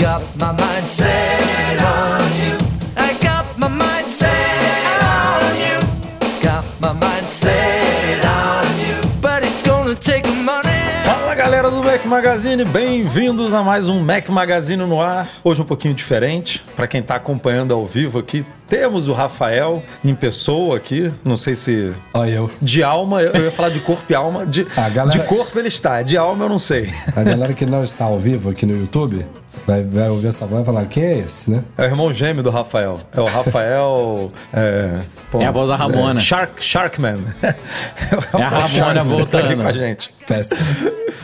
Got 0.00 0.22
my 0.36 0.52
mind 0.52 0.86
set 0.86 1.80
on 1.80 2.20
you. 2.40 2.56
I 2.96 3.14
got 3.22 3.46
my 3.58 3.68
mind 3.68 4.06
set 4.08 5.02
on 5.02 5.56
you. 5.56 6.42
Got 6.42 6.64
my 6.80 6.92
mind 6.92 7.28
set 7.28 8.24
on 8.24 8.64
you. 8.80 8.96
But 9.20 9.44
it's 9.44 9.62
gonna 9.62 9.94
take 9.94 10.26
money. 10.42 10.66
Fala 11.04 11.34
galera 11.34 11.70
do 11.70 11.82
Mac 11.82 12.04
Magazine, 12.04 12.64
bem-vindos 12.64 13.52
a 13.54 13.62
mais 13.62 13.88
um 13.88 14.00
Mac 14.00 14.28
Magazine 14.28 14.84
no 14.86 15.00
ar. 15.00 15.28
Hoje 15.44 15.62
um 15.62 15.64
pouquinho 15.64 15.94
diferente, 15.94 16.62
para 16.74 16.86
quem 16.86 17.02
tá 17.02 17.16
acompanhando 17.16 17.72
ao 17.74 17.86
vivo 17.86 18.18
aqui, 18.18 18.44
temos 18.68 19.06
o 19.06 19.12
Rafael 19.12 19.82
em 20.04 20.14
pessoa 20.14 20.76
aqui, 20.76 21.12
não 21.24 21.36
sei 21.36 21.54
se 21.54 21.92
Olha 22.12 22.30
eu. 22.30 22.50
de 22.60 22.82
alma, 22.82 23.22
eu 23.22 23.44
ia 23.44 23.50
falar 23.52 23.68
de 23.68 23.78
corpo 23.80 24.02
e 24.10 24.14
alma, 24.14 24.44
de, 24.44 24.66
A 24.76 24.88
galera- 24.88 25.16
de 25.18 25.24
corpo 25.28 25.56
ele 25.58 25.68
está, 25.68 26.02
de 26.02 26.16
alma 26.16 26.44
eu 26.44 26.48
não 26.48 26.58
sei. 26.58 26.92
A 27.14 27.22
galera 27.22 27.52
que 27.54 27.64
não 27.64 27.84
está 27.84 28.06
ao 28.06 28.18
vivo 28.18 28.50
aqui 28.50 28.66
no 28.66 28.76
YouTube 28.76 29.24
vai, 29.66 29.82
vai 29.82 30.08
ouvir 30.08 30.28
essa 30.28 30.44
voz 30.46 30.62
e 30.62 30.64
falar: 30.64 30.84
quem 30.86 31.04
é 31.04 31.18
esse, 31.18 31.50
né? 31.50 31.62
É 31.78 31.82
o 31.82 31.84
irmão 31.84 32.12
gêmeo 32.12 32.42
do 32.42 32.50
Rafael. 32.50 33.00
É 33.14 33.20
o 33.20 33.24
Rafael. 33.24 34.32
É, 34.52 35.02
pô, 35.30 35.40
É 35.40 35.46
a 35.46 35.50
voz 35.50 35.68
da 35.68 35.76
Ramona. 35.76 36.18
é, 36.18 36.22
Shark, 36.22 36.62
Sharkman. 36.62 37.18
É, 37.42 37.54
É 38.38 38.42
a 38.42 38.48
Ramona 38.48 38.68
Sharkman 38.68 38.94
tá 38.94 39.00
aqui 39.38 39.48
voltando. 39.48 39.62
com 39.62 39.68
a 39.68 39.72
gente. 39.72 40.14
Péssimo. 40.26 40.60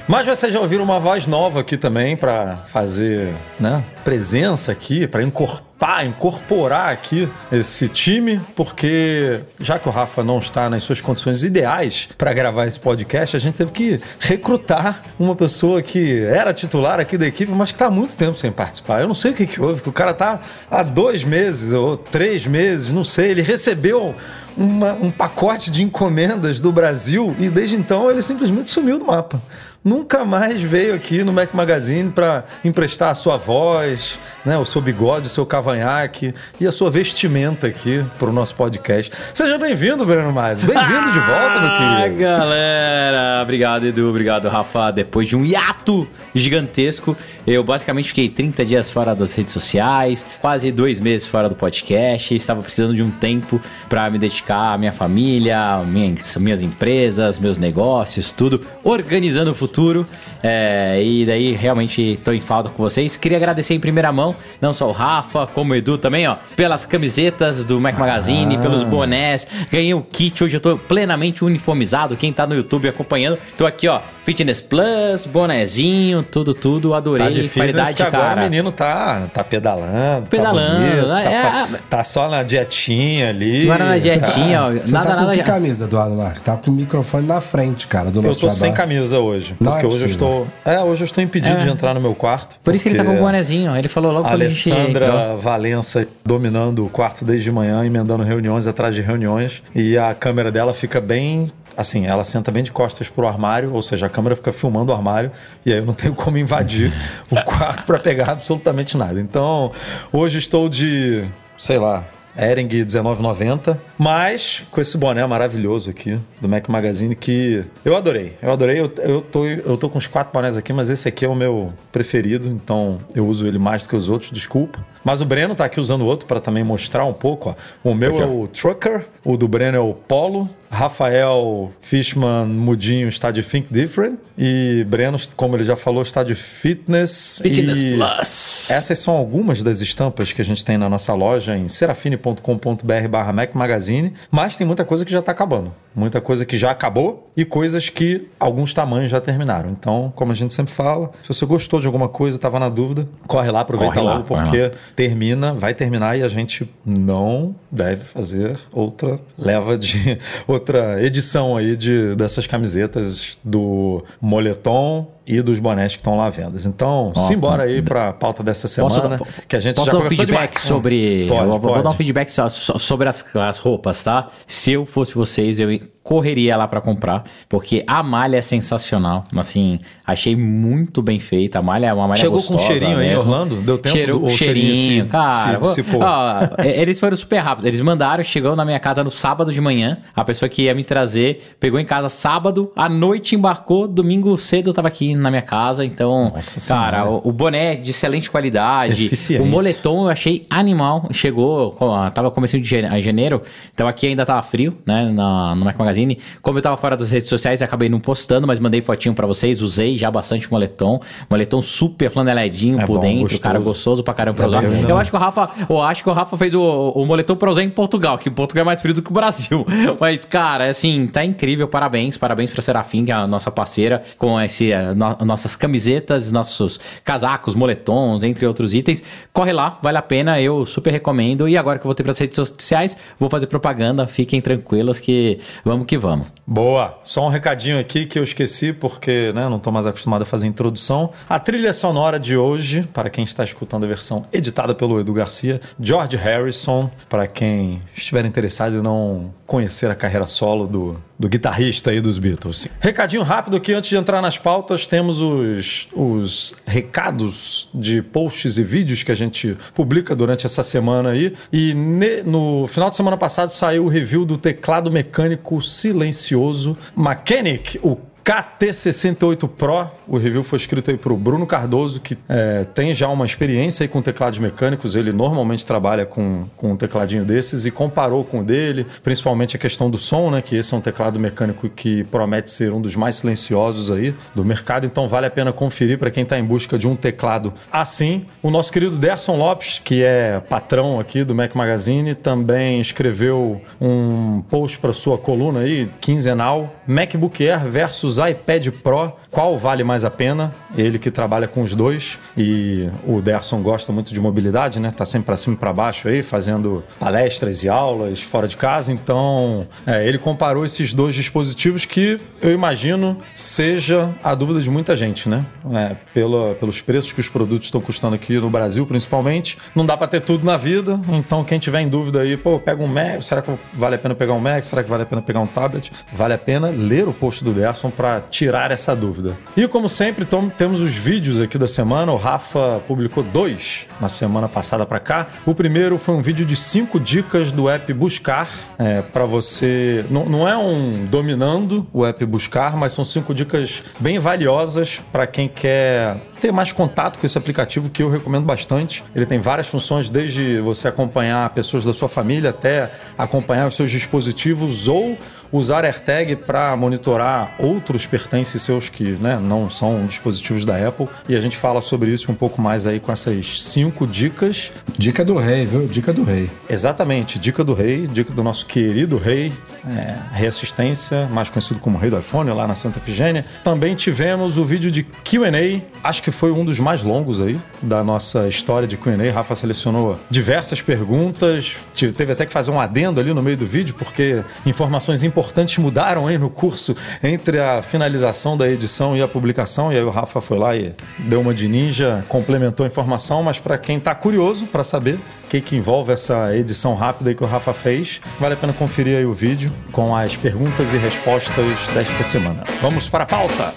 Mas 0.09 0.27
vocês 0.27 0.53
já 0.53 0.61
ouviram 0.61 0.85
uma 0.85 0.99
voz 1.01 1.27
nova 1.27 1.61
aqui 1.61 1.77
também 1.77 2.17
para 2.17 2.57
fazer 2.69 3.33
né, 3.59 3.83
presença 4.05 4.73
aqui, 4.73 5.07
para 5.07 5.23
encorpar, 5.23 5.63
incorporar 6.05 6.91
aqui 6.93 7.29
esse 7.51 7.89
time, 7.89 8.41
porque 8.55 9.41
já 9.61 9.79
que 9.81 9.89
o 9.89 9.93
Rafa 9.93 10.23
não 10.23 10.39
está 10.39 10.71
nas 10.71 10.85
suas 10.85 11.01
condições 11.01 11.43
ideais 11.43 12.09
para 12.17 12.33
gravar 12.33 12.67
esse 12.67 12.79
podcast, 12.79 13.37
a 13.37 13.41
gente 13.41 13.57
teve 13.57 13.73
que 13.73 14.01
recrutar 14.21 15.03
uma 15.19 15.35
pessoa 15.35 15.83
que 15.83 16.21
era 16.25 16.55
titular 16.55 17.01
aqui 17.01 17.19
da 17.19 17.27
equipe, 17.27 17.51
mas 17.51 17.71
que 17.73 17.75
está 17.77 17.87
há 17.87 17.91
muito 17.91 18.17
tempo 18.17 18.39
sem 18.39 18.53
participar. 18.53 19.01
Eu 19.01 19.09
não 19.09 19.15
sei 19.15 19.33
o 19.33 19.35
que, 19.35 19.47
que 19.47 19.61
houve, 19.61 19.83
que 19.83 19.89
o 19.89 19.93
cara 19.93 20.15
tá 20.15 20.41
há 20.71 20.83
dois 20.85 21.25
meses 21.25 21.73
ou 21.73 21.97
três 21.97 22.47
meses, 22.47 22.89
não 22.93 23.03
sei. 23.03 23.31
Ele 23.33 23.43
recebeu 23.43 24.15
uma- 24.57 24.93
um 24.95 25.11
pacote 25.11 25.71
de 25.71 25.83
encomendas 25.83 26.61
do 26.61 26.71
Brasil 26.71 27.35
e 27.41 27.49
desde 27.49 27.75
então 27.75 28.09
ele 28.09 28.23
simplesmente 28.23 28.71
sumiu 28.71 28.99
do 28.99 29.07
mapa. 29.07 29.43
Nunca 29.85 30.25
mais 30.25 30.63
veio 30.63 30.95
aqui 30.95 31.25
no 31.25 31.33
Mac 31.33 31.53
Magazine 31.53 32.09
para 32.09 32.45
emprestar 32.65 33.11
a 33.11 33.15
sua 33.17 33.37
voz, 33.37 34.17
né, 34.47 34.57
o 34.57 34.65
seu 34.65 34.81
bigode, 34.81 35.27
o 35.27 35.29
seu 35.29 35.45
cavanhaque 35.45 36.33
e 36.61 36.69
a 36.69 36.71
sua 36.71 36.89
vestimenta 36.89 37.67
aqui 37.67 38.05
para 38.17 38.31
o 38.31 38.33
nosso 38.33 38.55
podcast. 38.55 39.13
Seja 39.35 39.59
bem-vindo, 39.59 40.07
Breno 40.07 40.31
Mais. 40.31 40.61
Bem-vindo 40.61 41.11
de 41.11 41.19
volta, 41.19 41.61
meu 41.61 41.71
Ah, 41.71 41.99
querido. 42.05 42.21
galera! 42.21 43.41
Obrigado, 43.43 43.85
Edu. 43.85 44.09
Obrigado, 44.09 44.49
Rafa. 44.49 44.93
Depois 44.93 45.27
de 45.27 45.35
um 45.37 45.45
hiato 45.45 46.07
gigantesco, 46.33 47.17
eu 47.45 47.65
basicamente 47.65 48.07
fiquei 48.07 48.29
30 48.29 48.65
dias 48.65 48.89
fora 48.89 49.17
das 49.17 49.35
redes 49.35 49.53
sociais, 49.53 50.25
quase 50.41 50.71
dois 50.71 51.01
meses 51.01 51.27
fora 51.27 51.49
do 51.49 51.57
podcast. 51.57 52.33
Estava 52.37 52.63
precisando 52.63 52.95
de 52.95 53.03
um 53.03 53.11
tempo 53.11 53.61
para 53.89 54.09
me 54.09 54.17
dedicar 54.21 54.75
à 54.75 54.79
minha 54.79 54.93
família, 54.93 55.83
minhas, 55.85 56.37
minhas 56.37 56.63
empresas, 56.63 57.37
meus 57.41 57.59
negócios, 57.59 58.31
tudo, 58.31 58.61
organizando 58.85 59.51
o 59.51 59.55
futuro 59.57 59.72
futuro. 59.73 60.07
É, 60.43 61.01
e 61.03 61.25
daí 61.25 61.53
realmente 61.53 62.15
estou 62.15 62.35
em 62.35 62.41
falta 62.41 62.69
com 62.69 62.83
vocês. 62.83 63.17
Queria 63.17 63.37
agradecer 63.39 63.75
em 63.75 63.81
primeira 63.81 64.11
mão, 64.13 64.35
não 64.61 64.73
só 64.73 64.89
o 64.89 64.93
Rafa, 64.93 65.47
como 65.47 65.73
o 65.73 65.77
Edu 65.77 65.97
também, 65.97 66.27
ó, 66.27 66.37
pelas 66.57 66.85
camisetas 66.85 67.63
do 67.65 67.81
Mac 67.81 67.97
Magazine, 67.97 68.59
pelos 68.59 68.83
bonés. 68.83 69.47
Ganhei 69.71 69.95
o 69.95 70.01
kit, 70.03 70.43
hoje 70.43 70.57
eu 70.57 70.61
tô 70.61 70.77
plenamente 70.77 71.45
uniformizado. 71.45 72.17
Quem 72.17 72.33
tá 72.33 72.47
no 72.47 72.55
YouTube 72.55 72.89
acompanhando, 72.89 73.39
tô 73.57 73.67
aqui, 73.67 73.87
ó, 73.89 74.01
Fitness 74.25 74.61
Plus, 74.61 75.27
bonezinho, 75.27 76.23
tudo, 76.23 76.55
tudo. 76.55 76.95
Adorei. 76.95 77.27
Tá 77.27 77.33
de 77.33 77.49
qualidade, 77.49 78.03
agora 78.03 78.23
cara. 78.23 78.41
o 78.41 78.45
menino 78.45 78.71
tá, 78.73 79.23
tá 79.33 79.43
pedalando, 79.45 80.29
Pedalando, 80.31 80.87
tá 80.87 80.91
bonito, 80.93 81.09
tá, 81.09 81.23
É, 81.31 81.43
fa- 81.43 81.79
tá 81.91 82.05
só 82.05 82.29
na 82.29 82.43
dietinha 82.43 83.29
ali. 83.31 83.63
Agora 83.63 83.85
na 83.85 83.99
dietinha, 83.99 84.59
tá- 84.59 84.67
ó, 84.67 84.73
Você 84.73 84.93
nada, 84.93 85.07
tá 85.09 85.15
com 85.15 85.21
nada. 85.23 85.33
que 85.33 85.39
já- 85.39 85.45
camisa, 85.45 85.85
Eduardo 85.85 86.15
Marques? 86.17 86.43
Tá 86.43 86.57
com 86.57 86.71
o 86.71 86.75
microfone 86.75 87.27
na 87.27 87.41
frente, 87.41 87.87
cara, 87.87 88.11
do 88.11 88.19
Eu 88.21 88.23
nosso 88.23 88.41
tô 88.41 88.47
jabá. 88.49 88.59
sem 88.59 88.73
camisa 88.73 89.19
hoje. 89.19 89.57
Não 89.61 89.73
porque 89.73 89.87
é 89.87 89.89
hoje 89.89 89.97
eu 90.05 90.09
possível. 90.09 90.32
Estou. 90.41 90.49
É, 90.65 90.81
hoje 90.81 91.03
eu 91.03 91.05
estou 91.05 91.23
impedido 91.23 91.57
É. 91.57 91.65
de 91.65 91.69
entrar 91.69 91.95
no 91.95 92.01
meu 92.01 92.15
quarto. 92.15 92.59
Por 92.63 92.75
isso 92.75 92.83
que 92.85 92.91
ele 92.91 92.97
tá 92.99 93.05
com 93.05 93.17
o 93.17 93.19
bonezinho. 93.19 93.77
Ele 93.77 93.89
falou 93.89 94.13
logo 94.13 94.29
quando 94.29 94.43
a 94.43 94.49
gente. 94.49 94.73
Alessandra 94.73 95.37
Valença 95.37 96.07
dominando 96.25 96.85
o 96.85 96.89
quarto 96.89 97.25
desde 97.25 97.51
manhã, 97.51 97.85
emendando 97.85 98.23
reuniões 98.23 98.67
atrás 98.67 98.95
de 98.95 99.01
reuniões. 99.03 99.63
E 99.75 99.97
a 99.99 100.15
câmera 100.15 100.51
dela 100.51 100.73
fica 100.75 101.01
bem. 101.01 101.49
Assim, 101.75 102.07
ela 102.07 102.23
senta 102.23 102.51
bem 102.51 102.63
de 102.63 102.71
costas 102.71 103.09
pro 103.09 103.27
armário, 103.27 103.73
ou 103.73 103.81
seja, 103.81 104.05
a 104.05 104.11
câmera 104.11 104.37
fica 104.37 104.53
filmando 104.53 104.93
o 104.93 104.95
armário, 104.95 105.31
e 105.65 105.73
aí 105.73 105.79
eu 105.79 105.87
não 105.87 105.95
tenho 105.95 106.15
como 106.15 106.37
invadir 106.37 106.93
o 107.31 107.37
quarto 107.43 107.85
para 107.87 107.99
pegar 107.99 108.29
absolutamente 108.33 108.95
nada. 108.99 109.19
Então, 109.19 109.73
hoje 110.13 110.39
estou 110.39 110.69
de, 110.69 111.25
sei 111.57 111.79
lá, 111.79 112.05
Ering 112.37 112.67
1990, 112.67 113.81
mas 113.99 114.65
com 114.71 114.81
esse 114.81 114.97
boné 114.97 115.27
maravilhoso 115.27 115.91
aqui 115.91 116.19
do 116.41 116.49
Mac 116.49 116.69
Magazine 116.69 117.15
que 117.15 117.65
eu 117.85 117.95
adorei. 117.95 118.37
Eu 118.41 118.51
adorei. 118.53 118.81
Eu, 118.81 118.93
eu, 118.99 119.21
tô, 119.21 119.45
eu 119.47 119.77
tô 119.77 119.89
com 119.89 119.99
os 119.99 120.07
quatro 120.07 120.33
bonés 120.33 120.57
aqui, 120.57 120.73
mas 120.73 120.89
esse 120.91 121.09
aqui 121.09 121.25
é 121.25 121.29
o 121.29 121.35
meu 121.35 121.73
preferido, 121.91 122.49
então 122.49 122.99
eu 123.15 123.27
uso 123.27 123.47
ele 123.47 123.59
mais 123.59 123.83
do 123.83 123.89
que 123.89 123.97
os 123.97 124.09
outros, 124.09 124.31
desculpa. 124.31 124.79
Mas 125.05 125.21
o 125.21 125.25
Breno 125.25 125.55
tá 125.55 125.65
aqui 125.65 125.81
usando 125.81 126.03
o 126.03 126.07
outro 126.07 126.27
para 126.27 126.41
também 126.41 126.63
mostrar 126.63 127.05
um 127.05 127.13
pouco. 127.13 127.51
Ó. 127.51 127.91
O 127.91 127.95
meu 127.95 128.21
é 128.21 128.27
o 128.27 128.47
Trucker, 128.47 129.07
o 129.25 129.37
do 129.37 129.49
Breno 129.49 129.77
é 129.77 129.81
o 129.81 129.95
Polo. 129.95 130.49
Rafael 130.73 131.71
Fishman 131.83 132.47
Mudinho 132.47 133.07
está 133.07 133.31
de 133.31 133.43
Think 133.43 133.69
Different. 133.71 134.19
E 134.39 134.87
Breno, 134.89 135.19
como 135.37 135.55
ele 135.55 135.65
já 135.65 135.77
falou, 135.77 136.03
está 136.03 136.25
de 136.25 136.35
Fitness. 136.35 137.41
Fitness 137.43 137.83
e 137.83 137.95
Plus. 137.95 138.71
Essas 138.71 138.99
são 138.99 139.15
algumas 139.15 139.63
das 139.63 139.83
estampas 139.83 140.33
que 140.33 140.41
a 140.41 140.45
gente 140.45 140.65
tem 140.65 140.79
na 140.79 140.89
nossa 140.89 141.13
loja 141.13 141.55
em 141.55 141.69
serafine.com.br 141.69 143.09
barra 143.11 143.33
Mac 143.35 143.55
Magazine. 143.55 144.15
Mas 144.31 144.57
tem 144.57 144.67
muita 144.67 144.83
coisa 144.83 145.05
que 145.05 145.13
já 145.13 145.19
está 145.19 145.31
acabando. 145.31 145.75
Muita 145.95 146.23
coisa 146.23 146.47
que 146.47 146.57
já 146.57 146.71
acabou 146.71 147.31
e 147.37 147.45
coisas 147.45 147.91
que 147.91 148.27
alguns 148.41 148.73
tamanhos 148.73 149.11
já 149.11 149.21
terminaram. 149.21 149.69
Então, 149.69 150.11
como 150.17 150.33
a 150.33 150.35
gente 150.35 150.55
sempre 150.55 150.73
fala, 150.73 151.11
se 151.23 151.29
você 151.29 151.45
gostou 151.45 151.81
de 151.81 151.87
alguma 151.87 152.09
coisa, 152.09 152.39
estava 152.39 152.59
na 152.59 152.71
dúvida, 152.71 153.07
corre 153.27 153.51
lá, 153.51 153.61
aproveita 153.61 153.93
Corre 153.93 154.07
lá, 154.07 154.15
logo, 154.15 154.25
porque 154.25 154.71
termina, 154.95 155.55
vai 155.55 155.75
terminar 155.75 156.19
e 156.19 156.23
a 156.23 156.29
gente 156.29 156.69
não 156.85 157.55
deve 157.71 158.05
fazer 158.05 158.59
outra 158.73 159.21
leva 159.37 159.77
de 159.77 160.19
outra 160.47 161.03
edição 161.03 161.57
aí 161.57 161.77
de 161.77 162.15
dessas 162.15 162.47
camisetas 162.47 163.39
do 163.43 164.05
moletom 164.21 165.11
e 165.27 165.41
dos 165.43 165.59
bonés 165.61 165.93
que 165.93 165.99
estão 165.99 166.17
lá 166.17 166.27
à 166.27 166.31
venda. 166.31 166.57
Então, 166.67 167.13
simbora 167.15 167.65
aí 167.65 167.81
para 167.83 168.09
a 168.09 168.13
pauta 168.13 168.43
dessa 168.43 168.67
semana, 168.69 169.19
Posso- 169.19 169.31
que 169.49 169.57
a 169.57 169.61
gente 169.61 169.77
Posso 169.77 169.91
já 169.91 169.99
dar 169.99 170.05
um 170.05 170.09
feedback 170.09 170.51
demais. 170.53 170.67
sobre. 170.67 171.27
Pode, 171.29 171.47
vou, 171.49 171.61
pode. 171.61 171.83
dar 171.83 171.91
um 171.91 171.95
feedback 171.95 172.29
so- 172.29 172.49
so- 172.51 172.79
sobre 172.79 173.09
as, 173.09 173.25
as 173.37 173.59
roupas, 173.59 174.03
tá? 174.05 174.29
Se 174.47 174.73
eu 174.73 174.85
fosse 174.87 175.15
vocês, 175.15 175.61
eu 175.61 175.69
correria 176.03 176.57
lá 176.57 176.67
pra 176.67 176.81
comprar, 176.81 177.23
porque 177.49 177.85
a 177.87 178.03
malha 178.03 178.37
é 178.37 178.43
sensacional. 178.43 179.23
Assim, 179.37 179.79
achei 180.05 180.35
muito 180.35 181.01
bem 181.01 181.21
feita. 181.21 181.61
A 181.61 181.63
malha 181.63 181.87
é 181.87 181.93
uma 181.93 182.09
malha 182.09 182.19
Chegou 182.21 182.39
gostosa. 182.39 182.59
com 182.59 182.67
cheirinho 182.67 182.99
aí, 182.99 183.09
mesmo. 183.11 183.21
Orlando? 183.31 183.57
Deu 183.63 183.79
tempo 183.79 183.95
Cheiro, 183.97 184.19
do- 184.19 184.25
o 184.27 184.31
cheirinho, 184.31 184.75
cheirinho 184.75 185.03
se- 185.05 185.09
cara. 185.09 185.63
se- 185.63 185.75
se 185.75 185.85
ó, 186.01 186.61
eles 186.65 186.99
foram 186.99 187.17
super 187.17 187.39
rápidos. 187.39 187.67
Eles 187.67 187.81
mandaram, 187.81 188.25
chegou 188.25 188.57
na 188.57 188.65
minha 188.65 188.81
casa 188.81 189.05
no 189.05 189.11
sábado 189.13 189.53
de 189.53 189.61
manhã. 189.61 189.99
A 190.15 190.25
pessoa 190.25 190.49
que 190.49 190.63
ia 190.63 190.75
me 190.75 190.83
trazer 190.83 191.55
pegou 191.61 191.79
em 191.79 191.85
casa 191.87 192.09
sábado, 192.09 192.73
à 192.75 192.89
noite 192.89 193.37
embarcou, 193.37 193.87
domingo 193.87 194.37
cedo 194.37 194.71
eu 194.71 194.75
tava 194.75 194.89
aqui 194.89 195.12
na 195.15 195.31
minha 195.31 195.43
casa. 195.43 195.85
Então, 195.85 196.25
Nossa 196.35 196.75
cara, 196.75 197.09
o, 197.09 197.29
o 197.29 197.33
boné 197.33 197.77
de 197.77 197.91
excelente 197.91 198.31
qualidade. 198.31 199.11
O 199.41 199.45
moletom 199.45 200.05
eu 200.05 200.09
achei 200.11 200.47
animal. 200.51 201.09
Chegou, 201.13 201.73
co- 201.73 202.11
tava 202.11 202.31
começando 202.31 202.61
de 202.63 202.69
jane- 202.69 203.01
janeiro, 203.01 203.43
então 203.75 203.87
aqui 203.89 204.07
ainda 204.07 204.25
tava 204.25 204.43
frio, 204.43 204.77
né, 204.87 205.11
na, 205.11 205.55
no 205.55 205.65
Mac 205.65 205.77
Magazine. 205.79 206.19
Como 206.41 206.59
eu 206.59 206.63
tava 206.63 206.77
fora 206.77 206.97
das 206.97 207.11
redes 207.11 207.29
sociais, 207.29 207.63
acabei 207.63 207.89
não 207.89 208.01
postando, 208.01 208.47
mas 208.47 208.59
mandei 208.59 208.81
fotinho 208.81 209.15
pra 209.15 209.27
vocês. 209.27 209.61
Usei 209.63 209.97
já 209.97 210.11
bastante 210.11 210.51
moletom. 210.51 211.01
Moletom 211.31 211.63
super 211.63 212.11
flaneledinho 212.11 212.81
É 212.81 212.85
por 212.85 212.95
bom, 212.97 213.01
dentro, 213.01 213.21
gostoso. 213.23 213.41
cara, 213.43 213.59
gostoso 213.59 214.03
pra 214.03 214.15
caramba 214.15 214.37
pra 214.37 214.45
É 214.45 214.49
usar. 214.49 214.61
bem, 214.63 214.85
Eu 214.89 214.99
acho 214.99 215.11
que 215.11 215.17
o 215.17 215.21
Rafa, 215.21 215.51
eu 215.69 215.81
acho 215.83 216.03
que 216.03 216.09
o 216.11 216.13
Rafa 216.13 216.37
fez 216.37 216.55
o, 216.55 216.63
o 216.63 217.07
moletom 217.07 217.37
pra 217.37 217.51
usar 217.51 217.63
em 217.63 217.71
Portugal, 217.71 218.19
que 218.19 218.31
Portugal 218.31 218.63
é 218.63 218.67
mais 218.67 218.81
frio 218.81 218.95
do 218.95 219.03
que 219.03 219.11
o 219.11 219.15
Brasil. 219.15 219.65
Mas, 220.01 220.25
cara, 220.25 220.69
assim, 220.71 221.07
tá 221.07 221.25
incrível. 221.25 221.69
Parabéns, 221.69 222.17
parabéns 222.17 222.51
pra 222.51 222.63
Serafim, 222.63 223.05
que 223.05 223.11
é 223.11 223.15
a 223.15 223.27
nossa 223.27 223.51
parceira, 223.51 224.03
com 224.19 224.41
esse 224.41 224.73
eh, 224.73 224.95
no- 225.19 225.25
nossas 225.27 225.57
camisetas, 225.57 226.31
nossos 226.31 226.79
casacos, 227.05 227.55
moletons, 227.55 228.23
entre 228.23 228.47
outros 228.47 228.75
itens. 228.75 229.03
Corre 229.33 229.53
lá, 229.53 229.79
vale 229.83 229.99
a 229.99 230.03
pena, 230.03 230.41
eu 230.41 230.65
super 230.65 230.91
recomendo. 230.91 231.49
E 231.49 231.57
agora 231.57 231.79
que 231.79 231.85
eu 231.85 231.89
voltei 231.89 232.05
para 232.05 232.13
as 232.13 232.19
redes 232.19 232.37
sociais, 232.37 232.97
vou 233.19 233.29
fazer 233.29 233.47
propaganda. 233.47 234.07
Fiquem 234.07 234.41
tranquilos 234.41 234.99
que 235.01 235.39
vamos 235.65 235.87
que 235.87 235.99
vamos. 235.99 236.27
Boa. 236.47 236.99
Só 237.03 237.27
um 237.27 237.29
recadinho 237.31 237.79
aqui 237.79 238.07
que 238.07 238.19
eu 238.19 238.23
esqueci 238.25 238.73
porque 238.73 239.33
né, 239.35 239.49
não 239.49 239.57
estou 239.57 239.73
mais 239.73 239.87
acostumado 239.87 240.23
a 240.23 240.25
fazer 240.27 240.47
introdução. 240.47 241.11
A 241.29 241.39
trilha 241.39 241.73
sonora 241.73 242.19
de 242.21 242.37
hoje, 242.37 242.87
para 242.93 243.11
quem 243.11 243.25
está 243.25 243.43
escutando 243.45 243.85
a 243.85 243.89
versão 243.89 244.27
editada 244.33 244.75
pelo 244.75 245.01
Edu 245.01 245.13
Garcia, 245.13 245.61
George 245.81 246.17
Harrison, 246.17 246.91
para 247.09 247.27
quem 247.27 247.81
estiver 247.95 248.25
interessado 248.25 248.77
em 248.77 248.81
não 248.83 249.33
conhecer 249.47 249.91
a 249.91 249.95
carreira 249.95 250.27
solo 250.27 250.67
do, 250.67 250.97
do 251.23 251.29
guitarrista 251.29 251.93
aí 251.93 252.01
dos 252.01 252.19
Beatles. 252.19 252.67
Recadinho 252.81 253.23
rápido 253.23 253.57
aqui 253.57 253.73
antes 253.73 253.89
de 253.89 253.97
entrar 253.97 254.21
nas 254.21 254.37
pautas, 254.37 254.87
temos 254.87 255.21
os, 255.21 255.87
os 255.95 256.53
recados 256.67 257.69
de 257.73 258.03
posts 258.03 258.59
e 258.59 258.65
vídeos 258.65 259.05
que 259.05 259.13
a 259.13 259.15
gente 259.15 259.57
publica 259.73 260.17
durante 260.17 260.47
essa 260.47 260.65
semana 260.65 261.11
aí. 261.11 261.33
E 261.53 261.75
ne- 261.75 262.25
no 262.25 262.67
final 262.67 262.91
de 262.91 262.97
semana 262.97 263.17
passado 263.17 263.51
saiu 263.53 263.85
o 263.85 263.89
review 263.89 264.25
do 264.25 264.37
teclado 264.37 264.91
mecânico 264.91 265.63
silencioso 265.63 266.77
Mechanic, 266.97 267.79
o 267.85 267.97
KT68 268.25 269.49
Pro, 269.49 269.91
o 270.07 270.17
review 270.17 270.45
foi 270.45 270.57
escrito 270.57 270.91
aí 270.91 270.97
para 270.97 271.13
o 271.13 271.17
Bruno 271.17 271.45
Cardoso, 271.47 272.01
que 272.01 272.17
é, 272.29 272.65
tem 272.65 272.95
já 272.95 273.09
uma 273.09 273.27
experiência 273.27 273.83
aí 273.83 273.89
com 273.89 274.01
teclados 274.01 274.39
mecânicos. 274.39 274.95
Ele 274.95 275.13
normalmente 275.13 275.67
trabalha 275.67 276.07
com, 276.07 276.47
com 276.57 276.73
um 276.73 276.77
tecladinho 276.77 277.25
desses 277.25 277.67
e 277.67 277.71
comparou 277.71 278.25
com 278.25 278.41
o 278.41 278.45
dele, 278.45 278.87
principalmente 279.03 279.57
a 279.57 279.59
questão 279.59 279.91
do 279.91 279.99
som, 279.99 280.31
né? 280.31 280.41
Que 280.41 280.57
esse 280.57 280.73
é 280.73 280.77
um 280.77 280.81
teclado 280.81 281.19
mecânico 281.19 281.69
que 281.69 282.05
promete 282.05 282.51
ser 282.51 282.73
um 282.73 282.81
dos 282.81 282.95
mais 282.95 283.17
silenciosos 283.17 283.91
aí 283.91 284.15
do 284.35 284.45
mercado. 284.45 284.87
Então 284.87 285.09
vale 285.09 285.27
a 285.27 285.31
pena 285.31 285.53
conferir 285.53 285.99
para 285.99 286.11
quem 286.11 286.23
está 286.23 286.39
em 286.39 286.45
busca 286.45 286.79
de 286.79 286.87
um 286.87 286.95
teclado 286.95 287.53
assim. 287.73 288.27
O 288.41 288.51
nosso 288.51 288.73
querido 288.73 288.97
Derson 288.97 289.37
Lopes, 289.37 289.81
que 289.83 290.03
é 290.05 290.41
patrão 290.49 291.01
aqui 291.01 291.25
do 291.25 291.35
Mac 291.35 291.55
Magazine, 291.57 292.15
também 292.15 292.81
escreveu 292.81 293.61
um 293.81 294.43
post 294.49 294.79
para 294.79 294.93
sua 294.93 295.19
coluna 295.19 295.61
aí, 295.61 295.91
quinzenal, 296.01 296.73
MacBook 296.93 297.43
Air 297.49 297.67
versus 297.69 298.19
iPad 298.19 298.69
Pro, 298.83 299.13
qual 299.31 299.57
vale 299.57 299.83
mais 299.83 300.05
a 300.05 300.11
pena? 300.11 300.53
Ele 300.77 300.99
que 300.99 301.11
trabalha 301.11 301.49
com 301.49 301.63
os 301.63 301.75
dois 301.75 302.19
e 302.37 302.89
o 303.07 303.23
Derson 303.23 303.63
gosta 303.63 303.91
muito 303.91 304.13
de 304.13 304.21
mobilidade, 304.21 304.79
né? 304.79 304.93
Tá 304.95 305.07
sempre 305.07 305.27
para 305.27 305.37
cima 305.39 305.55
e 305.55 305.59
para 305.59 305.73
baixo 305.73 306.07
aí, 306.09 306.23
fazendo 306.23 306.85
palestras 307.01 307.63
e 307.63 307.69
aulas 307.69 308.21
fora 308.21 308.47
de 308.47 308.57
casa. 308.57 308.93
Então, 308.93 309.67
é, 309.87 310.07
ele 310.07 310.19
comparou 310.19 310.65
esses 310.65 310.93
dois 310.93 311.15
dispositivos 311.15 311.87
que 311.87 312.19
eu 312.43 312.53
imagino 312.53 313.19
seja 313.35 314.11
a 314.23 314.35
dúvida 314.35 314.61
de 314.61 314.69
muita 314.69 314.95
gente, 314.95 315.29
né? 315.29 315.45
É, 315.73 315.97
pela, 316.13 316.55
pelos 316.55 316.83
preços 316.83 317.13
que 317.13 317.21
os 317.21 317.29
produtos 317.29 317.69
estão 317.69 317.81
custando 317.81 318.15
aqui 318.15 318.39
no 318.39 318.51
Brasil, 318.51 318.85
principalmente. 318.85 319.57
Não 319.75 319.87
dá 319.87 319.97
para 319.97 320.09
ter 320.09 320.21
tudo 320.21 320.45
na 320.45 320.59
vida, 320.59 321.01
então 321.09 321.43
quem 321.43 321.59
tiver 321.59 321.81
em 321.81 321.89
dúvida 321.89 322.21
aí, 322.21 322.37
pô, 322.37 322.59
pega 322.59 322.83
um 322.83 322.87
Mac, 322.87 323.23
será 323.23 323.41
que 323.41 323.51
vale 323.73 323.95
a 323.95 323.99
pena 323.99 324.15
pegar 324.15 324.35
um 324.35 324.41
Mac? 324.41 324.63
Será 324.65 324.83
que 324.83 324.91
vale 324.91 325.05
a 325.05 325.07
pena 325.07 325.23
pegar 325.23 325.41
um 325.41 325.47
tablet? 325.47 325.91
Vale 326.13 326.35
a 326.35 326.39
pena 326.39 326.71
ler 326.83 327.09
o 327.09 327.13
post 327.13 327.43
do 327.45 327.53
Derson 327.53 327.91
para 327.91 328.21
tirar 328.21 328.71
essa 328.71 328.95
dúvida. 328.95 329.39
E 329.57 329.67
como 329.67 329.89
sempre, 329.89 330.27
temos 330.57 330.81
os 330.81 330.95
vídeos 330.95 331.41
aqui 331.41 331.57
da 331.57 331.69
semana. 331.69 332.13
O 332.13 332.17
Rafa 332.17 332.81
publicou 332.87 333.23
dois 333.23 333.87
na 334.01 334.09
semana 334.09 334.49
passada 334.49 334.85
para 334.85 335.01
cá. 335.01 335.27
O 335.47 335.55
primeiro 335.55 335.99
foi 335.99 336.15
um 336.15 336.21
vídeo 336.21 336.45
de 336.45 336.57
cinco 336.57 336.99
dicas 336.99 337.53
do 337.53 337.69
app 337.69 337.93
Buscar 337.93 338.49
é, 338.79 339.01
para 339.03 339.25
você. 339.25 340.05
Não 340.11 340.49
é 340.49 340.57
um 340.57 341.07
dominando 341.07 341.87
o 341.93 342.05
app 342.05 342.25
Buscar, 342.27 342.77
mas 342.77 342.93
são 342.93 343.05
cinco 343.05 343.35
dicas 343.35 343.83
bem 343.99 344.19
valiosas 344.19 345.01
para 345.13 345.27
quem 345.27 345.49
quer 345.49 346.17
ter 346.43 346.53
mais 346.53 346.73
contato 346.73 347.21
com 347.21 347.25
esse 347.25 347.39
aplicativo 347.39 347.89
que 347.89 348.03
eu 348.03 348.11
recomendo 348.11 348.45
bastante. 348.45 349.05
Ele 349.15 349.25
tem 349.25 349.39
várias 349.39 349.69
funções, 349.69 350.11
desde 350.11 350.59
você 350.59 350.89
acompanhar 350.89 351.49
pessoas 351.51 351.85
da 351.85 351.93
sua 351.93 352.09
família 352.09 352.51
até 352.51 352.91
acompanhar 353.17 353.69
os 353.69 353.77
seus 353.77 353.93
dispositivos 353.93 354.89
ou 354.89 355.17
usar 355.53 355.85
AirTag 355.85 356.35
para 356.35 356.75
monitorar 356.77 357.55
outros 357.59 358.07
pertences 358.07 358.63
seus 358.63 358.89
que 358.89 359.05
né, 359.05 359.39
não 359.41 359.69
são 359.69 360.05
dispositivos 360.07 360.65
da 360.65 360.89
Apple. 360.89 361.07
E 361.29 361.37
a 361.37 361.41
gente 361.41 361.57
fala 361.57 361.83
sobre 361.83 362.11
isso 362.11 362.33
um 362.33 362.35
pouco 362.35 362.61
mais 362.61 362.87
aí 362.87 362.99
com 362.99 363.13
essas 363.13 363.63
cinco 363.63 364.07
dicas. 364.07 364.73
Dica 364.99 365.25
do 365.25 365.37
rei, 365.37 365.67
viu? 365.67 365.87
Dica 365.87 366.13
do 366.13 366.25
rei. 366.25 366.51
Exatamente, 366.69 367.39
dica 367.39 367.63
do 367.63 367.75
rei, 367.75 368.07
dica 368.07 368.33
do 368.33 368.43
nosso 368.43 368.67
querido 368.67 369.19
rei, 369.19 369.53
é, 369.87 370.17
Rei 370.33 370.49
Assistência, 370.49 371.29
mais 371.31 371.51
conhecido 371.51 371.79
como 371.79 371.99
Rei 371.99 372.11
do 372.11 372.19
iPhone, 372.19 372.51
lá 372.51 372.67
na 372.67 372.75
Santa 372.75 372.99
Efigênia. 372.99 373.45
Também 373.63 373.95
tivemos 373.95 374.57
o 374.57 374.65
vídeo 374.65 374.91
de 374.91 375.03
QA, 375.03 375.83
acho 376.03 376.23
que 376.23 376.32
foi 376.33 376.51
um 376.51 376.65
dos 376.65 376.79
mais 376.79 377.03
longos 377.03 377.41
aí 377.41 377.61
da 377.81 378.03
nossa 378.03 378.49
história 378.49 378.89
de 378.89 378.97
QA. 378.97 379.13
Rafa 379.33 379.55
selecionou 379.55 380.19
diversas 380.31 380.81
perguntas, 380.81 381.77
teve 381.95 382.33
até 382.33 382.47
que 382.47 382.53
fazer 382.53 382.71
um 382.71 382.81
adendo 382.81 383.21
ali 383.21 383.33
no 383.33 383.43
meio 383.43 383.57
do 383.57 383.67
vídeo, 383.67 383.95
porque 383.97 384.43
informações 384.67 385.23
importantes 385.23 385.79
mudaram 385.79 386.27
aí 386.27 386.39
no 386.39 386.51
curso 386.51 386.97
entre 387.23 387.61
a 387.61 387.83
finalização 387.83 388.57
da 388.57 388.69
edição 388.69 389.17
e 389.17 389.23
a 389.23 389.29
publicação. 389.29 389.93
E 389.93 389.97
aí 389.97 390.05
o 390.05 390.11
Rafa 390.11 390.41
foi 390.41 390.59
lá 390.59 390.77
e 390.77 390.93
deu 391.19 391.41
uma 391.41 391.55
de 391.55 391.69
ninja, 391.69 392.25
complementou 392.29 392.85
a 392.85 392.87
informação, 392.87 393.43
mas 393.43 393.59
para 393.59 393.79
quem 393.79 394.01
tá 394.01 394.15
curioso 394.15 394.67
para 394.67 394.85
saber 394.85 395.15
o 395.45 395.49
que, 395.49 395.61
que 395.61 395.77
envolve 395.77 396.13
essa 396.13 396.55
edição 396.57 396.95
rápida 396.95 397.31
aí 397.31 397.37
que 397.37 397.45
o 397.45 397.47
Rafa 397.47 397.73
fez, 397.73 398.21
vale 398.41 398.55
a 398.55 398.57
pena 398.57 398.73
conferir 398.73 399.19
aí 399.19 399.25
o 399.25 399.35
vídeo 399.35 399.71
com 399.91 400.17
as 400.17 400.37
perguntas 400.37 400.95
e 400.95 400.97
respostas 400.97 401.79
desta 401.95 402.25
semana. 402.25 402.65
Vamos 402.81 403.09
para 403.09 403.25
a 403.25 403.27
pauta! 403.27 403.73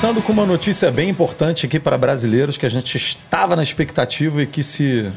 Começando 0.00 0.22
com 0.22 0.32
uma 0.32 0.46
notícia 0.46 0.92
bem 0.92 1.08
importante 1.08 1.66
aqui 1.66 1.80
para 1.80 1.98
brasileiros 1.98 2.56
que 2.56 2.64
a 2.64 2.68
gente 2.68 2.96
estava 2.96 3.56
na 3.56 3.64
expectativa 3.64 4.40
e 4.40 4.46
que 4.46 4.62
se, 4.62 5.10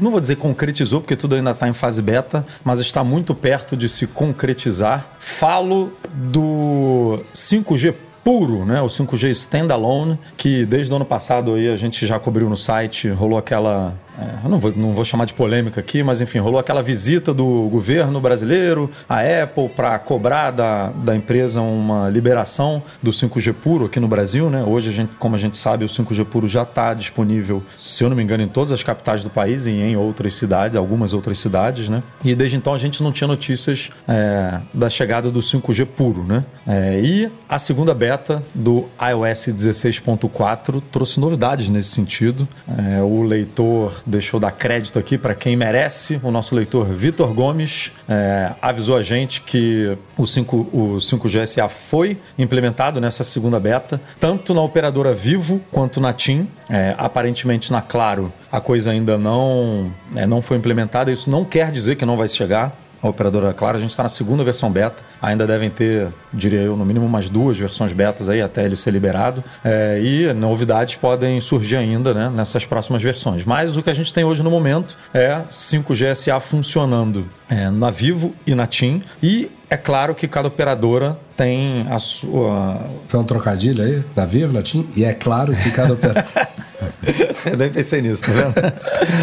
não 0.00 0.10
vou 0.10 0.18
dizer 0.18 0.36
concretizou, 0.36 1.02
porque 1.02 1.14
tudo 1.14 1.34
ainda 1.34 1.50
está 1.50 1.68
em 1.68 1.74
fase 1.74 2.00
beta, 2.00 2.42
mas 2.64 2.80
está 2.80 3.04
muito 3.04 3.34
perto 3.34 3.76
de 3.76 3.86
se 3.86 4.06
concretizar. 4.06 5.14
Falo 5.18 5.92
do 6.10 7.22
5G 7.34 7.94
puro, 8.24 8.64
né? 8.64 8.80
O 8.80 8.86
5G 8.86 9.28
standalone, 9.32 10.18
que 10.38 10.64
desde 10.64 10.90
o 10.90 10.96
ano 10.96 11.04
passado 11.04 11.52
aí 11.52 11.68
a 11.68 11.76
gente 11.76 12.06
já 12.06 12.18
cobriu 12.18 12.48
no 12.48 12.56
site, 12.56 13.10
rolou 13.10 13.36
aquela 13.36 13.94
é, 14.18 14.44
eu 14.44 14.50
não 14.50 14.60
vou, 14.60 14.72
não 14.76 14.92
vou 14.92 15.04
chamar 15.04 15.24
de 15.24 15.34
polêmica 15.34 15.80
aqui, 15.80 16.02
mas 16.02 16.20
enfim, 16.20 16.38
rolou 16.38 16.58
aquela 16.58 16.82
visita 16.82 17.34
do 17.34 17.68
governo 17.70 18.20
brasileiro, 18.20 18.90
a 19.08 19.20
Apple, 19.20 19.68
para 19.68 19.98
cobrar 19.98 20.50
da, 20.52 20.90
da 20.90 21.16
empresa 21.16 21.60
uma 21.60 22.08
liberação 22.08 22.82
do 23.02 23.10
5G 23.10 23.52
puro 23.52 23.86
aqui 23.86 23.98
no 23.98 24.06
Brasil. 24.06 24.48
Né? 24.48 24.62
Hoje, 24.62 24.90
a 24.90 24.92
gente, 24.92 25.12
como 25.18 25.34
a 25.34 25.38
gente 25.38 25.56
sabe, 25.56 25.84
o 25.84 25.88
5G 25.88 26.24
puro 26.24 26.46
já 26.46 26.62
está 26.62 26.94
disponível, 26.94 27.62
se 27.76 28.04
eu 28.04 28.08
não 28.08 28.16
me 28.16 28.22
engano, 28.22 28.42
em 28.42 28.48
todas 28.48 28.70
as 28.70 28.82
capitais 28.82 29.24
do 29.24 29.30
país 29.30 29.66
e 29.66 29.72
em 29.72 29.96
outras 29.96 30.34
cidades, 30.34 30.76
algumas 30.76 31.12
outras 31.12 31.38
cidades. 31.38 31.88
Né? 31.88 32.02
E 32.24 32.34
desde 32.34 32.56
então 32.56 32.72
a 32.72 32.78
gente 32.78 33.02
não 33.02 33.10
tinha 33.10 33.26
notícias 33.26 33.90
é, 34.06 34.60
da 34.72 34.88
chegada 34.88 35.30
do 35.30 35.40
5G 35.40 35.86
puro. 35.86 36.22
Né? 36.22 36.44
É, 36.66 37.00
e 37.00 37.30
a 37.48 37.58
segunda 37.58 37.92
beta 37.92 38.42
do 38.54 38.86
iOS 39.00 39.48
16.4 39.48 40.80
trouxe 40.92 41.18
novidades 41.18 41.68
nesse 41.68 41.90
sentido. 41.90 42.46
É, 42.78 43.02
o 43.02 43.22
leitor 43.22 44.03
deixou 44.06 44.38
dar 44.38 44.52
crédito 44.52 44.98
aqui 44.98 45.16
para 45.16 45.34
quem 45.34 45.56
merece. 45.56 46.20
O 46.22 46.30
nosso 46.30 46.54
leitor 46.54 46.86
Vitor 46.86 47.32
Gomes 47.32 47.92
é, 48.08 48.52
avisou 48.60 48.96
a 48.96 49.02
gente 49.02 49.40
que 49.40 49.96
o, 50.16 50.26
5, 50.26 50.56
o 50.72 50.96
5G 50.96 51.46
SA 51.46 51.68
foi 51.68 52.18
implementado 52.38 53.00
nessa 53.00 53.24
segunda 53.24 53.58
beta, 53.58 54.00
tanto 54.20 54.54
na 54.54 54.62
operadora 54.62 55.12
Vivo 55.12 55.60
quanto 55.70 56.00
na 56.00 56.12
TIM. 56.12 56.48
É, 56.68 56.94
aparentemente 56.96 57.70
na 57.70 57.82
Claro 57.82 58.32
a 58.50 58.60
coisa 58.60 58.90
ainda 58.90 59.18
não, 59.18 59.92
é, 60.14 60.26
não 60.26 60.40
foi 60.40 60.56
implementada. 60.56 61.10
Isso 61.10 61.30
não 61.30 61.44
quer 61.44 61.72
dizer 61.72 61.96
que 61.96 62.04
não 62.04 62.16
vai 62.16 62.28
chegar 62.28 62.83
a 63.06 63.10
operadora 63.10 63.52
Claro. 63.52 63.76
A 63.76 63.80
gente 63.80 63.90
está 63.90 64.02
na 64.02 64.08
segunda 64.08 64.42
versão 64.42 64.70
beta. 64.70 65.02
Ainda 65.20 65.46
devem 65.46 65.70
ter, 65.70 66.08
diria 66.32 66.60
eu, 66.60 66.76
no 66.76 66.84
mínimo 66.84 67.06
umas 67.06 67.28
duas 67.28 67.58
versões 67.58 67.92
betas 67.92 68.28
aí 68.28 68.40
até 68.40 68.64
ele 68.64 68.76
ser 68.76 68.90
liberado. 68.90 69.44
É, 69.64 70.00
e 70.02 70.32
novidades 70.32 70.96
podem 70.96 71.40
surgir 71.40 71.76
ainda 71.76 72.14
né, 72.14 72.30
nessas 72.34 72.64
próximas 72.64 73.02
versões. 73.02 73.44
Mas 73.44 73.76
o 73.76 73.82
que 73.82 73.90
a 73.90 73.94
gente 73.94 74.12
tem 74.12 74.24
hoje 74.24 74.42
no 74.42 74.50
momento 74.50 74.96
é 75.12 75.42
5G 75.50 76.14
SA 76.14 76.40
funcionando 76.40 77.26
é, 77.48 77.70
na 77.70 77.90
Vivo 77.90 78.34
e 78.46 78.54
na 78.54 78.66
TIM. 78.66 79.02
E 79.22 79.50
é 79.70 79.76
claro 79.76 80.14
que 80.14 80.28
cada 80.28 80.48
operadora 80.48 81.18
tem 81.36 81.86
a 81.90 81.98
sua. 81.98 82.80
Foi 83.08 83.18
um 83.18 83.24
trocadilho 83.24 83.82
aí, 83.82 84.04
na 84.14 84.24
Vivo, 84.24 84.52
na 84.52 84.62
TIM? 84.62 84.88
E 84.94 85.04
é 85.04 85.12
claro 85.12 85.54
que 85.54 85.70
cada 85.70 85.94
operador. 85.94 86.24
eu 87.46 87.56
nem 87.56 87.70
pensei 87.70 88.02
nisso, 88.02 88.22
tá 88.22 88.32
vendo? 88.32 88.54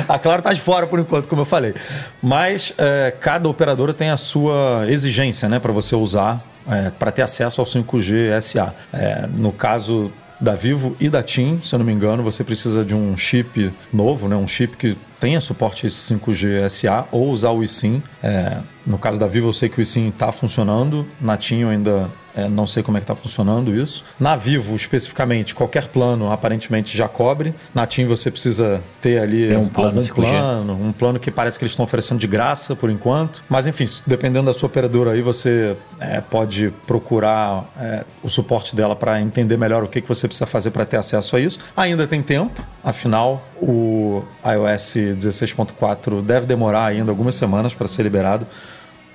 a 0.07 0.19
Claro 0.19 0.41
tá 0.41 0.51
de 0.51 0.62
fora 0.62 0.88
por 0.88 1.00
enquanto, 1.00 1.27
como 1.27 1.41
eu 1.41 1.45
falei. 1.45 1.74
Mas 2.21 2.74
é, 2.77 3.13
cada 3.19 3.48
operadora 3.48 3.93
tem 3.93 4.10
a 4.10 4.17
sua 4.17 4.86
exigência, 4.88 5.48
né, 5.48 5.60
para 5.60 5.71
você 5.71 5.95
usar, 5.95 6.41
é, 6.69 6.89
para 6.89 7.12
ter 7.12 7.21
acesso 7.21 7.62
ao 7.62 7.67
5G 7.67 8.41
SA. 8.41 8.74
É, 8.91 9.27
no 9.36 9.51
caso 9.51 10.12
da 10.41 10.55
Vivo 10.55 10.95
e 11.00 11.07
da 11.07 11.21
TIM, 11.21 11.62
se 11.62 11.74
eu 11.74 11.79
não 11.79 11.86
me 11.86 11.93
engano, 11.93 12.24
você 12.24 12.43
precisa 12.43 12.83
de 12.83 12.95
um 12.95 13.15
chip 13.15 13.71
novo, 13.93 14.27
né, 14.27 14.36
um 14.36 14.48
chip 14.48 14.75
que 14.75 14.98
tenha 15.19 15.39
suporte 15.39 15.86
a 15.86 15.88
esse 15.88 16.13
5G 16.15 16.67
SA 16.67 17.07
ou 17.12 17.29
usar 17.29 17.51
o 17.51 17.63
eSIM. 17.63 18.01
É, 18.24 18.57
no 18.86 18.98
caso 18.98 19.19
da 19.19 19.27
Vivo, 19.27 19.50
eu 19.50 19.53
sei 19.53 19.69
que 19.69 19.79
o 19.79 19.81
eSIM 19.81 20.10
está 20.10 20.31
funcionando. 20.31 21.05
Na 21.21 21.38
TIM, 21.38 21.60
eu 21.60 21.69
ainda 21.69 22.10
é, 22.35 22.47
não 22.47 22.65
sei 22.65 22.81
como 22.83 22.97
é 22.97 23.01
que 23.01 23.03
está 23.03 23.15
funcionando 23.15 23.75
isso. 23.75 24.03
Na 24.19 24.35
Vivo, 24.35 24.75
especificamente, 24.75 25.53
qualquer 25.53 25.88
plano 25.88 26.31
aparentemente 26.31 26.95
já 26.95 27.07
cobre. 27.07 27.53
Na 27.73 27.85
TIM, 27.85 28.05
você 28.05 28.31
precisa 28.31 28.81
ter 29.01 29.19
ali 29.19 29.47
Tem 29.47 29.57
um 29.57 29.69
plano 29.69 30.00
algum 30.00 30.01
5G. 30.01 30.13
plano, 30.13 30.73
um 30.73 30.91
plano 30.91 31.19
que 31.19 31.31
parece 31.31 31.57
que 31.57 31.65
eles 31.65 31.71
estão 31.71 31.83
oferecendo 31.85 32.19
de 32.19 32.27
graça 32.27 32.75
por 32.75 32.89
enquanto. 32.89 33.43
Mas 33.50 33.67
enfim, 33.67 33.85
dependendo 34.05 34.45
da 34.45 34.53
sua 34.53 34.67
operadora 34.67 35.11
aí, 35.11 35.21
você 35.21 35.75
é, 36.00 36.21
pode 36.21 36.73
procurar 36.88 37.65
é, 37.79 38.03
o 38.23 38.29
suporte 38.29 38.75
dela 38.75 38.95
para 38.95 39.21
entender 39.21 39.57
melhor 39.57 39.83
o 39.83 39.88
que, 39.88 40.01
que 40.01 40.07
você 40.07 40.27
precisa 40.27 40.45
fazer 40.45 40.71
para 40.71 40.85
ter 40.85 40.97
acesso 40.97 41.35
a 41.35 41.39
isso. 41.39 41.59
Ainda 41.75 42.07
tem 42.07 42.21
tempo, 42.21 42.63
afinal, 42.83 43.45
o 43.61 44.23
iOS 44.45 44.95
16.4 45.17 46.21
deve 46.21 46.45
demorar 46.45 46.85
ainda 46.85 47.11
algumas 47.11 47.35
semanas 47.35 47.73
para 47.73 47.88
ser 47.88 48.03
liberado 48.03 48.47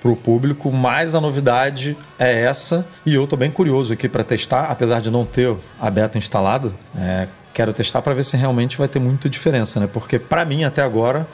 para 0.01 0.11
o 0.11 0.15
público, 0.15 0.71
mas 0.71 1.15
a 1.15 1.21
novidade 1.21 1.97
é 2.19 2.43
essa 2.43 2.85
e 3.05 3.13
eu 3.15 3.23
estou 3.23 3.37
bem 3.37 3.49
curioso 3.51 3.91
aqui 3.93 4.07
para 4.07 4.23
testar, 4.23 4.65
apesar 4.65 5.01
de 5.01 5.09
não 5.09 5.25
ter 5.25 5.55
a 5.79 5.89
beta 5.89 6.17
instalada, 6.17 6.71
é, 6.97 7.27
quero 7.53 7.73
testar 7.73 8.01
para 8.01 8.13
ver 8.13 8.23
se 8.23 8.37
realmente 8.37 8.77
vai 8.77 8.87
ter 8.87 8.99
muita 8.99 9.27
diferença, 9.29 9.79
né? 9.79 9.89
Porque 9.91 10.19
para 10.19 10.45
mim 10.45 10.63
até 10.63 10.81
agora 10.83 11.27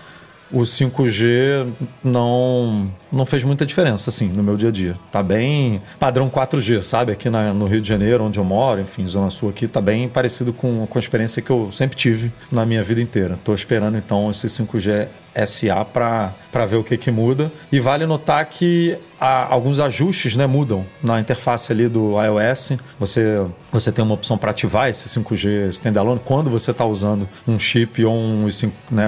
o 0.51 0.62
5G 0.62 1.67
não 2.03 2.91
não 3.12 3.25
fez 3.25 3.43
muita 3.43 3.65
diferença 3.65 4.10
assim 4.10 4.27
no 4.29 4.43
meu 4.43 4.55
dia 4.55 4.70
a 4.70 4.72
dia. 4.72 4.96
Tá 5.12 5.22
bem 5.24 5.82
padrão 6.00 6.29
4G, 6.29 6.82
sabe? 6.84 7.12
Aqui 7.12 7.29
na- 7.29 7.53
no 7.53 7.65
Rio 7.65 7.82
de 7.82 7.89
Janeiro, 7.89 8.24
onde 8.24 8.39
eu 8.39 8.43
moro, 8.43 8.79
enfim, 8.82 9.08
zona 9.08 9.29
sul 9.29 9.50
aqui, 9.50 9.67
tá 9.67 9.82
bem 9.82 10.08
parecido 10.08 10.53
com, 10.53 10.86
com 10.88 10.98
a 10.98 11.01
experiência 11.01 11.41
que 11.41 11.50
eu 11.50 11.70
sempre 11.72 11.98
tive 11.98 12.32
na 12.51 12.65
minha 12.65 12.84
vida 12.84 13.01
inteira. 13.01 13.38
Tô 13.43 13.53
esperando 13.53 13.98
então 13.98 14.29
esse 14.32 14.48
5G 14.48 15.08
SA 15.46 15.86
para 15.86 16.66
ver 16.66 16.78
o 16.78 16.84
que 16.84 16.98
que 16.98 17.12
muda. 17.12 17.52
E 17.72 17.80
vale 17.80 18.06
notar 18.06 18.46
que 18.46 18.98
há 19.20 19.48
alguns 19.54 19.80
ajustes 19.80 20.36
né, 20.36 20.46
mudam 20.46 20.86
na 21.02 21.20
interface 21.20 21.72
ali 21.72 21.88
do 21.88 22.16
iOS. 22.22 22.74
Você, 23.00 23.46
você 23.72 23.92
tem 23.92 24.04
uma 24.04 24.13
opção 24.13 24.38
para 24.38 24.52
ativar 24.52 24.90
esse 24.90 25.08
5G 25.08 25.70
standalone 25.70 26.20
quando 26.24 26.50
você 26.50 26.72
está 26.72 26.86
usando 26.86 27.28
um 27.48 27.58
chip 27.58 28.04
ou 28.04 28.13
um 28.13 28.48
i5, 28.48 28.72
né, 28.92 29.08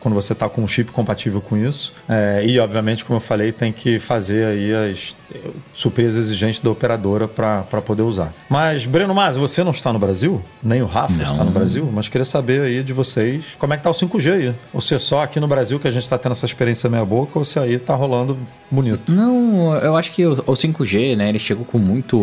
quando 0.00 0.14
você 0.14 0.34
está 0.34 0.48
com 0.48 0.62
um 0.62 0.68
chip 0.68 0.92
compatível 0.92 1.40
com 1.40 1.56
isso. 1.56 1.94
É, 2.08 2.42
e, 2.44 2.58
obviamente, 2.58 3.04
como 3.04 3.16
eu 3.16 3.20
falei, 3.20 3.52
tem 3.52 3.72
que 3.72 3.98
fazer 3.98 4.44
aí 4.46 4.74
as 4.74 5.14
suprir 5.72 6.06
as 6.06 6.14
exigências 6.14 6.62
da 6.62 6.70
operadora 6.70 7.26
para 7.26 7.82
poder 7.84 8.02
usar. 8.02 8.32
Mas, 8.48 8.86
Breno 8.86 9.14
Mas, 9.14 9.36
você 9.36 9.64
não 9.64 9.72
está 9.72 9.92
no 9.92 9.98
Brasil? 9.98 10.42
Nem 10.62 10.82
o 10.82 10.86
Rafa 10.86 11.22
está 11.22 11.42
no 11.42 11.50
Brasil? 11.50 11.88
Mas 11.92 12.08
queria 12.08 12.24
saber 12.24 12.60
aí 12.62 12.82
de 12.82 12.92
vocês 12.92 13.44
como 13.58 13.74
é 13.74 13.76
que 13.76 13.82
tá 13.82 13.90
o 13.90 13.94
5G 13.94 14.32
aí. 14.32 14.54
Ou 14.72 14.80
se 14.80 14.94
é 14.94 14.98
só 14.98 15.22
aqui 15.22 15.40
no 15.40 15.48
Brasil 15.48 15.63
que 15.80 15.88
a 15.88 15.90
gente 15.90 16.02
está 16.02 16.18
tendo 16.18 16.32
essa 16.32 16.46
experiência 16.46 16.88
meia 16.90 17.04
boca, 17.04 17.38
ou 17.38 17.44
se 17.44 17.58
aí 17.58 17.78
tá 17.78 17.94
rolando 17.94 18.36
bonito. 18.70 19.12
Não, 19.12 19.74
eu 19.76 19.96
acho 19.96 20.12
que 20.12 20.24
o, 20.26 20.32
o 20.32 20.52
5G, 20.52 21.16
né, 21.16 21.28
ele 21.28 21.38
chegou 21.38 21.64
com 21.64 21.78
muito 21.78 22.16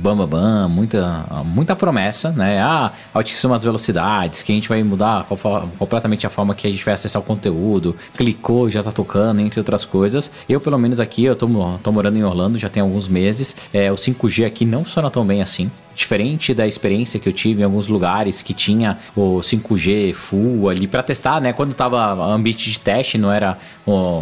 bam, 0.00 0.16
bam, 0.16 0.26
bam, 0.26 0.68
muita, 0.68 1.24
muita 1.44 1.74
promessa, 1.76 2.30
né? 2.30 2.60
Ah, 2.60 2.92
altíssimas 3.14 3.62
velocidades, 3.62 4.42
que 4.42 4.52
a 4.52 4.54
gente 4.54 4.68
vai 4.68 4.82
mudar 4.82 5.24
co- 5.24 5.36
completamente 5.78 6.26
a 6.26 6.30
forma 6.30 6.54
que 6.54 6.66
a 6.66 6.70
gente 6.70 6.84
vai 6.84 6.94
acessar 6.94 7.20
o 7.20 7.24
conteúdo, 7.24 7.96
clicou, 8.16 8.70
já 8.70 8.82
tá 8.82 8.92
tocando, 8.92 9.40
entre 9.40 9.60
outras 9.60 9.84
coisas. 9.84 10.30
Eu, 10.48 10.60
pelo 10.60 10.78
menos 10.78 11.00
aqui, 11.00 11.24
eu 11.24 11.36
tô, 11.36 11.46
tô 11.82 11.92
morando 11.92 12.16
em 12.18 12.24
Orlando 12.24 12.58
já 12.58 12.68
tem 12.68 12.82
alguns 12.82 13.08
meses, 13.08 13.56
é, 13.72 13.90
o 13.90 13.94
5G 13.96 14.46
aqui 14.46 14.64
não 14.64 14.84
funciona 14.84 15.10
tão 15.10 15.24
bem 15.24 15.42
assim. 15.42 15.70
Diferente 15.94 16.54
da 16.54 16.66
experiência 16.66 17.20
que 17.20 17.28
eu 17.28 17.32
tive 17.32 17.62
em 17.62 17.64
alguns 17.64 17.86
lugares 17.88 18.42
que 18.42 18.54
tinha 18.54 18.98
o 19.16 19.40
5G 19.40 20.12
full 20.14 20.68
ali 20.68 20.86
para 20.86 21.02
testar, 21.02 21.40
né? 21.40 21.52
Quando 21.52 21.74
tava 21.74 22.12
ambiente 22.24 22.70
de 22.70 22.78
teste, 22.78 23.18
não 23.18 23.30
era 23.30 23.58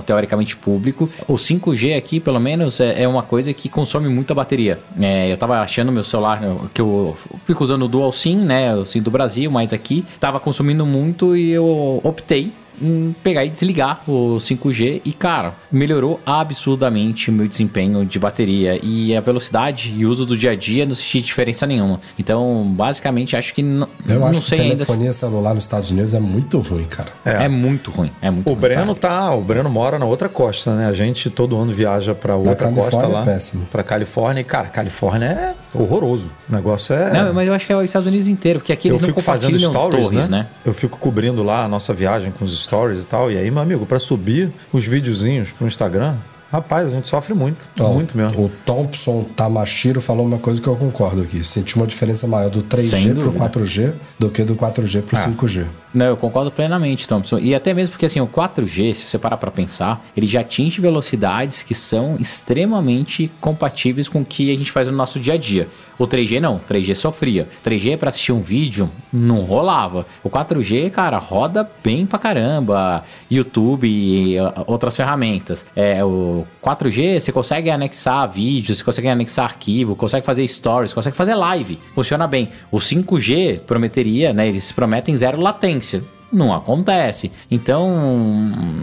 teoricamente 0.07 0.57
público. 0.57 1.09
O 1.29 1.35
5G 1.35 1.97
aqui, 1.97 2.19
pelo 2.21 2.41
menos, 2.41 2.81
é, 2.81 3.03
é 3.03 3.09
uma 3.09 3.23
coisa 3.23 3.53
que 3.53 3.69
consome 3.69 4.09
muita 4.09 4.35
bateria. 4.35 4.79
É, 5.01 5.31
eu 5.33 5.37
tava 5.37 5.61
achando 5.61 5.93
meu 5.93 6.03
celular, 6.03 6.43
eu- 6.43 6.63
que 6.73 6.81
eu 6.81 7.17
fico 7.45 7.63
usando 7.63 7.85
o 7.85 7.89
Dual 7.89 8.11
SIM, 8.13 8.37
né? 8.37 8.75
O 8.75 8.85
SIM 8.85 9.01
do 9.03 9.11
Brasil, 9.11 9.51
mas 9.51 9.73
aqui 9.73 10.05
tava 10.19 10.41
consumindo 10.41 10.85
muito 10.87 11.37
e 11.37 11.51
eu 11.51 12.01
optei 12.03 12.53
em 12.81 13.15
pegar 13.23 13.45
e 13.45 13.49
desligar 13.51 14.03
o 14.09 14.37
5G 14.39 15.03
e, 15.05 15.13
cara, 15.13 15.55
melhorou 15.71 16.21
absurdamente 16.25 17.31
o 17.31 17.33
meu 17.33 17.47
desempenho 17.49 18.05
de 18.05 18.19
bateria 18.19 18.79
e 18.83 19.17
a 19.17 19.21
velocidade 19.21 19.95
e 19.97 20.05
uso 20.07 20.25
do 20.27 20.37
dia 20.37 20.51
a 20.53 20.57
dia 20.57 20.85
não 20.87 20.95
senti 20.95 21.21
diferença 21.23 21.67
nenhuma. 21.67 22.01
Então, 22.19 22.65
basicamente, 22.77 23.37
acho 23.37 23.55
que 23.55 23.63
não, 23.63 23.89
Eu 24.09 24.21
não 24.21 24.27
acho 24.29 24.41
que 24.43 24.49
sei 24.49 24.61
ainda. 24.61 24.77
se- 24.79 24.87
telefonia 24.87 25.13
celular 25.13 25.55
nos 25.55 25.65
Estados 25.65 25.91
Unidos 25.91 26.15
é 26.15 26.21
muito 26.21 26.59
ruim, 26.61 26.85
cara. 26.85 27.09
É. 27.25 27.49
muito 27.49 27.91
ruim, 27.91 28.11
é 28.21 28.31
muito 28.31 28.47
O 28.49 28.51
ruim, 28.53 28.61
Breno 28.61 28.95
cara. 28.95 29.15
tá, 29.15 29.35
o 29.35 29.43
Breno 29.43 29.69
mora 29.71 29.99
na 29.99 30.05
outra 30.07 30.29
costa, 30.29 30.75
né? 30.75 30.87
A 30.87 30.93
gente 30.93 31.31
todo 31.31 31.57
ano 31.57 31.73
viaja 31.73 32.15
para 32.15 32.37
outra 32.37 32.55
Califórnia 32.57 32.91
costa 32.91 33.07
é 33.07 33.09
lá, 33.09 33.23
péssimo. 33.25 33.67
para 33.71 33.83
Califórnia. 33.83 34.41
E 34.41 34.45
cara, 34.45 34.69
Califórnia 34.69 35.27
é 35.27 35.55
horroroso. 35.79 36.31
O 36.49 36.53
negócio 36.55 36.95
é 36.95 37.13
Não, 37.13 37.35
mas 37.35 37.47
eu 37.47 37.55
acho 37.55 37.67
que 37.67 37.73
é 37.73 37.77
os 37.77 37.85
Estados 37.85 38.07
Unidos 38.07 38.29
inteiro, 38.29 38.61
porque 38.61 38.73
aqui 38.73 38.89
eu 38.89 38.93
eles 38.93 39.01
não 39.01 39.09
fico 39.09 39.21
fazendo 39.21 39.59
stories, 39.59 40.07
torres, 40.11 40.29
né? 40.29 40.39
né? 40.39 40.47
Eu 40.65 40.73
fico 40.73 40.99
cobrindo 40.99 41.43
lá 41.43 41.65
a 41.65 41.69
nossa 41.69 41.93
viagem 41.93 42.31
com 42.33 42.45
os 42.45 42.53
stories 42.71 43.03
e 43.03 43.07
tal. 43.07 43.33
E 43.33 43.37
aí, 43.37 43.51
meu 43.51 43.61
amigo, 43.61 43.85
para 43.85 43.99
subir 43.99 44.53
os 44.73 44.87
videozinhos 44.87 45.51
pro 45.51 45.67
Instagram, 45.67 46.17
rapaz, 46.51 46.93
a 46.93 46.97
gente 46.97 47.09
sofre 47.09 47.35
muito, 47.35 47.71
muito 47.79 48.17
mesmo. 48.17 48.45
O 48.45 48.49
Thompson 48.65 49.25
Tamashiro 49.25 50.01
falou 50.01 50.27
uma 50.27 50.39
coisa 50.39 50.61
que 50.61 50.69
eu 50.69 50.77
concordo 50.77 51.23
aqui. 51.23 51.45
Senti 51.45 51.77
uma 51.77 51.87
diferença 51.87 52.27
maior 52.27 52.51
do 52.51 52.63
3G 52.63 52.89
Sem 52.89 53.15
pro 53.15 53.31
dúvida. 53.31 53.49
4G 53.49 53.93
do 54.19 54.31
que 54.31 54.43
do 54.43 54.57
4G 54.57 55.03
pro 55.03 55.17
5G. 55.17 55.67
Não, 55.93 56.07
eu 56.07 56.17
concordo 56.17 56.51
plenamente, 56.53 57.09
Thompson. 57.09 57.39
E 57.39 57.55
até 57.55 57.75
mesmo 57.75 57.93
porque 57.93 58.07
assim, 58.07 58.21
o 58.21 58.27
4G, 58.27 58.95
se 58.95 59.07
você 59.07 59.19
parar 59.19 59.37
para 59.37 59.51
pensar, 59.51 60.05
ele 60.17 60.27
já 60.27 60.41
atinge 60.41 60.81
velocidades 60.81 61.63
que 61.63 61.75
são 61.75 62.17
extremamente 62.19 63.31
compatíveis 63.41 64.09
com 64.09 64.21
o 64.21 64.25
que 64.25 64.53
a 64.53 64.57
gente 64.57 64.71
faz 64.71 64.89
no 64.89 64.97
nosso 64.97 65.19
dia 65.19 65.35
a 65.35 65.37
dia. 65.37 65.69
O 65.99 66.07
3G 66.07 66.41
não, 66.41 66.57
o 66.57 66.61
3G 66.61 66.95
sofria. 66.95 67.49
3G 67.65 67.97
para 67.97 68.09
assistir 68.09 68.33
um 68.33 68.41
vídeo 68.41 68.91
não 69.13 69.41
rolava. 69.41 70.07
O 70.23 70.31
4G, 70.31 70.91
cara, 70.91 71.19
roda 71.19 71.69
bem 71.83 72.07
pra 72.07 72.19
caramba. 72.19 73.05
YouTube 73.31 73.89
e 73.89 74.37
outras 74.67 74.97
ferramentas. 74.97 75.67
É, 75.75 76.05
o 76.05 76.40
4G 76.63 77.19
você 77.19 77.33
consegue 77.33 77.71
anexar 77.71 78.31
vídeos, 78.31 78.79
você 78.79 78.85
consegue 78.85 79.09
anexar 79.09 79.47
arquivo, 79.47 79.97
consegue 79.97 80.25
fazer 80.25 80.47
stories, 80.47 80.93
consegue 80.93 81.17
fazer 81.17 81.35
live. 81.35 81.79
Funciona 81.95 82.27
bem. 82.27 82.51
O 82.71 82.79
5G 82.79 83.61
prometeria, 83.61 84.33
né? 84.33 84.49
Eles 84.49 84.73
prometem 84.73 85.17
zero 85.17 85.41
latência. 85.41 86.03
Não 86.33 86.53
acontece. 86.53 87.33
Então, 87.51 87.91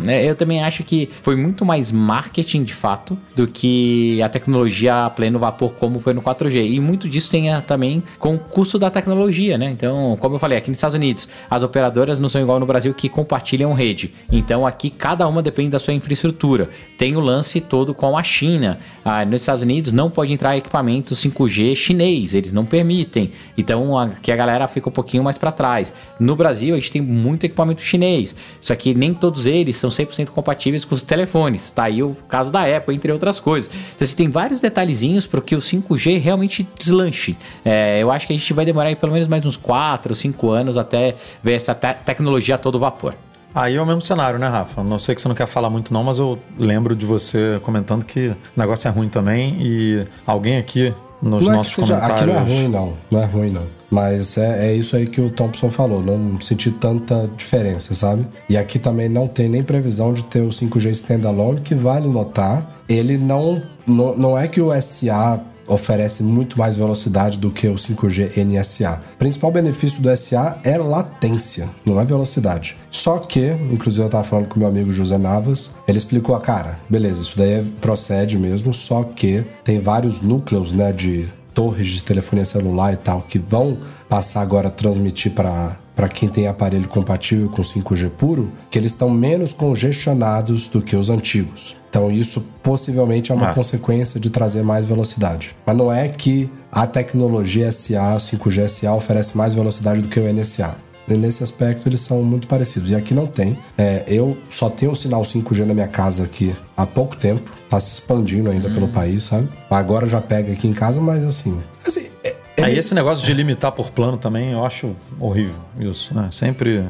né, 0.03 0.25
eu 0.29 0.35
também 0.35 0.63
acho 0.63 0.83
que 0.83 1.09
foi 1.21 1.35
muito 1.35 1.63
mais 1.65 1.91
marketing 1.91 2.63
de 2.63 2.73
fato 2.73 3.17
do 3.35 3.47
que 3.47 4.21
a 4.21 4.27
tecnologia 4.29 5.05
a 5.05 5.09
pleno 5.09 5.39
vapor 5.39 5.73
como 5.75 5.99
foi 5.99 6.13
no 6.13 6.21
4G. 6.21 6.65
E 6.71 6.79
muito 6.79 7.07
disso 7.07 7.31
tem 7.31 7.49
a- 7.53 7.61
também 7.61 8.03
com 8.19 8.35
o 8.35 8.39
custo 8.39 8.77
da 8.77 8.89
tecnologia, 8.89 9.57
né? 9.57 9.69
Então, 9.71 10.17
como 10.19 10.35
eu 10.35 10.39
falei, 10.39 10.57
aqui 10.57 10.69
nos 10.69 10.77
Estados 10.77 10.95
Unidos, 10.95 11.29
as 11.49 11.63
operadoras 11.63 12.19
não 12.19 12.27
são 12.27 12.41
igual 12.41 12.59
no 12.59 12.65
Brasil 12.65 12.93
que 12.93 13.07
compartilham 13.07 13.73
rede. 13.73 14.13
Então, 14.31 14.65
aqui 14.67 14.89
cada 14.89 15.27
uma 15.27 15.41
depende 15.41 15.69
da 15.69 15.79
sua 15.79 15.93
infraestrutura. 15.93 16.69
Tem 16.97 17.15
o 17.15 17.19
lance 17.19 17.61
todo 17.61 17.93
com 17.93 18.17
a 18.17 18.23
China. 18.23 18.77
Ah, 19.05 19.23
nos 19.25 19.41
Estados 19.41 19.61
Unidos 19.63 19.91
não 19.93 20.09
pode 20.09 20.33
entrar 20.33 20.57
equipamento 20.57 21.15
5G 21.15 21.75
chinês, 21.75 22.33
eles 22.33 22.51
não 22.51 22.65
permitem. 22.65 23.31
Então, 23.57 23.97
aqui 23.97 24.31
a 24.31 24.35
galera 24.35 24.67
fica 24.67 24.89
um 24.89 24.91
pouquinho 24.91 25.23
mais 25.23 25.37
para 25.37 25.51
trás. 25.51 25.93
No 26.19 26.35
Brasil, 26.35 26.75
a 26.75 26.77
gente 26.77 26.91
tem 26.91 27.01
muito 27.01 27.36
equipamento 27.45 27.81
chinês, 27.81 28.35
só 28.59 28.75
que 28.75 28.93
nem 28.93 29.13
todos 29.13 29.45
eles 29.45 29.75
são 29.75 29.89
100% 29.89 30.29
compatíveis 30.29 30.83
com 30.83 30.95
os 30.95 31.03
telefones. 31.03 31.71
Tá 31.71 31.83
aí 31.83 32.01
o 32.03 32.15
caso 32.27 32.51
da 32.51 32.63
Apple, 32.75 32.95
entre 32.95 33.11
outras 33.11 33.39
coisas. 33.39 33.69
Então, 33.95 34.07
você 34.07 34.15
tem 34.15 34.29
vários 34.29 34.59
detalhezinhos 34.61 35.25
para 35.25 35.41
que 35.41 35.55
o 35.55 35.59
5G 35.59 36.19
realmente 36.19 36.67
deslanche. 36.77 37.37
É, 37.63 37.99
eu 38.01 38.11
acho 38.11 38.25
que 38.27 38.33
a 38.33 38.37
gente 38.37 38.53
vai 38.53 38.65
demorar 38.65 38.95
pelo 38.95 39.11
menos 39.13 39.27
mais 39.27 39.45
uns 39.45 39.57
4, 39.57 40.13
5 40.15 40.49
anos 40.49 40.77
até 40.77 41.15
ver 41.43 41.53
essa 41.53 41.73
te- 41.75 41.93
tecnologia 42.05 42.55
a 42.55 42.57
todo 42.57 42.79
vapor. 42.79 43.13
Aí 43.55 43.75
é 43.75 43.81
o 43.81 43.85
mesmo 43.85 44.01
cenário, 44.01 44.37
né, 44.37 44.47
Rafa? 44.47 44.83
Não 44.83 44.99
sei 44.99 45.15
que 45.15 45.21
você 45.21 45.27
não 45.27 45.33
quer 45.35 45.47
falar 45.47 45.69
muito 45.69 45.91
não, 45.91 46.03
mas 46.03 46.19
eu 46.19 46.37
lembro 46.59 46.95
de 46.95 47.05
você 47.07 47.59
comentando 47.63 48.05
que 48.05 48.27
o 48.27 48.35
negócio 48.55 48.87
é 48.87 48.91
ruim 48.91 49.09
também 49.09 49.57
e 49.59 50.05
alguém 50.27 50.57
aqui 50.57 50.93
nos 51.21 51.43
Não 51.43 51.49
é 51.49 51.51
que 51.51 51.57
nossos 51.57 51.73
seja, 51.73 51.97
aqui 51.97 52.25
comentários... 52.25 52.35
não 52.35 52.41
é 52.41 52.59
ruim, 52.59 52.67
não. 52.67 52.93
Não 53.11 53.21
é 53.21 53.25
ruim, 53.25 53.51
não. 53.51 53.77
Mas 53.89 54.37
é, 54.37 54.69
é 54.69 54.73
isso 54.73 54.95
aí 54.95 55.07
que 55.07 55.21
o 55.21 55.29
Thompson 55.29 55.69
falou. 55.69 56.01
Não 56.01 56.39
senti 56.41 56.71
tanta 56.71 57.29
diferença, 57.35 57.95
sabe? 57.95 58.27
E 58.49 58.57
aqui 58.57 58.77
também 58.77 59.07
não 59.07 59.27
tem 59.27 59.47
nem 59.47 59.63
previsão 59.63 60.13
de 60.13 60.23
ter 60.25 60.41
o 60.41 60.49
5G 60.49 60.89
standalone, 60.91 61.61
que 61.61 61.73
vale 61.73 62.07
notar. 62.07 62.81
Ele 62.89 63.17
não 63.17 63.61
não, 63.87 64.15
não 64.17 64.37
é 64.37 64.47
que 64.47 64.59
o 64.59 64.69
SA 64.81 65.39
oferece 65.67 66.23
muito 66.23 66.57
mais 66.57 66.75
velocidade 66.75 67.37
do 67.39 67.51
que 67.51 67.67
o 67.67 67.75
5G 67.75 68.37
NSA. 68.43 69.01
O 69.15 69.17
principal 69.17 69.51
benefício 69.51 70.01
do 70.01 70.15
SA 70.15 70.57
é 70.63 70.77
latência, 70.77 71.69
não 71.85 71.99
é 71.99 72.05
velocidade. 72.05 72.77
Só 72.91 73.17
que, 73.19 73.51
inclusive 73.71 74.03
eu 74.03 74.07
estava 74.07 74.23
falando 74.23 74.47
com 74.47 74.59
meu 74.59 74.67
amigo 74.67 74.91
José 74.91 75.17
Navas, 75.17 75.71
ele 75.87 75.97
explicou 75.97 76.35
a 76.35 76.41
cara, 76.41 76.79
beleza, 76.89 77.21
isso 77.21 77.37
daí 77.37 77.51
é- 77.51 77.63
procede 77.81 78.37
mesmo, 78.37 78.73
só 78.73 79.03
que 79.03 79.43
tem 79.63 79.79
vários 79.79 80.21
núcleos, 80.21 80.71
né, 80.71 80.91
de 80.91 81.27
torres 81.57 81.87
de 81.87 82.03
telefonia 82.03 82.45
celular 82.45 82.93
e 82.93 82.97
tal 82.97 83.23
que 83.23 83.39
vão 83.39 83.79
passar 84.07 84.41
agora 84.41 84.67
a 84.67 84.71
transmitir 84.71 85.31
para 85.31 85.75
para 85.95 86.07
quem 86.07 86.29
tem 86.29 86.45
aparelho 86.47 86.87
compatível 86.87 87.49
com 87.49 87.63
5G 87.63 88.11
puro, 88.11 88.51
que 88.69 88.77
eles 88.77 88.91
estão 88.91 89.09
menos 89.09 89.51
congestionados 89.51 90.67
do 90.67 90.79
que 90.79 90.95
os 90.95 91.09
antigos. 91.09 91.75
Então 91.89 92.11
isso 92.11 92.39
possivelmente 92.61 93.31
é 93.31 93.35
uma 93.35 93.49
Ah. 93.49 93.53
consequência 93.55 94.19
de 94.19 94.29
trazer 94.29 94.61
mais 94.61 94.85
velocidade. 94.85 95.55
Mas 95.65 95.75
não 95.75 95.91
é 95.91 96.07
que 96.07 96.51
a 96.71 96.85
tecnologia 96.85 97.71
SA, 97.71 98.13
o 98.13 98.19
5G 98.19 98.67
SA 98.67 98.93
oferece 98.93 99.35
mais 99.35 99.55
velocidade 99.55 100.01
do 100.01 100.07
que 100.07 100.19
o 100.19 100.27
NSA. 100.31 100.75
Nesse 101.07 101.43
aspecto 101.43 101.87
eles 101.87 102.01
são 102.01 102.21
muito 102.23 102.47
parecidos. 102.47 102.89
E 102.91 102.95
aqui 102.95 103.13
não 103.13 103.27
tem. 103.27 103.57
É, 103.77 104.03
eu 104.07 104.37
só 104.49 104.69
tenho 104.69 104.91
um 104.91 104.95
sinal 104.95 105.21
5G 105.23 105.65
na 105.65 105.73
minha 105.73 105.87
casa 105.87 106.23
aqui 106.23 106.55
há 106.75 106.85
pouco 106.85 107.15
tempo. 107.15 107.49
Tá 107.69 107.79
se 107.79 107.91
expandindo 107.91 108.49
ainda 108.49 108.69
pelo 108.69 108.87
país, 108.89 109.23
sabe? 109.23 109.47
Agora 109.69 110.05
já 110.07 110.19
pega 110.21 110.51
aqui 110.51 110.67
em 110.67 110.73
casa, 110.73 110.99
mas 111.01 111.23
assim. 111.23 111.61
Assim, 111.85 112.07
é- 112.23 112.35
Aí 112.59 112.75
esse 112.77 112.95
negócio 112.95 113.23
de 113.23 113.31
limitar 113.33 113.71
por 113.71 113.91
plano 113.91 114.17
também 114.17 114.51
eu 114.51 114.65
acho 114.65 114.95
horrível 115.19 115.55
isso, 115.79 116.13
né? 116.15 116.29
Sempre 116.31 116.85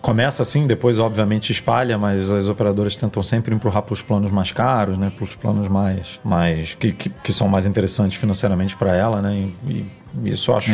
começa 0.00 0.42
assim, 0.42 0.66
depois 0.66 0.98
obviamente 0.98 1.52
espalha, 1.52 1.98
mas 1.98 2.30
as 2.30 2.48
operadoras 2.48 2.96
tentam 2.96 3.22
sempre 3.22 3.54
empurrar 3.54 3.82
para 3.82 3.92
os 3.92 4.00
planos 4.00 4.30
mais 4.30 4.52
caros, 4.52 4.96
né? 4.96 5.12
Para 5.14 5.24
os 5.24 5.34
planos 5.34 5.68
mais, 5.68 6.18
mais 6.24 6.74
que, 6.74 6.92
que, 6.92 7.10
que 7.10 7.32
são 7.32 7.46
mais 7.46 7.66
interessantes 7.66 8.18
financeiramente 8.18 8.74
para 8.74 8.96
ela, 8.96 9.20
né? 9.20 9.34
E, 9.66 9.70
e 9.70 9.86
isso 10.24 10.50
eu 10.50 10.56
acho 10.56 10.72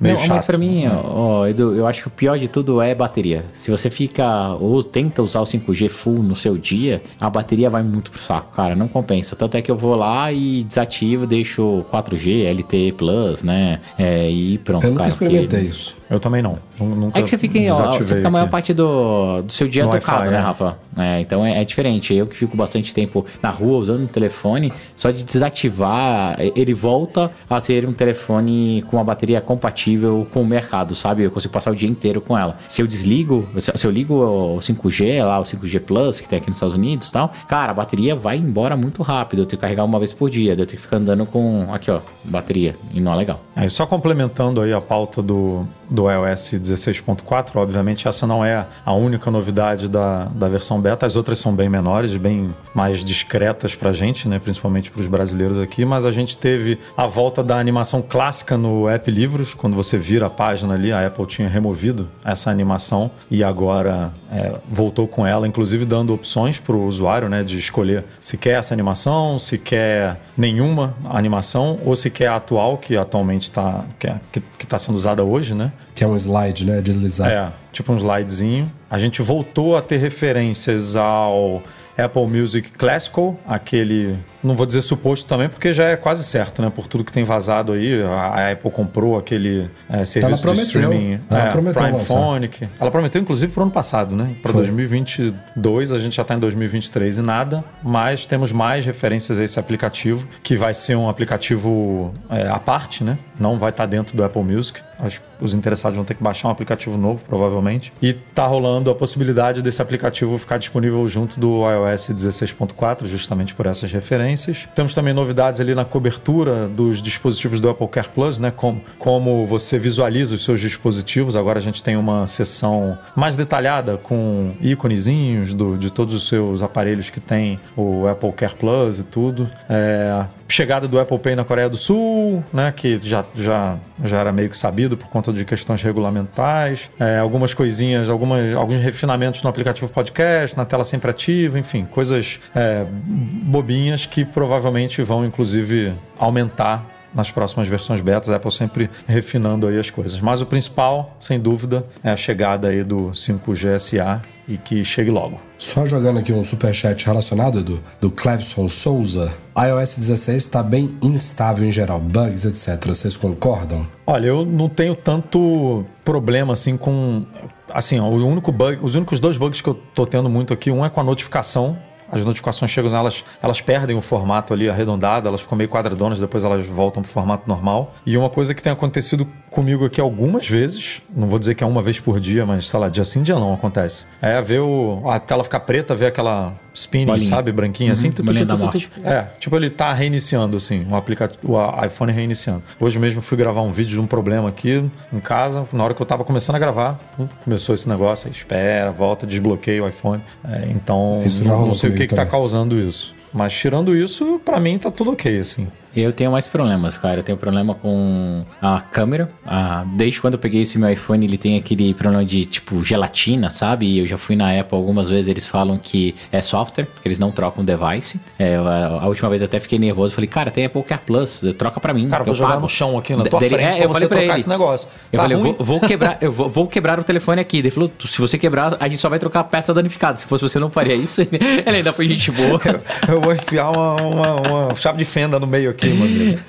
meio 0.00 0.14
Não, 0.14 0.18
chato. 0.18 0.28
mas 0.30 0.44
pra 0.44 0.58
mim, 0.58 0.84
né? 0.84 0.90
ó, 1.04 1.46
Edu, 1.46 1.74
eu 1.74 1.86
acho 1.86 2.02
que 2.02 2.08
o 2.08 2.10
pior 2.10 2.38
de 2.38 2.48
tudo 2.48 2.80
é 2.80 2.94
bateria. 2.94 3.44
Se 3.54 3.70
você 3.70 3.88
fica 3.90 4.54
ou 4.60 4.82
tenta 4.82 5.22
usar 5.22 5.40
o 5.40 5.44
5G 5.44 5.88
full 5.88 6.22
no 6.22 6.34
seu 6.34 6.56
dia, 6.58 7.02
a 7.20 7.30
bateria 7.30 7.70
vai 7.70 7.82
muito 7.82 8.10
pro 8.10 8.20
saco, 8.20 8.52
cara. 8.54 8.74
Não 8.74 8.88
compensa. 8.88 9.36
Tanto 9.36 9.56
é 9.56 9.62
que 9.62 9.70
eu 9.70 9.76
vou 9.76 9.94
lá 9.94 10.32
e 10.32 10.64
desativo, 10.64 11.26
deixo 11.26 11.84
4G, 11.90 12.44
LTE 12.52 12.92
Plus, 12.92 13.42
né? 13.42 13.78
É, 13.98 14.28
e 14.30 14.58
pronto, 14.58 14.84
eu 14.84 14.90
nunca 14.90 15.04
cara. 15.04 15.12
porque- 15.14 15.24
experimentei 15.26 15.62
isso. 15.62 15.94
Eu 16.08 16.20
também 16.20 16.40
não. 16.42 16.58
Nu- 16.78 16.94
Nunca 16.96 17.18
É 17.18 17.22
que 17.22 17.28
você 17.30 17.38
fica, 17.38 17.58
ó, 17.72 17.92
você 17.92 18.16
fica 18.16 18.28
a 18.28 18.30
maior 18.30 18.44
aqui. 18.44 18.52
parte 18.52 18.72
do, 18.74 19.42
do 19.42 19.52
seu 19.52 19.68
dia 19.68 19.84
No 19.84 19.90
tocado, 19.90 20.30
né, 20.30 20.36
é. 20.36 20.40
Rafa? 20.40 20.76
É, 20.96 21.20
então 21.20 21.44
é, 21.44 21.60
é 21.60 21.64
diferente. 21.64 22.14
Eu 22.14 22.26
que 22.26 22.36
fico 22.36 22.56
bastante 22.56 22.92
tempo 22.94 23.24
na 23.42 23.50
rua 23.50 23.78
usando 23.78 24.04
o 24.04 24.08
telefone, 24.08 24.72
só 24.94 25.10
de 25.10 25.24
desativar, 25.24 26.36
ele 26.38 26.74
volta 26.74 27.30
a 27.48 27.60
ser 27.60 27.86
um 27.86 27.92
telefone 27.92 28.82
com 28.88 28.96
uma 28.96 29.04
bateria 29.04 29.40
compatível 29.40 30.26
com 30.32 30.42
o 30.42 30.46
mercado, 30.46 30.94
sabe? 30.94 31.22
Eu 31.24 31.30
consigo 31.30 31.52
passar 31.52 31.70
o 31.70 31.74
dia 31.74 31.88
inteiro 31.88 32.20
com 32.20 32.36
ela. 32.36 32.56
Se 32.68 32.82
eu 32.82 32.86
desligo, 32.86 33.48
se 33.58 33.86
eu 33.86 33.90
ligo 33.90 34.14
o 34.14 34.58
5G, 34.58 35.24
lá, 35.24 35.38
o 35.38 35.42
5G 35.44 35.80
Plus, 35.80 36.20
que 36.20 36.28
tem 36.28 36.38
aqui 36.38 36.48
nos 36.48 36.56
Estados 36.56 36.74
Unidos 36.74 37.08
e 37.08 37.12
tal, 37.12 37.30
cara, 37.48 37.72
a 37.72 37.74
bateria 37.74 38.14
vai 38.14 38.36
embora 38.36 38.76
muito 38.76 39.02
rápido. 39.02 39.40
Eu 39.42 39.46
tenho 39.46 39.58
que 39.58 39.62
carregar 39.62 39.84
uma 39.84 39.98
vez 39.98 40.12
por 40.12 40.30
dia, 40.30 40.52
eu 40.52 40.56
tenho 40.56 40.68
que 40.68 40.76
ficar 40.78 40.96
andando 40.96 41.26
com, 41.26 41.66
aqui 41.72 41.90
ó, 41.90 42.00
bateria, 42.24 42.76
e 42.92 43.00
não 43.00 43.12
é 43.12 43.16
legal. 43.16 43.40
Aí, 43.54 43.68
só 43.70 43.86
complementando 43.86 44.60
aí 44.60 44.72
a 44.72 44.80
pauta 44.80 45.22
do, 45.22 45.66
do 45.90 46.10
iOS 46.10 46.54
16.4, 46.72 47.56
obviamente 47.56 48.08
essa 48.08 48.26
não 48.26 48.44
é 48.44 48.66
a 48.84 48.92
única 48.92 49.30
novidade 49.30 49.88
da, 49.88 50.24
da 50.26 50.48
versão 50.48 50.80
beta, 50.80 51.04
as 51.06 51.16
outras 51.16 51.38
são 51.38 51.54
bem 51.54 51.68
menores, 51.68 52.16
bem 52.16 52.54
mais 52.74 53.04
discretas 53.04 53.74
pra 53.74 53.92
gente, 53.92 54.28
né, 54.28 54.38
principalmente 54.38 54.90
para 54.90 55.00
os 55.00 55.06
brasileiros 55.06 55.58
aqui, 55.58 55.84
mas 55.84 56.04
a 56.04 56.10
gente 56.10 56.36
teve 56.36 56.78
a 56.96 57.06
volta 57.06 57.42
da 57.42 57.58
animação 57.58 58.02
clássica 58.02 58.56
no 58.56 58.88
App 58.88 59.10
Livros, 59.10 59.54
quando 59.54 59.76
você 59.76 59.98
vira 59.98 60.26
a 60.26 60.30
página 60.30 60.74
ali, 60.74 60.92
a 60.92 61.06
Apple 61.06 61.26
tinha 61.26 61.48
removido 61.48 62.08
essa 62.24 62.50
animação 62.50 63.10
e 63.30 63.42
agora 63.44 64.10
é, 64.32 64.54
voltou 64.70 65.06
com 65.06 65.26
ela, 65.26 65.46
inclusive 65.46 65.84
dando 65.84 66.14
opções 66.14 66.58
para 66.58 66.74
o 66.74 66.86
usuário, 66.86 67.28
né, 67.28 67.42
de 67.42 67.58
escolher 67.58 68.04
se 68.20 68.36
quer 68.36 68.58
essa 68.58 68.72
animação, 68.72 69.38
se 69.38 69.58
quer 69.58 70.20
nenhuma 70.36 70.94
animação 71.04 71.78
ou 71.84 71.94
se 71.96 72.08
quer 72.10 72.28
a 72.28 72.36
atual, 72.36 72.78
que 72.78 72.96
atualmente 72.96 73.44
está 73.44 73.84
é- 74.06 74.14
que, 74.30 74.40
que 74.58 74.66
tá 74.66 74.78
sendo 74.78 74.96
usada 74.96 75.22
hoje, 75.24 75.52
né? 75.54 75.72
Que 75.94 76.04
é 76.04 76.06
um 76.06 76.14
slide, 76.16 76.55
né? 76.64 76.80
Deslizar. 76.80 77.30
É, 77.30 77.52
tipo 77.72 77.92
um 77.92 77.96
slidezinho. 77.96 78.70
A 78.88 78.98
gente 78.98 79.20
voltou 79.22 79.76
a 79.76 79.82
ter 79.82 79.98
referências 79.98 80.96
ao 80.96 81.62
Apple 81.98 82.26
Music 82.26 82.72
Classical, 82.72 83.38
aquele, 83.46 84.16
não 84.46 84.56
vou 84.56 84.66
dizer 84.66 84.82
suposto 84.82 85.26
também, 85.26 85.48
porque 85.48 85.72
já 85.72 85.84
é 85.84 85.96
quase 85.96 86.24
certo, 86.24 86.62
né? 86.62 86.70
Por 86.74 86.86
tudo 86.86 87.04
que 87.04 87.12
tem 87.12 87.24
vazado 87.24 87.72
aí, 87.72 88.02
a 88.02 88.52
Apple 88.52 88.70
comprou 88.70 89.18
aquele 89.18 89.68
é, 89.88 90.04
serviço 90.04 90.46
de 90.54 90.60
streaming, 90.62 91.20
Ela 91.28 91.40
é, 91.40 91.50
prometeu 91.50 91.82
Prime 91.82 91.98
lançar. 91.98 92.14
Phonic. 92.14 92.68
Ela 92.78 92.90
prometeu, 92.90 93.20
inclusive, 93.20 93.52
para 93.52 93.60
o 93.60 93.62
ano 93.64 93.72
passado, 93.72 94.14
né? 94.14 94.34
Para 94.42 94.52
Foi. 94.52 94.62
2022, 94.62 95.92
a 95.92 95.98
gente 95.98 96.16
já 96.16 96.22
está 96.22 96.34
em 96.34 96.38
2023 96.38 97.18
e 97.18 97.22
nada, 97.22 97.64
mas 97.82 98.26
temos 98.26 98.52
mais 98.52 98.84
referências 98.84 99.38
a 99.38 99.44
esse 99.44 99.58
aplicativo, 99.58 100.26
que 100.42 100.56
vai 100.56 100.74
ser 100.74 100.96
um 100.96 101.08
aplicativo 101.08 102.12
é, 102.30 102.48
à 102.48 102.58
parte, 102.58 103.02
né? 103.02 103.18
Não 103.38 103.58
vai 103.58 103.70
estar 103.70 103.86
dentro 103.86 104.16
do 104.16 104.24
Apple 104.24 104.42
Music. 104.42 104.80
Acho 104.98 105.20
que 105.20 105.26
os 105.44 105.54
interessados 105.54 105.96
vão 105.96 106.04
ter 106.04 106.14
que 106.14 106.22
baixar 106.22 106.48
um 106.48 106.50
aplicativo 106.50 106.96
novo, 106.96 107.24
provavelmente. 107.26 107.92
E 108.00 108.14
tá 108.14 108.46
rolando 108.46 108.90
a 108.90 108.94
possibilidade 108.94 109.60
desse 109.60 109.82
aplicativo 109.82 110.38
ficar 110.38 110.56
disponível 110.58 111.06
junto 111.06 111.38
do 111.38 111.60
iOS 111.68 112.10
16.4, 112.10 113.06
justamente 113.06 113.54
por 113.54 113.66
essas 113.66 113.92
referências. 113.92 114.35
Temos 114.74 114.94
também 114.94 115.14
novidades 115.14 115.60
ali 115.60 115.74
na 115.74 115.84
cobertura 115.84 116.68
dos 116.68 117.00
dispositivos 117.00 117.60
do 117.60 117.68
Apple 117.68 117.88
Care 117.88 118.08
Plus, 118.08 118.38
né? 118.38 118.52
Como, 118.54 118.82
como 118.98 119.46
você 119.46 119.78
visualiza 119.78 120.34
os 120.34 120.44
seus 120.44 120.60
dispositivos. 120.60 121.36
Agora 121.36 121.58
a 121.58 121.62
gente 121.62 121.82
tem 121.82 121.96
uma 121.96 122.26
seção 122.26 122.98
mais 123.14 123.36
detalhada 123.36 123.96
com 123.96 124.52
íconezinhos 124.60 125.52
do, 125.52 125.76
de 125.76 125.90
todos 125.90 126.14
os 126.14 126.28
seus 126.28 126.62
aparelhos 126.62 127.10
que 127.10 127.20
tem 127.20 127.60
o 127.76 128.06
Apple 128.06 128.32
Care 128.32 128.54
Plus 128.54 128.98
e 128.98 129.04
tudo. 129.04 129.48
É, 129.68 130.24
chegada 130.48 130.86
do 130.86 130.98
Apple 130.98 131.18
Pay 131.18 131.36
na 131.36 131.44
Coreia 131.44 131.68
do 131.68 131.76
Sul, 131.76 132.44
né? 132.52 132.72
Que 132.74 132.98
já, 133.02 133.24
já, 133.34 133.76
já 134.04 134.18
era 134.18 134.32
meio 134.32 134.50
que 134.50 134.58
sabido 134.58 134.96
por 134.96 135.08
conta 135.08 135.32
de 135.32 135.44
questões 135.44 135.82
regulamentais. 135.82 136.90
É, 136.98 137.18
algumas 137.18 137.54
coisinhas, 137.54 138.08
algumas, 138.08 138.54
alguns 138.54 138.78
refinamentos 138.78 139.42
no 139.42 139.50
aplicativo 139.50 139.88
podcast, 139.88 140.56
na 140.56 140.64
tela 140.64 140.84
sempre 140.84 141.10
ativa, 141.10 141.58
enfim, 141.58 141.84
coisas 141.84 142.38
é, 142.54 142.84
bobinhas 142.88 144.06
que 144.06 144.24
provavelmente 144.24 145.02
vão, 145.02 145.24
inclusive, 145.24 145.92
aumentar 146.18 146.95
nas 147.16 147.30
próximas 147.30 147.66
versões 147.66 148.00
betas, 148.00 148.28
a 148.28 148.36
Apple 148.36 148.52
sempre 148.52 148.90
refinando 149.06 149.66
aí 149.66 149.78
as 149.78 149.88
coisas. 149.90 150.20
Mas 150.20 150.42
o 150.42 150.46
principal, 150.46 151.16
sem 151.18 151.40
dúvida, 151.40 151.84
é 152.04 152.10
a 152.10 152.16
chegada 152.16 152.68
aí 152.68 152.84
do 152.84 153.10
5G 153.10 153.78
SA 153.78 154.22
e 154.46 154.56
que 154.56 154.84
chegue 154.84 155.10
logo. 155.10 155.40
Só 155.58 155.86
jogando 155.86 156.18
aqui 156.18 156.32
um 156.32 156.44
superchat 156.44 157.04
relacionado 157.04 157.62
do, 157.62 157.82
do 158.00 158.10
Clevson 158.10 158.68
Souza. 158.68 159.32
iOS 159.58 159.96
16 159.96 160.36
está 160.36 160.62
bem 160.62 160.96
instável 161.02 161.66
em 161.66 161.72
geral, 161.72 161.98
bugs, 161.98 162.44
etc. 162.44 162.86
Vocês 162.86 163.16
concordam? 163.16 163.86
Olha, 164.06 164.26
eu 164.26 164.44
não 164.44 164.68
tenho 164.68 164.94
tanto 164.94 165.84
problema 166.04 166.52
assim 166.52 166.76
com. 166.76 167.24
Assim, 167.68 167.98
ó, 167.98 168.04
o 168.04 168.24
único 168.24 168.52
bug, 168.52 168.78
os 168.82 168.94
únicos 168.94 169.18
dois 169.18 169.36
bugs 169.36 169.60
que 169.60 169.68
eu 169.68 169.74
tô 169.74 170.06
tendo 170.06 170.28
muito 170.28 170.52
aqui, 170.52 170.70
um 170.70 170.84
é 170.84 170.90
com 170.90 171.00
a 171.00 171.04
notificação. 171.04 171.76
As 172.10 172.24
notificações 172.24 172.70
chegam, 172.70 172.94
elas, 172.96 173.24
elas 173.42 173.60
perdem 173.60 173.96
o 173.96 174.00
formato 174.00 174.52
ali 174.52 174.68
arredondado, 174.68 175.28
elas 175.28 175.40
ficam 175.40 175.56
meio 175.56 175.68
quadradonas, 175.68 176.18
depois 176.18 176.44
elas 176.44 176.66
voltam 176.66 177.02
pro 177.02 177.10
formato 177.10 177.48
normal. 177.48 177.94
E 178.04 178.16
uma 178.16 178.30
coisa 178.30 178.54
que 178.54 178.62
tem 178.62 178.72
acontecido 178.72 179.26
comigo 179.50 179.84
aqui 179.84 180.00
algumas 180.00 180.48
vezes, 180.48 181.00
não 181.14 181.28
vou 181.28 181.38
dizer 181.38 181.54
que 181.54 181.64
é 181.64 181.66
uma 181.66 181.82
vez 181.82 181.98
por 181.98 182.20
dia, 182.20 182.44
mas 182.44 182.68
sei 182.68 182.78
lá, 182.78 182.88
dia 182.88 183.04
sim, 183.04 183.22
dia 183.22 183.34
não 183.36 183.54
acontece. 183.54 184.04
É 184.20 184.40
ver 184.40 184.60
o, 184.60 185.02
a 185.08 185.18
tela 185.18 185.42
ficar 185.42 185.60
preta, 185.60 185.94
ver 185.94 186.06
aquela 186.06 186.54
spinning, 186.74 187.06
Bolinha. 187.06 187.30
sabe? 187.30 187.52
Branquinha 187.52 187.92
assim. 187.92 188.10
tu, 188.10 188.16
tu, 188.16 188.24
bolinha 188.24 188.44
tu, 188.44 188.48
da 188.48 188.54
tu, 188.54 188.58
tu, 188.58 188.64
morte. 188.64 188.90
é, 189.02 189.26
tipo, 189.38 189.56
ele 189.56 189.70
tá 189.70 189.92
reiniciando, 189.92 190.56
assim, 190.56 190.86
o 190.88 190.94
aplicativo, 190.94 191.54
o 191.54 191.84
iPhone 191.84 192.12
reiniciando. 192.12 192.62
Hoje 192.78 192.98
mesmo 192.98 193.22
fui 193.22 193.36
gravar 193.36 193.62
um 193.62 193.72
vídeo 193.72 193.92
de 193.92 194.00
um 194.00 194.06
problema 194.06 194.48
aqui 194.48 194.88
em 195.12 195.20
casa, 195.20 195.66
na 195.72 195.82
hora 195.82 195.94
que 195.94 196.02
eu 196.02 196.06
tava 196.06 196.22
começando 196.22 196.56
a 196.56 196.58
gravar, 196.58 197.00
começou 197.42 197.74
esse 197.74 197.88
negócio, 197.88 198.26
aí 198.26 198.32
espera, 198.32 198.90
volta, 198.92 199.26
desbloqueia 199.26 199.82
o 199.82 199.88
iPhone. 199.88 200.22
É, 200.44 200.68
então, 200.70 201.22
Isso 201.24 201.42
já 201.42 201.50
não, 201.50 201.68
não 201.68 201.74
sei 201.74 201.90
o 202.04 202.06
que 202.06 202.14
tá 202.14 202.16
também. 202.16 202.30
causando 202.30 202.80
isso. 202.80 203.14
Mas 203.32 203.52
tirando 203.52 203.94
isso, 203.96 204.40
pra 204.44 204.58
mim 204.58 204.78
tá 204.78 204.90
tudo 204.90 205.12
ok, 205.12 205.40
assim. 205.40 205.68
Eu 205.96 206.12
tenho 206.12 206.30
mais 206.30 206.46
problemas, 206.46 206.96
cara. 206.98 207.20
Eu 207.20 207.22
tenho 207.22 207.38
problema 207.38 207.74
com 207.74 208.44
a 208.60 208.80
câmera. 208.80 209.30
Ah, 209.46 209.82
desde 209.94 210.20
quando 210.20 210.34
eu 210.34 210.38
peguei 210.38 210.60
esse 210.60 210.78
meu 210.78 210.90
iPhone, 210.90 211.24
ele 211.24 211.38
tem 211.38 211.56
aquele 211.56 211.94
problema 211.94 212.24
de 212.24 212.44
tipo 212.44 212.82
gelatina, 212.82 213.48
sabe? 213.48 213.86
E 213.86 213.98
eu 214.00 214.06
já 214.06 214.18
fui 214.18 214.36
na 214.36 214.50
Apple 214.60 214.76
algumas 214.76 215.08
vezes, 215.08 215.28
eles 215.30 215.46
falam 215.46 215.78
que 215.78 216.14
é 216.30 216.42
software, 216.42 216.86
que 217.02 217.08
eles 217.08 217.18
não 217.18 217.30
trocam 217.32 217.62
o 217.62 217.66
device. 217.66 218.20
É, 218.38 218.56
a, 218.56 218.98
a 219.02 219.06
última 219.06 219.30
vez 219.30 219.40
eu 219.40 219.46
até 219.46 219.58
fiquei 219.58 219.78
nervoso. 219.78 220.12
Falei, 220.14 220.28
cara, 220.28 220.50
tem 220.50 220.66
Apple 220.66 220.82
Care 220.82 221.00
Plus, 221.06 221.40
troca 221.56 221.80
pra 221.80 221.94
mim. 221.94 222.08
Cara, 222.08 222.20
eu 222.22 222.26
vou 222.26 222.34
jogar 222.34 222.50
pago. 222.50 222.62
no 222.62 222.68
chão 222.68 222.98
aqui 222.98 223.16
na 223.16 223.24
tua 223.24 223.40
Dele- 223.40 223.54
frente 223.56 223.66
é, 223.68 223.70
pra 223.76 223.84
eu 223.84 223.88
você 223.88 223.92
falei 223.94 224.08
pra 224.08 224.16
trocar 224.18 224.32
ele. 224.32 224.40
esse 224.40 224.48
negócio. 224.50 224.88
Eu 225.12 225.16
Tá 225.16 225.22
falei, 225.22 225.36
eu 225.36 225.42
vou, 225.42 225.56
vou 225.58 225.80
quebrar, 225.80 226.18
eu 226.20 226.30
vou, 226.32 226.50
vou 226.50 226.66
quebrar 226.66 227.00
o 227.00 227.04
telefone 227.04 227.40
aqui. 227.40 227.58
Ele 227.58 227.70
falou, 227.70 227.90
se 228.04 228.18
você 228.20 228.36
quebrar, 228.36 228.76
a 228.78 228.86
gente 228.88 229.00
só 229.00 229.08
vai 229.08 229.18
trocar 229.18 229.40
a 229.40 229.44
peça 229.44 229.72
danificada. 229.72 230.16
Se 230.16 230.26
fosse 230.26 230.42
você, 230.42 230.58
não 230.58 230.70
faria 230.70 230.94
isso. 230.94 231.22
Ele 231.66 231.76
ainda 231.76 231.92
foi 231.92 232.06
gente 232.06 232.30
boa. 232.30 232.60
Eu 233.08 233.20
vou 233.20 233.32
enfiar 233.32 233.70
uma, 233.70 233.94
uma- 234.02 234.40
uma 234.66 234.74
chave 234.74 234.98
de 234.98 235.04
fenda 235.06 235.38
no 235.40 235.46
meio 235.46 235.70
aqui. 235.70 235.85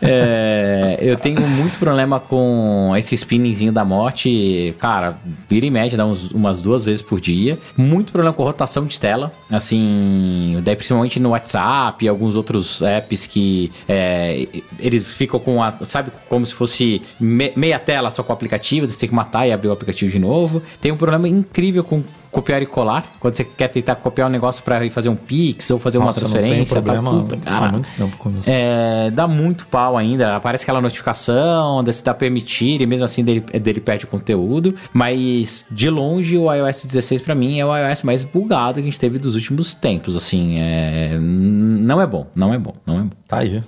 É, 0.02 0.98
eu 1.02 1.18
tenho 1.18 1.42
muito 1.48 1.78
problema 1.78 2.20
com 2.20 2.94
esse 2.98 3.16
spinningzinho 3.18 3.72
da 3.72 3.84
morte. 3.86 4.74
Cara, 4.80 5.18
vira 5.50 5.66
e 5.66 5.72
média, 5.72 5.98
dá 5.98 6.06
uns- 6.06 6.32
umas 6.32 6.62
duas 6.62 6.84
vezes 6.86 7.02
por 7.02 7.20
dia. 7.20 7.58
Muito 7.76 8.12
problema 8.12 8.34
com 8.34 8.44
rotação 8.44 8.86
de 8.86 9.00
tela. 9.00 9.32
Assim, 9.50 10.58
daí 10.64 10.76
principalmente 10.76 11.20
no 11.20 11.30
WhatsApp 11.30 12.04
e 12.04 12.08
alguns 12.08 12.36
outros 12.36 12.82
apps 12.82 13.26
que 13.26 13.72
é, 13.88 14.48
eles 14.80 15.16
ficam 15.16 15.40
com 15.40 15.62
a. 15.62 15.74
Sabe, 15.84 16.12
como 16.30 16.46
se 16.46 16.54
fosse 16.54 17.02
me- 17.20 17.54
meia 17.56 17.80
tela 17.80 18.10
só 18.10 18.24
com 18.24 18.32
o 18.32 18.34
aplicativo. 18.34 18.88
Você 18.88 19.00
tem 19.00 19.10
que 19.10 19.16
matar 19.16 19.48
e 19.48 19.52
abrir 19.52 19.68
o 19.68 19.72
aplicativo 19.72 20.12
de 20.12 20.20
novo. 20.20 20.62
Tem 20.82 20.92
um 20.92 20.98
problema 20.98 21.28
incrível 21.28 21.84
com 21.84 22.04
copiar 22.32 22.62
e 22.62 22.66
colar. 22.66 23.06
Quando 23.20 23.36
você 23.36 23.44
quer 23.44 23.68
tentar 23.68 23.96
copiar 23.96 24.28
um 24.28 24.32
negócio 24.32 24.64
para 24.64 24.86
ir 24.86 24.90
fazer 24.90 25.10
um 25.10 25.16
Pix 25.16 25.70
ou 25.72 25.80
fazer 25.80 25.98
uma 25.98 26.06
Nossa, 26.06 26.20
eu 26.20 26.24
não 26.24 26.32
tenho 26.32 26.46
transferência, 26.46 26.76
tá 26.76 26.82
problema 26.82 27.10
puta, 27.10 27.36
há 27.36 27.60
cara. 27.60 27.72
muito 27.72 27.92
tempo 27.92 28.18
com 28.18 28.30
isso. 28.32 28.50
É, 28.50 29.12
dá 29.12 29.28
muito 29.28 29.66
pau 29.68 29.98
ainda. 29.98 30.36
Aparece 30.36 30.64
aquela 30.64 30.82
notificação, 30.82 31.84
desse 31.84 32.04
dá 32.04 32.14
permitir, 32.14 32.82
e 32.82 32.86
mesmo 32.86 33.06
assim 33.06 33.24
dele, 33.24 33.42
dele 33.42 33.80
perde 33.80 34.06
o 34.06 34.08
conteúdo. 34.08 34.76
Mas 34.94 35.66
de 35.70 35.90
longe, 35.90 36.38
o 36.38 36.54
iOS 36.54 36.86
16 36.86 37.22
pra 37.22 37.36
mim 37.36 37.60
é 37.60 37.66
o 37.66 37.76
iOS 37.76 38.04
mais 38.04 38.24
bugado 38.24 38.76
que 38.76 38.82
a 38.82 38.86
gente 38.86 39.00
teve 39.00 39.18
dos 39.18 39.36
últimos 39.36 39.74
tempos. 39.74 40.16
Assim, 40.16 40.58
é, 40.60 41.18
não 41.20 42.02
é 42.02 42.08
bom, 42.08 42.28
não 42.36 42.54
é 42.54 42.58
bom, 42.58 42.74
não 42.86 43.00
é 43.00 43.04
bom. 43.04 43.18
Tá 43.28 43.40
aí. 43.40 43.64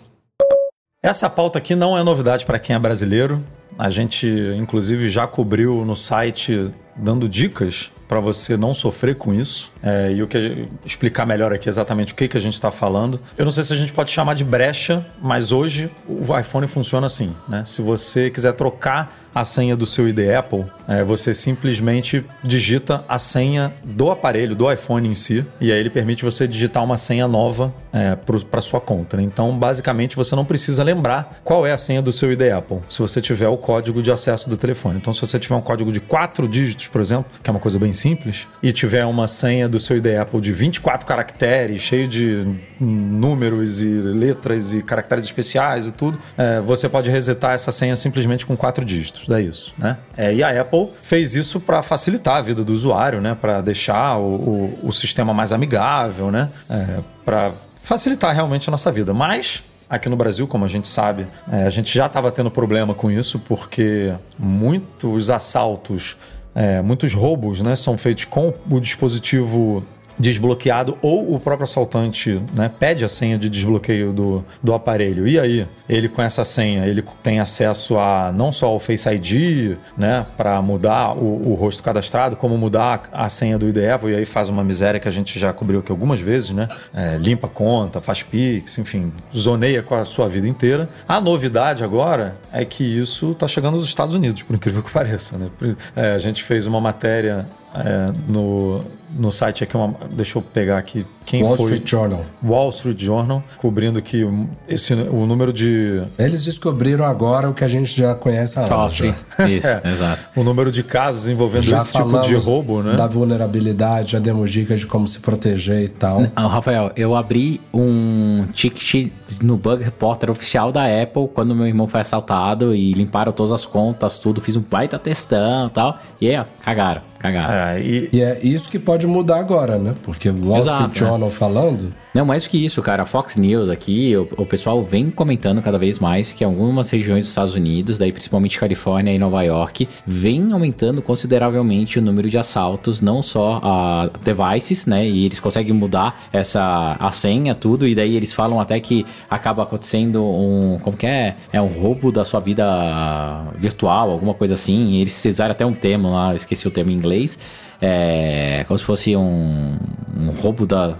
Essa 1.01 1.29
pauta 1.29 1.57
aqui 1.57 1.75
não 1.75 1.97
é 1.97 2.03
novidade 2.03 2.45
para 2.45 2.59
quem 2.59 2.75
é 2.75 2.79
brasileiro. 2.79 3.41
A 3.77 3.89
gente, 3.89 4.27
inclusive, 4.57 5.09
já 5.09 5.25
cobriu 5.25 5.85
no 5.85 5.95
site 5.95 6.69
dando 6.97 7.29
dicas 7.29 7.89
para 8.09 8.19
você 8.19 8.57
não 8.57 8.73
sofrer 8.73 9.15
com 9.15 9.31
isso. 9.31 9.71
É, 9.83 10.11
e 10.11 10.23
o 10.23 10.27
que 10.27 10.67
explicar 10.83 11.27
melhor 11.27 11.53
aqui 11.53 11.69
exatamente 11.69 12.11
o 12.11 12.15
que, 12.15 12.27
que 12.27 12.35
a 12.35 12.41
gente 12.41 12.55
está 12.55 12.71
falando. 12.71 13.19
Eu 13.37 13.45
não 13.45 13.51
sei 13.51 13.63
se 13.63 13.71
a 13.71 13.77
gente 13.77 13.93
pode 13.93 14.09
chamar 14.09 14.33
de 14.33 14.43
brecha, 14.43 15.05
mas 15.21 15.51
hoje 15.51 15.91
o 16.07 16.37
iPhone 16.37 16.67
funciona 16.67 17.05
assim. 17.05 17.31
Né? 17.47 17.63
Se 17.67 17.83
você 17.83 18.31
quiser 18.31 18.53
trocar 18.53 19.28
a 19.33 19.43
senha 19.43 19.75
do 19.75 19.85
seu 19.85 20.07
ID 20.07 20.19
Apple, 20.37 20.65
é, 20.87 21.03
você 21.03 21.33
simplesmente 21.33 22.25
digita 22.43 23.03
a 23.07 23.17
senha 23.17 23.73
do 23.83 24.09
aparelho, 24.09 24.55
do 24.55 24.71
iPhone 24.71 25.07
em 25.07 25.15
si, 25.15 25.45
e 25.61 25.71
aí 25.71 25.79
ele 25.79 25.89
permite 25.89 26.25
você 26.25 26.47
digitar 26.47 26.83
uma 26.83 26.97
senha 26.97 27.27
nova 27.27 27.73
é, 27.93 28.15
para 28.15 28.61
sua 28.61 28.81
conta. 28.81 29.17
né? 29.17 29.23
Então, 29.23 29.57
basicamente, 29.57 30.15
você 30.15 30.35
não 30.35 30.45
precisa 30.45 30.83
lembrar 30.83 31.39
qual 31.43 31.65
é 31.65 31.71
a 31.71 31.77
senha 31.77 32.01
do 32.01 32.11
seu 32.11 32.31
ID 32.31 32.41
Apple, 32.51 32.79
se 32.89 32.99
você 32.99 33.21
tiver 33.21 33.47
o 33.47 33.57
código 33.57 34.01
de 34.01 34.11
acesso 34.11 34.49
do 34.49 34.57
telefone. 34.57 34.97
Então, 34.97 35.13
se 35.13 35.21
você 35.21 35.39
tiver 35.39 35.55
um 35.55 35.61
código 35.61 35.91
de 35.91 35.99
quatro 35.99 36.47
dígitos, 36.47 36.87
por 36.87 37.01
exemplo, 37.01 37.25
que 37.43 37.49
é 37.49 37.51
uma 37.51 37.59
coisa 37.59 37.77
bem 37.77 37.93
simples, 37.93 38.47
e 38.63 38.71
tiver 38.71 39.05
uma 39.05 39.27
senha 39.27 39.69
do 39.69 39.79
seu 39.79 39.97
ID 39.97 40.07
Apple 40.19 40.41
de 40.41 40.51
24 40.51 41.05
caracteres, 41.05 41.81
cheio 41.81 42.07
de 42.07 42.45
números 42.79 43.81
e 43.81 43.87
letras 43.87 44.73
e 44.73 44.81
caracteres 44.81 45.25
especiais 45.25 45.87
e 45.87 45.91
tudo, 45.91 46.19
é, 46.37 46.59
você 46.61 46.87
pode 46.87 47.09
resetar 47.09 47.53
essa 47.53 47.71
senha 47.71 47.95
simplesmente 47.95 48.45
com 48.45 48.55
quatro 48.55 48.83
dígitos. 48.83 49.18
É 49.29 49.41
isso, 49.41 49.73
né? 49.77 49.97
É, 50.15 50.33
e 50.33 50.43
a 50.43 50.61
Apple 50.61 50.89
fez 51.01 51.35
isso 51.35 51.59
para 51.59 51.81
facilitar 51.81 52.37
a 52.37 52.41
vida 52.41 52.63
do 52.63 52.73
usuário, 52.73 53.19
né? 53.21 53.35
Para 53.39 53.61
deixar 53.61 54.17
o, 54.17 54.35
o, 54.35 54.79
o 54.83 54.93
sistema 54.93 55.33
mais 55.33 55.51
amigável, 55.51 56.31
né? 56.31 56.49
É, 56.69 56.99
para 57.25 57.51
facilitar 57.83 58.33
realmente 58.33 58.69
a 58.69 58.71
nossa 58.71 58.91
vida. 58.91 59.13
Mas 59.13 59.63
Aqui 59.89 60.07
no 60.07 60.15
Brasil, 60.15 60.47
como 60.47 60.65
a 60.65 60.67
gente 60.67 60.87
sabe, 60.87 61.25
é, 61.51 61.63
a 61.63 61.69
gente 61.71 61.95
já 61.95 62.05
estava 62.05 62.31
tendo 62.31 62.51
problema 62.51 62.93
com 62.93 63.09
isso, 63.09 63.39
porque 63.39 64.13
muitos 64.37 65.31
assaltos, 65.31 66.15
é, 66.53 66.79
muitos 66.79 67.11
roubos 67.15 67.59
né, 67.61 67.75
são 67.75 67.97
feitos 67.97 68.25
com 68.25 68.53
o 68.69 68.79
dispositivo 68.79 69.83
desbloqueado 70.19 70.97
ou 71.01 71.33
o 71.33 71.39
próprio 71.39 71.63
assaltante 71.63 72.41
né, 72.53 72.69
pede 72.79 73.05
a 73.05 73.09
senha 73.09 73.37
de 73.37 73.49
desbloqueio 73.49 74.11
do, 74.11 74.43
do 74.61 74.73
aparelho. 74.73 75.27
E 75.27 75.39
aí, 75.39 75.67
ele 75.87 76.09
com 76.09 76.21
essa 76.21 76.43
senha, 76.43 76.85
ele 76.85 77.03
tem 77.23 77.39
acesso 77.39 77.97
a 77.97 78.31
não 78.31 78.51
só 78.51 78.75
o 78.75 78.79
Face 78.79 79.09
ID, 79.09 79.77
né, 79.97 80.25
para 80.37 80.61
mudar 80.61 81.13
o, 81.15 81.51
o 81.51 81.53
rosto 81.53 81.81
cadastrado, 81.81 82.35
como 82.35 82.57
mudar 82.57 83.09
a 83.11 83.29
senha 83.29 83.57
do 83.57 83.67
ID 83.69 83.77
Apple, 83.77 84.11
e 84.11 84.15
aí 84.15 84.25
faz 84.25 84.49
uma 84.49 84.63
miséria 84.63 84.99
que 84.99 85.07
a 85.07 85.11
gente 85.11 85.39
já 85.39 85.53
cobriu 85.53 85.79
aqui 85.79 85.91
algumas 85.91 86.19
vezes, 86.19 86.51
né? 86.51 86.67
É, 86.93 87.17
limpa 87.17 87.47
a 87.47 87.49
conta, 87.49 88.01
faz 88.01 88.23
Pix, 88.23 88.77
enfim, 88.77 89.11
zoneia 89.35 89.81
com 89.81 89.95
a 89.95 90.03
sua 90.03 90.27
vida 90.27 90.47
inteira. 90.47 90.89
A 91.07 91.21
novidade 91.21 91.83
agora 91.83 92.35
é 92.51 92.65
que 92.65 92.83
isso 92.83 93.31
está 93.31 93.47
chegando 93.47 93.75
nos 93.75 93.85
Estados 93.85 94.15
Unidos, 94.15 94.43
por 94.43 94.55
incrível 94.55 94.83
que 94.83 94.91
pareça, 94.91 95.37
né? 95.37 95.49
É, 95.95 96.11
a 96.11 96.19
gente 96.19 96.43
fez 96.43 96.65
uma 96.65 96.81
matéria 96.81 97.47
é, 97.75 98.11
no, 98.27 98.83
no 99.11 99.31
site 99.31 99.63
aqui, 99.63 99.75
uma, 99.75 99.95
deixa 100.11 100.37
eu 100.37 100.41
pegar 100.41 100.77
aqui 100.77 101.05
quem 101.29 101.43
Wall 101.43 101.55
foi. 101.55 101.65
Street 101.65 101.87
Journal. 101.87 102.25
Wall 102.43 102.69
Street 102.71 102.99
Journal, 102.99 103.43
cobrindo 103.57 104.01
que 104.01 104.23
o- 104.23 104.49
esse, 104.67 104.95
o 104.95 105.27
número 105.27 105.53
de 105.53 106.01
Eles 106.17 106.43
descobriram 106.43 107.05
agora 107.05 107.47
o 107.47 107.53
que 107.53 107.63
a 107.63 107.67
gente 107.67 107.95
já 107.95 108.15
conhece 108.15 108.57
há 108.57 108.63
anos. 108.63 108.93
Sofre. 108.95 109.13
já. 109.37 109.47
Isso, 109.47 109.67
exato. 109.87 110.27
o 110.35 110.43
número 110.43 110.71
de 110.71 110.81
casos 110.81 111.27
envolvendo 111.27 111.63
Já 111.65 111.77
esse 111.77 111.93
tipo 111.93 112.19
de 112.21 112.33
roubo, 112.35 112.81
né? 112.81 112.95
da 112.95 113.05
vulnerabilidade, 113.05 114.13
já 114.13 114.19
demos 114.19 114.51
dicas 114.51 114.79
de 114.79 114.87
como 114.87 115.07
se 115.07 115.19
proteger 115.19 115.83
e 115.83 115.87
tal. 115.87 116.25
Ah, 116.35 116.47
Rafael, 116.47 116.91
eu 116.95 117.15
abri 117.15 117.61
um 117.71 118.45
ticket 118.53 119.11
no 119.41 119.55
Bug 119.55 119.83
Reporter 119.83 120.31
oficial 120.31 120.71
da 120.71 120.83
Apple 120.85 121.27
quando 121.33 121.53
meu 121.55 121.67
irmão 121.67 121.87
foi 121.87 122.01
assaltado 122.01 122.73
e 122.73 122.91
limparam 122.93 123.31
todas 123.31 123.51
as 123.51 123.65
contas, 123.67 124.17
tudo, 124.17 124.41
fiz 124.41 124.55
um 124.57 124.61
baita 124.67 124.97
testão 124.97 125.67
e 125.67 125.69
tal. 125.69 125.99
E 126.19 126.27
aí, 126.29 126.37
ó, 126.37 126.45
cagaram, 126.63 127.01
cagaram. 127.19 127.53
É, 127.53 127.81
e, 127.81 128.09
E 128.11 128.21
é 128.21 128.39
isso 128.41 128.69
que 128.69 128.79
pode 128.79 129.05
mudar 129.05 129.37
agora, 129.39 129.77
né? 129.77 129.93
Porque 130.03 130.29
o 130.29 130.47
Wall 130.49 130.57
Exato, 130.59 130.89
Street 130.89 130.97
Journal 130.97 131.18
falando, 131.29 131.93
Não, 132.13 132.25
mais 132.25 132.43
do 132.43 132.49
que 132.49 132.63
isso, 132.63 132.81
cara. 132.81 133.03
A 133.03 133.05
Fox 133.05 133.35
News 133.35 133.69
aqui, 133.69 134.15
o, 134.15 134.27
o 134.37 134.45
pessoal 134.45 134.83
vem 134.83 135.09
comentando 135.09 135.61
cada 135.61 135.77
vez 135.77 135.99
mais 135.99 136.31
que 136.31 136.43
algumas 136.43 136.89
regiões 136.89 137.23
dos 137.23 137.31
Estados 137.31 137.55
Unidos, 137.55 137.97
daí 137.97 138.11
principalmente 138.11 138.57
Califórnia 138.59 139.11
e 139.11 139.19
Nova 139.19 139.41
York, 139.41 139.87
vem 140.05 140.51
aumentando 140.51 141.01
consideravelmente 141.01 141.99
o 141.99 142.01
número 142.01 142.29
de 142.29 142.37
assaltos, 142.37 143.01
não 143.01 143.21
só 143.21 143.59
a 143.63 144.09
devices, 144.23 144.85
né? 144.85 145.07
E 145.07 145.25
eles 145.25 145.39
conseguem 145.39 145.73
mudar 145.73 146.21
essa 146.31 146.95
a 146.99 147.11
senha, 147.11 147.55
tudo, 147.55 147.87
e 147.87 147.95
daí 147.95 148.15
eles 148.15 148.33
falam 148.33 148.59
até 148.59 148.79
que 148.79 149.05
acaba 149.29 149.63
acontecendo 149.63 150.23
um. 150.23 150.77
Como 150.79 150.95
que 150.95 151.07
é? 151.07 151.35
É 151.51 151.61
um 151.61 151.67
roubo 151.67 152.11
da 152.11 152.23
sua 152.23 152.39
vida 152.39 153.45
virtual, 153.57 154.11
alguma 154.11 154.33
coisa 154.33 154.53
assim. 154.53 154.95
Eles 154.97 155.25
usaram 155.25 155.51
até 155.51 155.65
um 155.65 155.73
termo 155.73 156.11
lá, 156.11 156.31
eu 156.31 156.35
esqueci 156.35 156.67
o 156.67 156.71
termo 156.71 156.91
em 156.91 156.95
inglês. 156.95 157.37
É, 157.81 158.63
como 158.67 158.77
se 158.77 158.83
fosse 158.83 159.15
um, 159.15 159.77
um 160.17 160.29
roubo 160.31 160.65
da, 160.65 160.95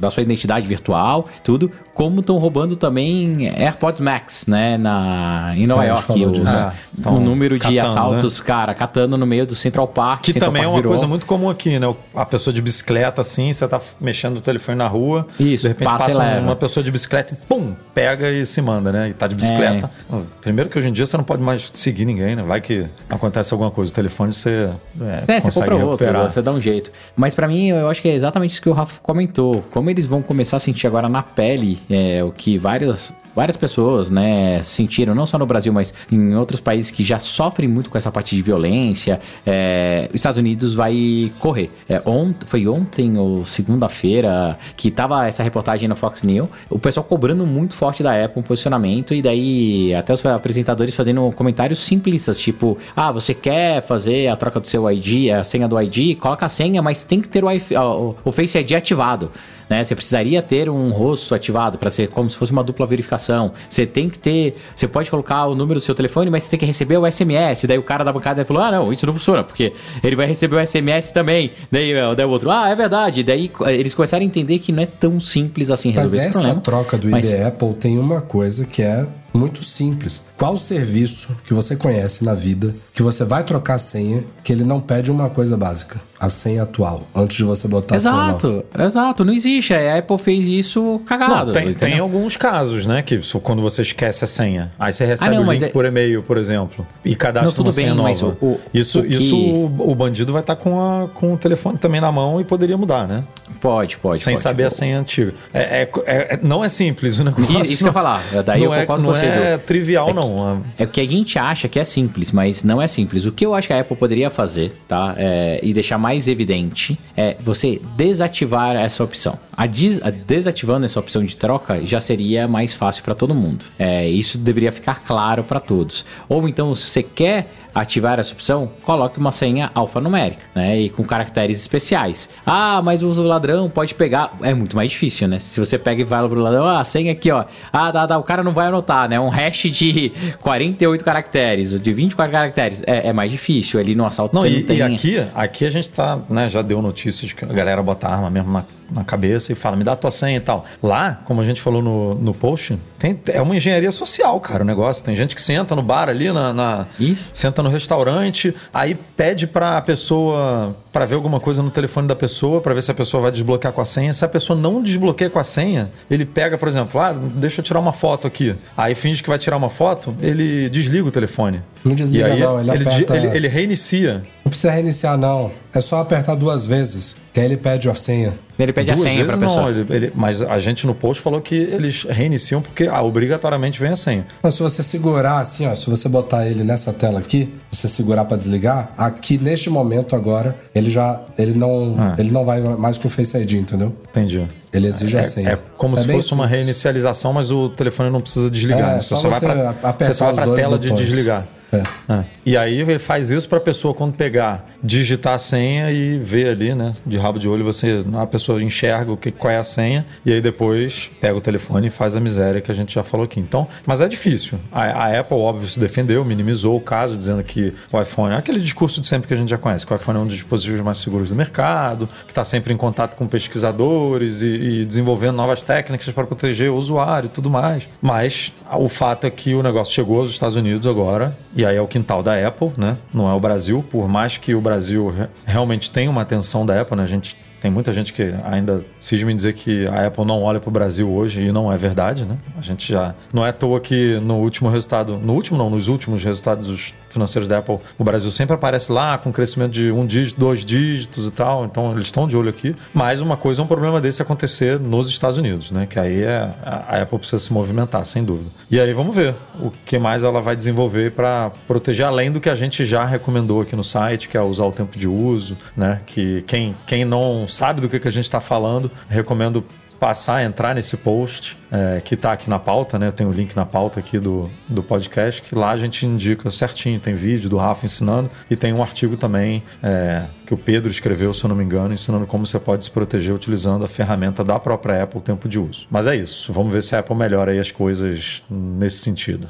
da 0.00 0.10
sua 0.10 0.22
identidade 0.22 0.66
virtual, 0.66 1.28
tudo. 1.44 1.70
Como 1.94 2.18
estão 2.18 2.38
roubando 2.38 2.74
também 2.74 3.46
AirPods 3.56 4.00
Max, 4.00 4.46
né? 4.48 4.76
Na, 4.76 5.52
em 5.56 5.64
Nova 5.64 5.84
É, 5.84 5.88
York. 5.90 6.02
falou 6.02 6.30
O. 6.32 6.44
Ah, 6.48 6.72
então, 6.98 7.16
o 7.16 7.20
número 7.20 7.54
de 7.56 7.60
catando, 7.60 7.80
assaltos, 7.80 8.40
cara, 8.40 8.74
catando 8.74 9.16
no 9.16 9.24
meio 9.24 9.46
do 9.46 9.54
Central 9.54 9.86
Park. 9.86 10.22
que 10.22 10.32
Central 10.32 10.48
também 10.50 10.62
é 10.62 10.64
Park 10.64 10.74
uma 10.74 10.78
virou- 10.78 10.90
coisa 10.90 11.06
muito 11.06 11.24
comum 11.24 11.48
aqui, 11.48 11.78
né? 11.78 11.94
A 12.16 12.26
pessoa 12.26 12.52
de 12.52 12.60
bicicleta, 12.60 13.20
assim, 13.20 13.52
você 13.52 13.68
tá 13.68 13.80
mexendo 14.00 14.34
no 14.34 14.40
telefone 14.40 14.76
na 14.76 14.88
rua, 14.88 15.24
Isso, 15.38 15.62
de 15.62 15.68
repente 15.68 15.88
passa 15.88 16.06
passa 16.18 16.40
um- 16.40 16.44
uma 16.46 16.56
pessoa 16.56 16.82
de 16.82 16.90
bicicleta 16.90 17.32
e 17.32 17.36
pum, 17.46 17.74
pega 17.94 18.28
e 18.32 18.44
se 18.44 18.60
manda, 18.60 18.90
né? 18.90 19.10
E 19.10 19.12
tá 19.14 19.28
de 19.28 19.36
bicicleta. 19.36 19.88
É. 20.12 20.16
Primeiro 20.40 20.68
que 20.68 20.76
hoje 20.76 20.88
em 20.88 20.92
dia 20.92 21.06
você 21.06 21.16
não 21.16 21.22
pode 21.24 21.42
mais 21.42 21.70
seguir 21.72 22.04
ninguém, 22.04 22.34
né? 22.34 22.42
Vai 22.42 22.60
que 22.60 22.86
acontece 23.08 23.54
alguma 23.54 23.70
coisa, 23.70 23.92
o 23.92 23.94
telefone 23.94 24.32
você, 24.32 24.68
é, 25.00 25.36
É, 25.36 25.40
você 25.40 25.52
compra 25.52 25.76
outro, 25.76 26.06
você 26.30 26.42
dá 26.42 26.52
um 26.52 26.60
jeito. 26.60 26.90
Mas 27.16 27.34
pra 27.34 27.46
mim, 27.48 27.68
eu 27.68 27.88
acho 27.88 28.00
que 28.02 28.08
é 28.08 28.14
exatamente 28.14 28.52
isso 28.52 28.62
que 28.62 28.68
o 28.68 28.72
Rafa 28.72 29.00
comentou. 29.02 29.62
Como 29.70 29.90
eles 29.90 30.06
vão 30.06 30.22
começar 30.22 30.56
a 30.56 30.60
sentir 30.60 30.86
agora 30.86 31.08
na 31.08 31.22
pele 31.22 31.78
é, 31.90 32.22
o 32.22 32.32
que 32.32 32.58
vários, 32.58 33.12
várias 33.34 33.56
pessoas, 33.56 34.10
né, 34.10 34.62
sentiram, 34.62 35.14
não 35.14 35.26
só 35.26 35.38
no 35.38 35.46
Brasil, 35.46 35.72
mas 35.72 35.92
em 36.10 36.34
outros 36.36 36.60
países 36.60 36.90
que 36.90 37.02
já 37.02 37.18
sofrem 37.18 37.68
muito 37.68 37.90
com 37.90 37.98
essa 37.98 38.10
parte 38.12 38.36
de 38.36 38.42
violência, 38.42 39.20
é, 39.44 40.08
os 40.08 40.16
Estados 40.16 40.38
Unidos 40.38 40.74
vai 40.74 41.32
correr. 41.40 41.70
É, 41.88 42.00
ont, 42.06 42.34
foi 42.46 42.66
ontem 42.66 43.18
ou 43.18 43.44
segunda-feira 43.44 44.58
que 44.76 44.90
tava 44.90 45.26
essa 45.26 45.42
reportagem 45.42 45.88
na 45.88 45.94
Fox 45.94 46.22
News, 46.22 46.48
o 46.70 46.78
pessoal 46.78 47.04
cobrando 47.04 47.46
muito 47.46 47.74
forte 47.74 48.02
da 48.02 48.24
Apple, 48.24 48.40
um 48.40 48.42
posicionamento, 48.42 49.14
e 49.14 49.20
daí 49.20 49.94
até 49.94 50.12
os 50.12 50.24
apresentadores 50.24 50.94
fazendo 50.94 51.30
comentários 51.32 51.78
simplistas, 51.80 52.38
tipo, 52.38 52.78
ah, 52.94 53.10
você 53.10 53.34
quer 53.34 53.82
fazer 53.82 54.28
a 54.28 54.36
troca 54.36 54.60
do 54.60 54.66
seu 54.66 54.90
ID, 54.90 55.30
a 55.30 55.42
senha 55.42 55.66
do 55.66 55.80
ID, 55.80 56.13
coloca 56.14 56.46
a 56.46 56.48
senha, 56.48 56.82
mas 56.82 57.04
tem 57.04 57.20
que 57.20 57.28
ter 57.28 57.42
o, 57.44 58.16
o 58.24 58.32
Face 58.32 58.58
ID 58.58 58.72
ativado. 58.72 59.30
Né? 59.68 59.82
Você 59.82 59.94
precisaria 59.94 60.42
ter 60.42 60.68
um 60.68 60.90
rosto 60.90 61.34
ativado 61.34 61.78
para 61.78 61.90
ser 61.90 62.08
como 62.08 62.28
se 62.28 62.36
fosse 62.36 62.52
uma 62.52 62.62
dupla 62.62 62.86
verificação. 62.86 63.52
Você 63.68 63.86
tem 63.86 64.08
que 64.08 64.18
ter. 64.18 64.56
Você 64.74 64.86
pode 64.86 65.10
colocar 65.10 65.46
o 65.46 65.54
número 65.54 65.80
do 65.80 65.82
seu 65.82 65.94
telefone, 65.94 66.30
mas 66.30 66.42
você 66.44 66.50
tem 66.50 66.58
que 66.58 66.66
receber 66.66 66.98
o 66.98 67.10
SMS. 67.10 67.66
Daí 67.66 67.78
o 67.78 67.82
cara 67.82 68.04
da 68.04 68.12
bancada 68.12 68.44
falou: 68.44 68.62
Ah, 68.62 68.70
não, 68.70 68.92
isso 68.92 69.06
não 69.06 69.12
funciona, 69.14 69.42
porque 69.44 69.72
ele 70.02 70.16
vai 70.16 70.26
receber 70.26 70.56
o 70.56 70.66
SMS 70.66 71.10
também. 71.12 71.50
Daí, 71.70 71.92
eh, 71.92 72.14
daí 72.14 72.26
o 72.26 72.30
outro, 72.30 72.50
ah, 72.50 72.68
é 72.68 72.74
verdade. 72.74 73.22
Daí 73.22 73.50
eh, 73.66 73.74
eles 73.76 73.94
começaram 73.94 74.22
a 74.22 74.26
entender 74.26 74.58
que 74.58 74.72
não 74.72 74.82
é 74.82 74.86
tão 74.86 75.18
simples 75.20 75.70
assim 75.70 75.92
Mas 75.92 76.12
resolver 76.12 76.16
esse 76.18 76.26
essa 76.28 76.38
problema. 76.40 76.60
troca 76.60 76.98
do 76.98 77.06
ID 77.08 77.12
Mas- 77.12 77.32
Apple 77.46 77.74
tem 77.74 77.98
uma 77.98 78.20
coisa 78.20 78.64
que 78.64 78.82
é 78.82 79.06
muito 79.32 79.64
simples. 79.64 80.26
Qual 80.36 80.56
serviço 80.56 81.36
que 81.44 81.52
você 81.52 81.74
conhece 81.74 82.24
na 82.24 82.34
vida 82.34 82.72
que 82.94 83.02
você 83.02 83.24
vai 83.24 83.42
trocar 83.42 83.74
a 83.74 83.78
senha 83.78 84.22
que 84.44 84.52
ele 84.52 84.62
não 84.62 84.80
pede 84.80 85.10
uma 85.10 85.28
coisa 85.28 85.56
básica? 85.56 86.00
A 86.24 86.30
senha 86.30 86.62
atual, 86.62 87.02
antes 87.14 87.36
de 87.36 87.44
você 87.44 87.68
botar 87.68 87.96
a 87.96 88.00
senha 88.00 88.12
nova. 88.12 88.28
Exato, 88.30 88.64
exato, 88.78 89.24
não 89.24 89.32
existe. 89.32 89.74
A 89.74 89.98
Apple 89.98 90.16
fez 90.18 90.46
isso 90.46 91.00
cagado. 91.06 91.46
Não, 91.46 91.52
tem, 91.52 91.72
tem 91.74 91.98
alguns 91.98 92.36
casos, 92.36 92.86
né? 92.86 93.02
Que 93.02 93.20
quando 93.42 93.60
você 93.60 93.82
esquece 93.82 94.24
a 94.24 94.26
senha. 94.26 94.72
Aí 94.78 94.92
você 94.92 95.04
recebe 95.04 95.36
Ah, 95.36 95.40
não, 95.40 95.46
o 95.48 95.52
link 95.52 95.62
é- 95.64 95.68
por 95.68 95.84
e-mail, 95.84 96.22
por 96.22 96.38
exemplo. 96.38 96.86
E 97.04 97.14
cadastra 97.14 97.50
Não, 97.50 97.54
tudo 97.56 97.66
uma 97.66 97.72
senha 97.72 97.88
bem, 97.88 97.96
nova. 97.96 98.08
mas 98.08 98.22
o- 98.22 98.36
o- 98.40 98.60
isso, 98.72 99.00
o 99.00 99.02
que- 99.02 99.08
isso 99.14 99.36
o, 99.36 99.90
o 99.90 99.94
bandido 99.94 100.32
vai 100.32 100.40
estar 100.40 100.56
com, 100.56 100.80
a, 100.80 101.08
com 101.08 101.34
o 101.34 101.36
telefone 101.36 101.76
também 101.78 102.00
na 102.00 102.10
mão 102.10 102.40
e 102.40 102.44
poderia 102.44 102.76
mudar, 102.78 103.06
né? 103.06 103.22
Pode, 103.60 103.98
pode. 103.98 104.20
Sem 104.20 104.34
pode. 104.34 104.42
saber 104.42 104.64
a 104.64 104.70
senha 104.70 104.98
antiga. 104.98 105.34
É, 105.52 105.82
é- 105.82 105.88
é- 106.06 106.38
não 106.42 106.64
é 106.64 106.68
simples 106.68 107.18
o 107.18 107.24
negócio. 107.24 107.60
Isso 107.62 107.78
que 107.78 107.82
eu 107.84 107.88
ia 107.88 107.92
falar. 107.92 108.22
Daí 108.46 108.60
não 108.60 108.66
eu 108.68 108.74
é, 108.74 108.80
concordo 108.80 109.02
não 109.02 109.12
com 109.12 109.18
você, 109.18 109.26
é 109.26 109.58
trivial, 109.58 110.08
É 110.08 110.12
que- 110.12 110.18
não. 110.20 110.62
É 110.78 110.84
o 110.84 110.88
que 110.88 111.00
a 111.00 111.06
gente 111.06 111.38
acha 111.38 111.68
que 111.68 111.78
é 111.78 111.84
simples, 111.84 112.32
mas 112.32 112.62
não 112.64 112.80
é 112.80 112.86
simples. 112.86 113.26
O 113.26 113.32
que 113.32 113.44
eu 113.44 113.54
acho 113.54 113.66
que 113.68 113.74
a 113.74 113.80
Apple 113.80 113.96
poderia 113.96 114.30
fazer, 114.30 114.72
tá? 114.88 115.14
É, 115.18 115.60
e 115.62 115.72
deixar 115.74 115.98
mais 115.98 116.13
evidente 116.28 116.98
é 117.16 117.36
você 117.40 117.80
desativar 117.96 118.76
essa 118.76 119.02
opção. 119.02 119.38
A, 119.56 119.66
des- 119.66 120.00
desativando 120.26 120.84
essa 120.86 120.98
opção 120.98 121.24
de 121.24 121.36
troca 121.36 121.84
já 121.84 122.00
seria 122.00 122.46
mais 122.48 122.72
fácil 122.72 123.02
para 123.04 123.14
todo 123.14 123.34
mundo. 123.34 123.64
É, 123.78 124.08
isso 124.08 124.38
deveria 124.38 124.72
ficar 124.72 125.02
claro 125.04 125.44
para 125.44 125.60
todos. 125.60 126.04
Ou 126.28 126.48
então, 126.48 126.74
se 126.74 126.86
você 126.88 127.02
quer 127.02 127.48
ativar 127.74 128.18
essa 128.18 128.32
opção, 128.32 128.70
coloque 128.82 129.18
uma 129.18 129.32
senha 129.32 129.70
alfanumérica, 129.74 130.42
né? 130.54 130.78
E 130.80 130.90
com 130.90 131.02
caracteres 131.02 131.58
especiais. 131.58 132.28
Ah, 132.46 132.80
mas 132.82 133.02
o 133.02 133.22
ladrão 133.22 133.68
pode 133.68 133.94
pegar. 133.94 134.32
É 134.42 134.54
muito 134.54 134.76
mais 134.76 134.90
difícil, 134.90 135.26
né? 135.26 135.38
Se 135.38 135.58
você 135.58 135.78
pega 135.78 136.02
e 136.02 136.04
vai 136.04 136.26
pro 136.28 136.38
ladrão, 136.40 136.64
ah, 136.66 136.80
a 136.80 136.84
senha 136.84 137.12
aqui, 137.12 137.30
ó. 137.30 137.44
Ah, 137.72 137.90
dá, 137.90 138.06
dá, 138.06 138.18
o 138.18 138.22
cara 138.22 138.42
não 138.42 138.52
vai 138.52 138.68
anotar, 138.68 139.08
né? 139.08 139.18
Um 139.18 139.28
hash 139.28 139.62
de 139.70 140.12
48 140.40 141.04
caracteres, 141.04 141.80
de 141.80 141.92
24 141.92 142.32
caracteres. 142.32 142.82
É, 142.86 143.08
é 143.08 143.12
mais 143.12 143.30
difícil. 143.30 143.80
Ele 143.80 143.94
no 143.94 144.06
assalto 144.06 144.34
Não, 144.34 144.42
você 144.42 144.50
e, 144.50 144.60
não 144.60 144.66
tem. 144.66 144.78
e 144.78 144.82
aqui, 144.82 145.26
aqui 145.34 145.66
a 145.66 145.70
gente 145.70 145.90
tá, 145.90 146.20
né, 146.28 146.48
já 146.48 146.62
deu 146.62 146.80
notícias 146.80 147.28
de 147.28 147.34
que 147.34 147.44
a 147.44 147.48
galera 147.48 147.82
bota 147.82 148.06
a 148.06 148.14
arma 148.14 148.30
mesmo 148.30 148.52
na, 148.52 148.64
na 148.90 149.04
cabeça 149.04 149.52
e 149.52 149.54
fala, 149.54 149.76
me 149.76 149.84
dá 149.84 149.92
a 149.92 149.96
tua 149.96 150.10
senha 150.10 150.36
e 150.36 150.40
tal. 150.40 150.64
Lá, 150.82 151.20
como 151.24 151.40
a 151.40 151.44
gente 151.44 151.60
falou 151.60 151.82
no, 151.82 152.14
no 152.14 152.34
post, 152.34 152.78
tem, 152.98 153.18
é 153.26 153.40
uma 153.42 153.56
engenharia 153.56 153.90
social, 153.92 154.38
cara, 154.40 154.62
o 154.62 154.66
negócio. 154.66 155.04
Tem 155.04 155.14
gente 155.16 155.34
que 155.34 155.42
senta 155.42 155.74
no 155.74 155.82
bar 155.82 156.08
ali, 156.08 156.32
na, 156.32 156.52
na- 156.52 156.86
Isso. 156.98 157.30
senta 157.32 157.62
no 157.62 157.68
restaurante, 157.70 158.54
aí 158.72 158.94
pede 159.16 159.46
pra 159.46 159.80
pessoa, 159.82 160.76
pra 160.92 161.04
ver 161.04 161.14
alguma 161.14 161.40
coisa 161.40 161.62
no 161.62 161.70
telefone 161.70 162.06
da 162.06 162.14
pessoa, 162.16 162.60
pra 162.60 162.74
ver 162.74 162.82
se 162.82 162.90
a 162.90 162.94
pessoa 162.94 163.22
vai 163.22 163.32
desbloquear 163.32 163.72
com 163.72 163.80
a 163.80 163.84
senha. 163.84 164.12
Se 164.14 164.24
a 164.24 164.28
pessoa 164.28 164.58
não 164.58 164.82
desbloqueia 164.82 165.30
com 165.30 165.38
a 165.38 165.44
senha, 165.44 165.90
ele 166.10 166.24
pega, 166.24 166.56
por 166.58 166.68
exemplo, 166.68 167.00
ah, 167.00 167.12
deixa 167.12 167.60
eu 167.60 167.64
tirar 167.64 167.80
uma 167.80 167.92
foto 167.92 168.26
aqui. 168.26 168.54
Aí 168.76 168.94
finge 168.94 169.22
que 169.22 169.28
vai 169.28 169.38
tirar 169.38 169.56
uma 169.56 169.70
foto, 169.70 170.14
ele 170.20 170.68
desliga 170.70 171.08
o 171.08 171.10
telefone. 171.10 171.62
Não 171.84 171.94
desliga 171.94 172.28
e 172.28 172.32
aí 172.32 172.40
não, 172.40 172.58
ele 172.60 172.70
ele, 172.70 172.88
aperta- 172.88 173.16
ele- 173.16 173.36
ele 173.36 173.48
reinicia. 173.48 174.22
Não 174.44 174.50
precisa 174.50 174.72
reiniciar, 174.72 175.18
não. 175.18 175.50
É 175.74 175.80
só 175.80 175.98
apertar 175.98 176.34
duas 176.36 176.64
vezes, 176.64 177.16
que 177.32 177.40
aí 177.40 177.46
ele 177.46 177.56
pede 177.56 177.90
a 177.90 177.94
senha. 177.94 178.32
Ele 178.56 178.72
pede 178.72 178.92
a 178.92 178.94
Duas 178.94 179.04
senha 179.04 179.24
pra 179.24 179.34
vezes 179.34 179.50
pessoa. 179.52 179.70
Não, 179.72 179.80
ele- 179.80 179.86
ele- 180.06 180.12
mas 180.14 180.40
a 180.40 180.58
gente 180.60 180.86
no 180.86 180.94
post 180.94 181.20
falou 181.20 181.40
que 181.40 181.56
eles 181.56 182.06
reiniciam 182.08 182.62
porque 182.62 182.86
ah, 182.86 183.02
obrigatoriamente 183.02 183.80
vem 183.80 183.90
a 183.90 183.96
senha. 183.96 184.24
Mas 184.40 184.54
se 184.54 184.62
você 184.62 184.80
segurar 184.82 185.40
assim, 185.40 185.66
ó, 185.66 185.74
se 185.74 185.90
você 185.90 186.08
botar 186.08 186.46
ele 186.46 186.62
nessa 186.62 186.92
tela 186.92 187.18
aqui, 187.18 187.52
você 187.72 187.88
segurar 187.88 188.24
pra 188.26 188.36
desligar, 188.36 188.92
aqui 188.96 189.36
neste 189.36 189.68
momento 189.68 190.14
agora, 190.14 190.56
ele 190.72 190.88
já 190.90 191.20
ele 191.36 191.52
não 191.54 191.96
Ah. 191.98 192.14
ele 192.16 192.30
não 192.30 192.44
vai 192.44 192.60
mais 192.60 192.96
com 192.96 193.08
Face 193.10 193.36
ID, 193.36 193.54
entendeu? 193.54 193.94
Entendi. 194.10 194.46
Ele 194.72 194.86
exige 194.86 195.18
a 195.18 195.22
senha. 195.22 195.48
É, 195.50 195.52
é 195.54 195.58
como 195.76 195.96
se 195.96 196.06
bem 196.06 196.16
fosse 196.16 196.32
uma 196.32 196.44
simples. 196.44 196.66
reinicialização, 196.66 197.32
mas 197.32 197.50
o 197.50 197.68
telefone 197.70 198.10
não 198.10 198.20
precisa 198.20 198.48
desligar. 198.48 198.90
É, 198.90 198.94
né? 198.94 199.00
só 199.00 199.16
vai 199.16 199.30
você 199.32 199.40
pra, 199.46 199.70
apertar 199.70 200.04
você 200.06 200.14
só 200.14 200.24
vai 200.26 200.32
os 200.32 200.38
pra 200.38 200.46
dois 200.46 200.60
tela 200.60 200.78
de 200.78 200.88
botões. 200.88 201.06
desligar. 201.08 201.44
É. 201.72 201.82
É. 202.12 202.24
E 202.46 202.56
aí 202.56 202.80
ele 202.80 202.98
faz 202.98 203.30
isso 203.30 203.48
pra 203.48 203.58
pessoa 203.58 203.94
quando 203.94 204.12
pegar, 204.14 204.68
digitar 204.82 205.34
a 205.34 205.38
senha 205.38 205.90
e 205.90 206.18
ver 206.18 206.48
ali, 206.48 206.74
né? 206.74 206.92
De 207.06 207.16
rabo 207.16 207.38
de 207.38 207.48
olho, 207.48 207.64
você 207.64 208.04
a 208.20 208.26
pessoa 208.26 208.62
enxerga 208.62 209.10
o 209.10 209.16
que, 209.16 209.30
qual 209.30 209.50
é 209.50 209.58
a 209.58 209.64
senha 209.64 210.06
e 210.24 210.32
aí 210.32 210.40
depois 210.40 211.10
pega 211.20 211.36
o 211.36 211.40
telefone 211.40 211.88
e 211.88 211.90
faz 211.90 212.16
a 212.16 212.20
miséria 212.20 212.60
que 212.60 212.70
a 212.70 212.74
gente 212.74 212.94
já 212.94 213.02
falou 213.02 213.24
aqui. 213.24 213.40
Então, 213.40 213.66
mas 213.86 214.00
é 214.00 214.08
difícil. 214.08 214.58
A, 214.70 214.82
a 214.84 215.20
Apple, 215.20 215.36
óbvio, 215.36 215.68
se 215.68 215.80
defendeu, 215.80 216.24
minimizou 216.24 216.76
o 216.76 216.80
caso, 216.80 217.16
dizendo 217.16 217.42
que 217.42 217.72
o 217.92 218.00
iPhone 218.00 218.34
é 218.34 218.38
aquele 218.38 218.60
discurso 218.60 219.00
de 219.00 219.06
sempre 219.06 219.26
que 219.26 219.34
a 219.34 219.36
gente 219.36 219.48
já 219.48 219.58
conhece, 219.58 219.86
que 219.86 219.92
o 219.92 219.96
iPhone 219.96 220.18
é 220.18 220.22
um 220.22 220.26
dos 220.26 220.34
dispositivos 220.34 220.80
mais 220.80 220.98
seguros 220.98 221.28
do 221.28 221.36
mercado, 221.36 222.08
que 222.26 222.32
está 222.32 222.44
sempre 222.44 222.72
em 222.72 222.76
contato 222.76 223.16
com 223.16 223.26
pesquisadores 223.26 224.42
e, 224.42 224.46
e 224.46 224.84
desenvolvendo 224.84 225.36
novas 225.36 225.62
técnicas 225.62 226.08
para 226.14 226.26
proteger 226.26 226.70
o 226.70 226.76
usuário 226.76 227.26
e 227.26 227.30
tudo 227.30 227.50
mais. 227.50 227.88
Mas 228.00 228.52
o 228.72 228.88
fato 228.88 229.26
é 229.26 229.30
que 229.30 229.54
o 229.54 229.62
negócio 229.62 229.94
chegou 229.94 230.20
aos 230.20 230.30
Estados 230.30 230.56
Unidos 230.56 230.86
agora, 230.86 231.36
e 231.54 231.64
aí 231.64 231.76
é 231.76 231.80
o 231.80 231.86
quintal 231.86 232.22
da 232.22 232.46
Apple, 232.46 232.72
né? 232.76 232.96
Não 233.12 233.28
é 233.30 233.32
o 233.32 233.40
Brasil, 233.40 233.84
por 233.90 234.08
mais 234.08 234.36
que 234.38 234.54
o 234.54 234.60
Brasil 234.60 235.10
re- 235.10 235.28
realmente 235.46 235.90
tenha 235.90 236.10
uma 236.10 236.22
atenção 236.22 236.64
da 236.66 236.80
Apple, 236.80 236.96
né? 236.96 237.02
A 237.04 237.06
gente 237.06 237.36
tem 237.60 237.70
muita 237.70 237.92
gente 237.94 238.12
que 238.12 238.34
ainda 238.44 238.84
cisma 239.00 239.32
em 239.32 239.36
dizer 239.36 239.54
que 239.54 239.86
a 239.86 240.06
Apple 240.06 240.24
não 240.26 240.42
olha 240.42 240.60
para 240.60 240.68
o 240.68 240.72
Brasil 240.72 241.10
hoje 241.10 241.40
e 241.42 241.50
não 241.52 241.72
é 241.72 241.76
verdade, 241.78 242.24
né? 242.26 242.36
A 242.58 242.60
gente 242.60 242.92
já. 242.92 243.14
Não 243.32 243.44
é 243.46 243.48
à 243.48 243.52
toa 243.52 243.80
que 243.80 244.18
no 244.20 244.34
último 244.40 244.68
resultado. 244.68 245.16
No 245.22 245.32
último, 245.32 245.56
não, 245.56 245.70
nos 245.70 245.88
últimos 245.88 246.22
resultados 246.22 246.92
financeiros 247.14 247.48
da 247.48 247.58
Apple, 247.58 247.78
o 247.98 248.04
Brasil 248.04 248.30
sempre 248.30 248.54
aparece 248.54 248.92
lá 248.92 249.16
com 249.16 249.32
crescimento 249.32 249.72
de 249.72 249.90
um 249.90 250.06
dígito, 250.06 250.38
dois 250.38 250.64
dígitos 250.64 251.28
e 251.28 251.30
tal. 251.30 251.64
Então 251.64 251.92
eles 251.92 252.04
estão 252.04 252.28
de 252.28 252.36
olho 252.36 252.50
aqui. 252.50 252.74
Mas 252.92 253.20
uma 253.20 253.36
coisa 253.36 253.62
é 253.62 253.64
um 253.64 253.66
problema 253.66 254.00
desse 254.00 254.20
acontecer 254.20 254.78
nos 254.78 255.08
Estados 255.08 255.38
Unidos, 255.38 255.70
né? 255.70 255.86
Que 255.86 255.98
aí 255.98 256.22
é, 256.22 256.50
a 256.62 257.02
Apple 257.02 257.18
precisa 257.18 257.38
se 257.38 257.52
movimentar, 257.52 258.04
sem 258.04 258.22
dúvida. 258.22 258.50
E 258.70 258.78
aí 258.78 258.92
vamos 258.92 259.16
ver 259.16 259.34
o 259.60 259.70
que 259.86 259.98
mais 259.98 260.24
ela 260.24 260.40
vai 260.40 260.54
desenvolver 260.54 261.12
para 261.12 261.50
proteger, 261.66 262.06
além 262.06 262.30
do 262.30 262.40
que 262.40 262.50
a 262.50 262.54
gente 262.54 262.84
já 262.84 263.04
recomendou 263.04 263.62
aqui 263.62 263.74
no 263.74 263.84
site, 263.84 264.28
que 264.28 264.36
é 264.36 264.42
usar 264.42 264.64
o 264.64 264.72
tempo 264.72 264.98
de 264.98 265.08
uso, 265.08 265.56
né? 265.76 266.00
Que 266.04 266.42
quem, 266.42 266.76
quem 266.86 267.04
não 267.04 267.46
sabe 267.48 267.80
do 267.80 267.88
que, 267.88 267.98
que 267.98 268.08
a 268.08 268.12
gente 268.12 268.24
está 268.24 268.40
falando, 268.40 268.90
recomendo 269.08 269.64
passar, 270.04 270.44
entrar 270.44 270.74
nesse 270.74 270.98
post 270.98 271.56
é, 271.72 271.98
que 271.98 272.12
está 272.12 272.34
aqui 272.34 272.50
na 272.50 272.58
pauta, 272.58 272.98
né? 272.98 273.10
Tem 273.10 273.26
o 273.26 273.32
link 273.32 273.56
na 273.56 273.64
pauta 273.64 274.00
aqui 274.00 274.18
do, 274.18 274.50
do 274.68 274.82
podcast, 274.82 275.40
que 275.40 275.54
lá 275.54 275.70
a 275.70 275.78
gente 275.78 276.04
indica 276.04 276.50
certinho, 276.50 277.00
tem 277.00 277.14
vídeo 277.14 277.48
do 277.48 277.56
Rafa 277.56 277.86
ensinando 277.86 278.30
e 278.50 278.54
tem 278.54 278.74
um 278.74 278.82
artigo 278.82 279.16
também 279.16 279.62
é, 279.82 280.24
que 280.44 280.52
o 280.52 280.58
Pedro 280.58 280.90
escreveu, 280.90 281.32
se 281.32 281.42
eu 281.42 281.48
não 281.48 281.56
me 281.56 281.64
engano, 281.64 281.94
ensinando 281.94 282.26
como 282.26 282.46
você 282.46 282.58
pode 282.58 282.84
se 282.84 282.90
proteger 282.90 283.34
utilizando 283.34 283.82
a 283.82 283.88
ferramenta 283.88 284.44
da 284.44 284.60
própria 284.60 285.04
Apple, 285.04 285.22
tempo 285.22 285.48
de 285.48 285.58
uso. 285.58 285.86
Mas 285.90 286.06
é 286.06 286.14
isso, 286.14 286.52
vamos 286.52 286.70
ver 286.70 286.82
se 286.82 286.94
a 286.94 286.98
Apple 286.98 287.16
melhora 287.16 287.52
aí 287.52 287.58
as 287.58 287.70
coisas 287.70 288.42
nesse 288.50 288.98
sentido. 288.98 289.48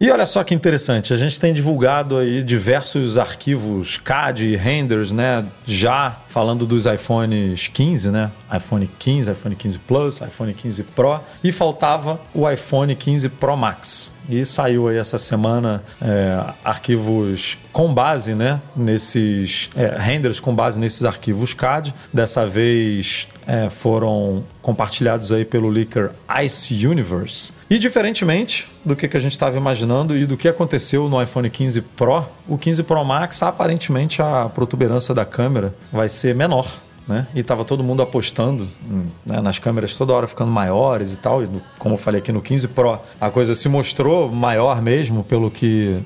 E 0.00 0.12
olha 0.12 0.28
só 0.28 0.44
que 0.44 0.54
interessante, 0.54 1.12
a 1.12 1.16
gente 1.16 1.40
tem 1.40 1.52
divulgado 1.52 2.18
aí 2.18 2.40
diversos 2.44 3.18
arquivos 3.18 3.98
CAD, 3.98 4.54
renders, 4.54 5.10
né? 5.10 5.44
Já 5.66 6.20
falando 6.28 6.64
dos 6.64 6.86
iPhones 6.86 7.66
15, 7.66 8.12
né? 8.12 8.30
iPhone 8.56 8.88
15, 8.96 9.32
iPhone 9.32 9.56
15 9.56 9.78
Plus, 9.80 10.20
iPhone 10.20 10.54
15 10.54 10.84
Pro 10.84 11.18
e 11.42 11.50
faltava 11.50 12.20
o 12.32 12.48
iPhone 12.48 12.94
15 12.94 13.28
Pro 13.28 13.56
Max. 13.56 14.12
E 14.28 14.44
saiu 14.44 14.88
aí 14.88 14.98
essa 14.98 15.16
semana 15.16 15.82
é, 16.02 16.38
arquivos 16.62 17.56
com 17.72 17.92
base, 17.94 18.34
né? 18.34 18.60
Nesses 18.76 19.70
é, 19.74 19.96
renders 19.98 20.38
com 20.38 20.54
base 20.54 20.78
nesses 20.78 21.04
arquivos 21.04 21.54
CAD. 21.54 21.94
Dessa 22.12 22.46
vez 22.46 23.26
é, 23.46 23.70
foram 23.70 24.44
compartilhados 24.60 25.32
aí 25.32 25.44
pelo 25.44 25.70
leaker 25.70 26.10
Ice 26.44 26.86
Universe. 26.86 27.52
E 27.70 27.78
diferentemente 27.78 28.68
do 28.84 28.94
que, 28.94 29.08
que 29.08 29.16
a 29.16 29.20
gente 29.20 29.32
estava 29.32 29.56
imaginando 29.56 30.16
e 30.16 30.26
do 30.26 30.36
que 30.36 30.48
aconteceu 30.48 31.08
no 31.08 31.22
iPhone 31.22 31.48
15 31.48 31.80
Pro, 31.80 32.24
o 32.46 32.58
15 32.58 32.82
Pro 32.82 33.02
Max 33.04 33.42
aparentemente 33.42 34.20
a 34.20 34.50
protuberância 34.54 35.14
da 35.14 35.24
câmera 35.24 35.74
vai 35.90 36.08
ser 36.08 36.34
menor. 36.34 36.70
Né? 37.08 37.26
E 37.34 37.42
tava 37.42 37.64
todo 37.64 37.82
mundo 37.82 38.02
apostando 38.02 38.68
hum, 38.86 39.06
né, 39.24 39.40
nas 39.40 39.58
câmeras 39.58 39.96
toda 39.96 40.12
hora 40.12 40.26
ficando 40.26 40.50
maiores 40.50 41.14
e 41.14 41.16
tal. 41.16 41.42
E 41.42 41.46
no- 41.46 41.62
como 41.78 41.94
eu 41.94 41.98
falei 41.98 42.20
aqui 42.20 42.30
no 42.30 42.42
15 42.42 42.68
Pro, 42.68 42.98
a 43.18 43.30
coisa 43.30 43.54
se 43.54 43.66
mostrou 43.66 44.30
maior 44.30 44.82
mesmo, 44.82 45.24
pelo 45.24 45.50
que 45.50 45.98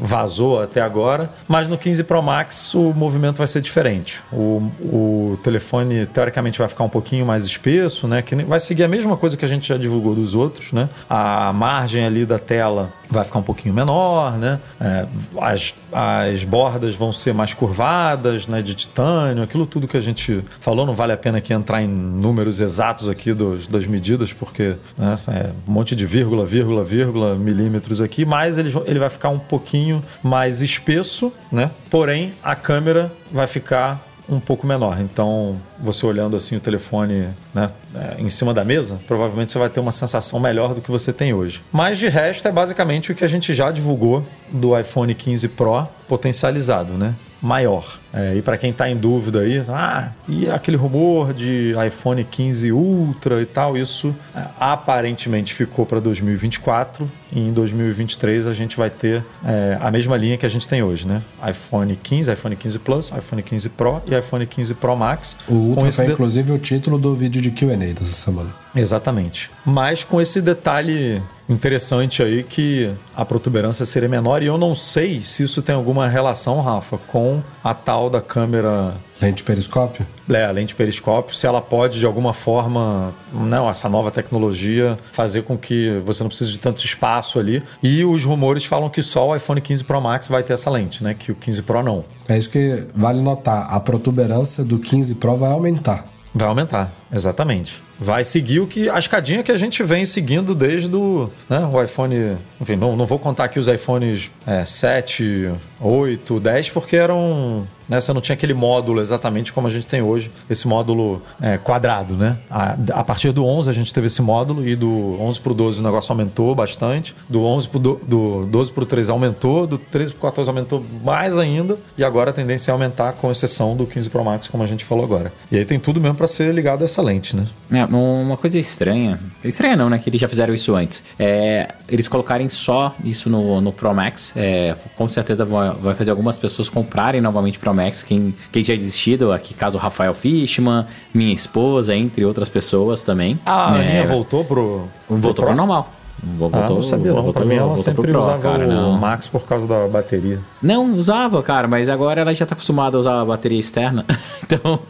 vazou 0.00 0.62
até 0.62 0.80
agora, 0.80 1.30
mas 1.46 1.68
no 1.68 1.76
15 1.76 2.02
Pro 2.04 2.22
Max 2.22 2.74
o 2.74 2.92
movimento 2.94 3.36
vai 3.36 3.46
ser 3.46 3.60
diferente. 3.60 4.20
O, 4.32 4.62
o 4.80 5.38
telefone 5.42 6.06
teoricamente 6.06 6.58
vai 6.58 6.68
ficar 6.68 6.84
um 6.84 6.88
pouquinho 6.88 7.26
mais 7.26 7.44
espesso, 7.44 8.08
né? 8.08 8.22
Que 8.22 8.34
vai 8.36 8.58
seguir 8.58 8.84
a 8.84 8.88
mesma 8.88 9.16
coisa 9.16 9.36
que 9.36 9.44
a 9.44 9.48
gente 9.48 9.68
já 9.68 9.76
divulgou 9.76 10.14
dos 10.14 10.34
outros, 10.34 10.72
né? 10.72 10.88
A 11.10 11.52
margem 11.52 12.04
ali 12.06 12.24
da 12.24 12.38
tela 12.38 12.90
vai 13.10 13.24
ficar 13.24 13.38
um 13.38 13.42
pouquinho 13.42 13.74
menor, 13.74 14.36
né? 14.38 14.60
É, 14.80 15.06
as, 15.40 15.74
as 15.92 16.44
bordas 16.44 16.94
vão 16.94 17.12
ser 17.12 17.32
mais 17.32 17.54
curvadas, 17.54 18.46
né? 18.46 18.62
De 18.62 18.74
titânio, 18.74 19.42
aquilo 19.42 19.66
tudo 19.66 19.88
que 19.88 19.96
a 19.96 20.00
gente 20.00 20.44
falou. 20.60 20.84
Não 20.86 20.94
vale 20.94 21.12
a 21.12 21.16
pena 21.16 21.38
aqui 21.38 21.52
entrar 21.52 21.82
em 21.82 21.88
números 21.88 22.60
exatos 22.60 23.08
aqui 23.08 23.32
dos, 23.32 23.66
das 23.66 23.86
medidas, 23.86 24.32
porque 24.32 24.76
né, 24.96 25.18
é 25.28 25.50
um 25.66 25.72
monte 25.72 25.94
de 25.96 26.06
vírgula, 26.06 26.44
vírgula, 26.44 26.82
vírgula, 26.82 27.34
milímetros 27.34 28.00
aqui, 28.00 28.24
mas 28.24 28.58
ele, 28.58 28.72
ele 28.86 28.98
vai 28.98 29.10
ficar 29.10 29.30
um 29.30 29.38
pouquinho 29.38 30.04
mais 30.22 30.62
espesso, 30.62 31.32
né? 31.50 31.70
Porém, 31.90 32.32
a 32.42 32.54
câmera 32.54 33.12
vai 33.30 33.46
ficar 33.46 34.07
um 34.28 34.38
pouco 34.38 34.66
menor. 34.66 35.00
Então, 35.00 35.56
você 35.78 36.04
olhando 36.04 36.36
assim 36.36 36.56
o 36.56 36.60
telefone 36.60 37.28
né, 37.54 37.70
é, 37.94 38.20
em 38.20 38.28
cima 38.28 38.52
da 38.52 38.64
mesa, 38.64 39.00
provavelmente 39.06 39.50
você 39.50 39.58
vai 39.58 39.68
ter 39.68 39.80
uma 39.80 39.92
sensação 39.92 40.38
melhor 40.38 40.74
do 40.74 40.80
que 40.80 40.90
você 40.90 41.12
tem 41.12 41.32
hoje. 41.32 41.62
Mas 41.72 41.98
de 41.98 42.08
resto 42.08 42.46
é 42.46 42.52
basicamente 42.52 43.12
o 43.12 43.14
que 43.14 43.24
a 43.24 43.28
gente 43.28 43.54
já 43.54 43.70
divulgou 43.70 44.22
do 44.50 44.78
iPhone 44.78 45.14
15 45.14 45.48
Pro 45.48 45.86
potencializado, 46.06 46.94
né? 46.94 47.14
Maior. 47.40 47.98
É, 48.12 48.34
e 48.36 48.42
para 48.42 48.56
quem 48.56 48.70
está 48.70 48.88
em 48.88 48.96
dúvida 48.96 49.40
aí, 49.40 49.62
ah, 49.68 50.08
e 50.26 50.48
aquele 50.50 50.76
rumor 50.78 51.34
de 51.34 51.74
iPhone 51.86 52.24
15 52.24 52.72
Ultra 52.72 53.42
e 53.42 53.46
tal, 53.46 53.76
isso 53.76 54.14
é, 54.34 54.42
aparentemente 54.58 55.52
ficou 55.54 55.84
para 55.84 56.00
2024 56.00 57.08
e 57.30 57.38
em 57.40 57.52
2023 57.52 58.46
a 58.46 58.52
gente 58.54 58.76
vai 58.78 58.88
ter 58.88 59.22
é, 59.44 59.76
a 59.80 59.90
mesma 59.90 60.16
linha 60.16 60.38
que 60.38 60.46
a 60.46 60.48
gente 60.48 60.66
tem 60.66 60.82
hoje, 60.82 61.06
né? 61.06 61.20
iPhone 61.46 61.94
15, 62.02 62.32
iPhone 62.32 62.56
15 62.56 62.78
Plus, 62.78 63.10
iPhone 63.16 63.42
15 63.42 63.68
Pro 63.70 64.00
e 64.06 64.14
iPhone 64.18 64.46
15 64.46 64.74
Pro 64.74 64.96
Max. 64.96 65.36
O 65.46 65.52
Ultra 65.54 65.92
foi 65.92 66.06
de- 66.06 66.12
inclusive 66.12 66.52
o 66.52 66.58
título 66.58 66.96
do 66.98 67.14
vídeo 67.14 67.42
de 67.42 67.50
Q&A 67.50 67.76
dessa 67.76 68.06
semana. 68.06 68.54
Exatamente. 68.74 69.50
Mas 69.64 70.04
com 70.04 70.20
esse 70.20 70.40
detalhe 70.40 71.20
interessante 71.48 72.22
aí 72.22 72.42
que 72.42 72.90
a 73.16 73.24
protuberância 73.24 73.84
seria 73.86 74.08
menor 74.08 74.42
e 74.42 74.46
eu 74.46 74.58
não 74.58 74.74
sei 74.74 75.22
se 75.22 75.42
isso 75.42 75.62
tem 75.62 75.74
alguma 75.74 76.06
relação, 76.06 76.60
Rafa, 76.60 76.98
com 77.06 77.40
a 77.64 77.72
tal 77.72 77.97
da 78.08 78.20
câmera 78.20 78.94
Lente 79.20 79.42
periscópio? 79.42 80.06
é, 80.30 80.44
a 80.44 80.50
lente 80.52 80.74
periscópio, 80.74 81.34
se 81.34 81.46
ela 81.46 81.60
pode 81.60 81.98
de 81.98 82.06
alguma 82.06 82.32
forma, 82.32 83.12
não, 83.32 83.68
essa 83.68 83.88
nova 83.88 84.10
tecnologia 84.10 84.96
fazer 85.10 85.42
com 85.42 85.58
que 85.58 86.00
você 86.04 86.22
não 86.22 86.28
precise 86.28 86.52
de 86.52 86.58
tanto 86.58 86.84
espaço 86.84 87.38
ali. 87.38 87.62
E 87.82 88.04
os 88.04 88.24
rumores 88.24 88.64
falam 88.64 88.88
que 88.88 89.02
só 89.02 89.28
o 89.28 89.36
iPhone 89.36 89.60
15 89.60 89.84
Pro 89.84 90.00
Max 90.00 90.28
vai 90.28 90.42
ter 90.44 90.52
essa 90.52 90.70
lente, 90.70 91.02
né? 91.02 91.14
Que 91.14 91.32
o 91.32 91.34
15 91.34 91.62
Pro 91.62 91.82
não. 91.82 92.04
É 92.28 92.38
isso 92.38 92.48
que 92.48 92.86
vale 92.94 93.20
notar. 93.20 93.66
A 93.68 93.80
protuberância 93.80 94.62
do 94.62 94.78
15 94.78 95.16
Pro 95.16 95.36
vai 95.36 95.50
aumentar. 95.50 96.06
Vai 96.32 96.46
aumentar, 96.46 96.92
exatamente. 97.12 97.82
Vai 97.98 98.22
seguir 98.22 98.60
o 98.60 98.66
que 98.66 98.88
a 98.88 98.98
escadinha 98.98 99.42
que 99.42 99.50
a 99.50 99.56
gente 99.56 99.82
vem 99.82 100.04
seguindo 100.04 100.54
desde 100.54 100.94
o, 100.94 101.28
né, 101.48 101.68
o 101.72 101.82
iPhone. 101.82 102.36
Enfim, 102.60 102.76
não, 102.76 102.94
não 102.94 103.06
vou 103.06 103.18
contar 103.18 103.44
aqui 103.44 103.58
os 103.58 103.66
iPhones 103.66 104.30
é, 104.46 104.64
7, 104.64 105.50
8, 105.80 106.38
10, 106.38 106.70
porque 106.70 106.94
eram. 106.94 107.66
Né, 107.88 108.00
você 108.00 108.12
não 108.12 108.20
tinha 108.20 108.34
aquele 108.34 108.54
módulo 108.54 109.00
exatamente 109.00 109.52
como 109.52 109.66
a 109.66 109.70
gente 109.70 109.86
tem 109.86 110.02
hoje, 110.02 110.30
esse 110.48 110.66
módulo 110.66 111.22
é, 111.40 111.56
quadrado, 111.56 112.14
né? 112.14 112.36
A, 112.50 112.76
a 112.92 113.04
partir 113.04 113.32
do 113.32 113.44
11 113.44 113.70
a 113.70 113.72
gente 113.72 113.92
teve 113.92 114.08
esse 114.08 114.20
módulo 114.20 114.66
e 114.66 114.76
do 114.76 115.20
11 115.20 115.40
para 115.40 115.52
o 115.52 115.54
12 115.54 115.80
o 115.80 115.82
negócio 115.82 116.12
aumentou 116.12 116.54
bastante, 116.54 117.14
do 117.28 117.44
11 117.44 117.68
pro 117.68 117.78
do, 117.78 118.00
do 118.06 118.46
12 118.46 118.72
para 118.72 118.82
o 118.82 118.86
13 118.86 119.10
aumentou, 119.10 119.66
do 119.66 119.78
13 119.78 120.12
para 120.12 120.18
o 120.18 120.22
14 120.22 120.50
aumentou 120.50 120.84
mais 121.02 121.38
ainda 121.38 121.78
e 121.96 122.04
agora 122.04 122.30
a 122.30 122.32
tendência 122.32 122.70
é 122.70 122.72
aumentar 122.72 123.12
com 123.14 123.30
exceção 123.30 123.76
do 123.76 123.86
15 123.86 124.10
Pro 124.10 124.24
Max, 124.24 124.48
como 124.48 124.62
a 124.62 124.66
gente 124.66 124.84
falou 124.84 125.04
agora. 125.04 125.32
E 125.50 125.56
aí 125.56 125.64
tem 125.64 125.78
tudo 125.78 126.00
mesmo 126.00 126.16
para 126.16 126.26
ser 126.26 126.52
ligado 126.52 126.82
a 126.82 126.84
essa 126.84 127.02
lente, 127.02 127.36
né? 127.36 127.46
É, 127.70 127.84
uma 127.84 128.36
coisa 128.36 128.58
estranha. 128.58 129.18
Estranha 129.44 129.76
não, 129.76 129.90
né? 129.90 129.98
Que 129.98 130.08
eles 130.10 130.20
já 130.20 130.28
fizeram 130.28 130.54
isso 130.54 130.74
antes. 130.74 131.02
É, 131.18 131.74
eles 131.88 132.08
colocarem 132.08 132.48
só 132.48 132.94
isso 133.04 133.28
no, 133.28 133.60
no 133.60 133.72
Pro 133.72 133.94
Max. 133.94 134.32
É, 134.36 134.74
com 134.96 135.08
certeza 135.08 135.44
vai, 135.44 135.70
vai 135.72 135.94
fazer 135.94 136.10
algumas 136.10 136.38
pessoas 136.38 136.68
comprarem 136.68 137.20
novamente 137.20 137.58
Pro 137.58 137.74
Max. 137.74 137.77
Quem, 138.06 138.34
quem 138.52 138.62
já 138.64 138.74
desistido, 138.74 139.32
aqui 139.32 139.54
caso 139.54 139.78
Rafael 139.78 140.12
Fishman, 140.14 140.84
minha 141.14 141.32
esposa, 141.34 141.94
entre 141.94 142.24
outras 142.24 142.48
pessoas 142.48 143.02
também. 143.04 143.38
Ah, 143.46 143.72
a 143.74 143.78
É, 143.84 143.88
linha 143.90 144.06
voltou 144.06 144.44
pro. 144.44 144.84
Voltou 145.08 145.32
pro 145.34 145.46
pro 145.46 145.54
normal. 145.54 145.92
Voltou, 146.20 146.60
Ah, 146.60 146.68
não 146.68 146.82
sabia 146.82 147.12
não. 147.12 147.22
voltou, 147.22 147.32
Pra 147.32 147.44
mim 147.44 147.54
ela 147.54 147.76
sempre 147.76 148.10
pro 148.10 148.20
usava 148.20 148.38
cara, 148.40 148.64
o 148.64 148.66
não. 148.68 148.92
Max 148.98 149.28
por 149.28 149.42
causa 149.46 149.68
da 149.68 149.86
bateria. 149.86 150.40
Não, 150.60 150.92
usava, 150.94 151.40
cara, 151.44 151.68
mas 151.68 151.88
agora 151.88 152.20
ela 152.22 152.34
já 152.34 152.44
tá 152.44 152.54
acostumada 152.54 152.96
a 152.96 153.00
usar 153.00 153.20
a 153.20 153.24
bateria 153.24 153.60
externa. 153.60 154.04
então. 154.42 154.80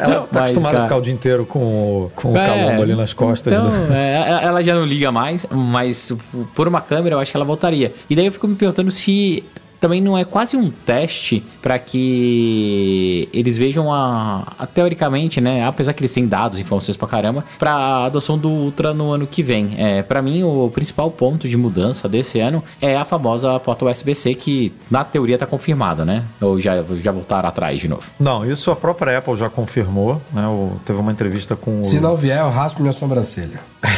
Ela 0.00 0.20
tá 0.20 0.26
Mas, 0.32 0.42
acostumada 0.42 0.68
a 0.68 0.72
cara, 0.72 0.82
ficar 0.84 0.96
o 0.98 1.00
dia 1.02 1.12
inteiro 1.12 1.44
com 1.44 1.58
o, 2.04 2.12
com 2.14 2.32
o 2.32 2.36
É, 2.36 2.46
calombo 2.46 2.80
ali 2.82 2.94
nas 2.94 3.12
costas. 3.12 3.52
Então, 3.58 3.68
né? 3.88 4.40
é, 4.40 4.44
ela 4.46 4.62
já 4.62 4.72
não 4.72 4.84
liga 4.84 5.10
mais, 5.10 5.44
mas 5.50 6.12
por 6.54 6.68
uma 6.68 6.80
câmera 6.80 7.16
eu 7.16 7.18
acho 7.18 7.32
que 7.32 7.36
ela 7.36 7.44
voltaria. 7.44 7.92
E 8.08 8.14
daí 8.14 8.26
eu 8.26 8.32
fico 8.32 8.46
me 8.46 8.54
perguntando 8.54 8.90
se 8.92 9.42
também 9.80 10.00
não 10.00 10.16
é 10.16 10.24
quase 10.24 10.56
um 10.56 10.70
teste 10.70 11.42
para 11.62 11.78
que 11.78 13.28
eles 13.32 13.56
vejam 13.56 13.92
a, 13.92 14.42
a- 14.58 14.66
teoricamente, 14.66 15.40
né, 15.40 15.64
apesar 15.66 15.92
que 15.94 16.00
eles 16.02 16.12
têm 16.12 16.26
dados, 16.26 16.58
informações 16.58 16.96
pra 16.96 17.08
caramba, 17.08 17.44
pra 17.58 18.04
adoção 18.04 18.36
do 18.38 18.48
Ultra 18.50 18.92
no 18.92 19.10
ano 19.10 19.26
que 19.26 19.42
vem. 19.42 19.74
É, 19.78 20.02
para 20.02 20.20
mim 20.20 20.42
o 20.42 20.70
principal 20.72 21.10
ponto 21.10 21.48
de 21.48 21.56
mudança 21.56 22.08
desse 22.08 22.38
ano 22.40 22.62
é 22.80 22.96
a 22.96 23.04
famosa 23.04 23.58
porta 23.60 23.84
USB-C 23.86 24.34
que 24.34 24.72
na 24.90 25.02
teoria 25.02 25.38
tá 25.38 25.46
confirmada, 25.46 26.04
né? 26.04 26.24
Ou 26.40 26.58
já 26.60 26.82
já 27.02 27.10
voltaram 27.12 27.48
atrás 27.48 27.80
de 27.80 27.88
novo. 27.88 28.02
Não, 28.18 28.44
isso 28.44 28.70
a 28.70 28.76
própria 28.76 29.16
Apple 29.18 29.34
já 29.36 29.48
confirmou. 29.48 30.20
Né? 30.32 30.46
O- 30.46 30.72
teve 30.84 30.98
uma 30.98 31.10
entrevista 31.12 31.56
com 31.56 31.80
o. 31.80 31.84
Se 31.84 31.98
não 32.00 32.14
vier, 32.16 32.38
eu 32.40 32.50
raspo 32.50 32.82
minha 32.82 32.92
sobrancelha. 32.92 33.60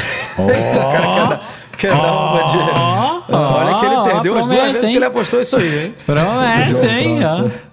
Quer 1.79 1.91
dar 1.97 2.13
uma 2.13 2.43
de. 2.45 3.22
Olha 3.29 3.79
que 3.79 3.87
ele 3.87 4.03
perdeu 4.13 4.39
as 4.39 4.47
duas 4.49 4.63
vezes 4.67 4.83
hein? 4.85 4.91
que 4.91 4.97
ele 4.97 5.05
apostou 5.05 5.41
isso 5.41 5.57
aí, 5.57 5.85
hein? 5.85 5.95
Promessa, 6.07 6.89
hein? 6.89 7.19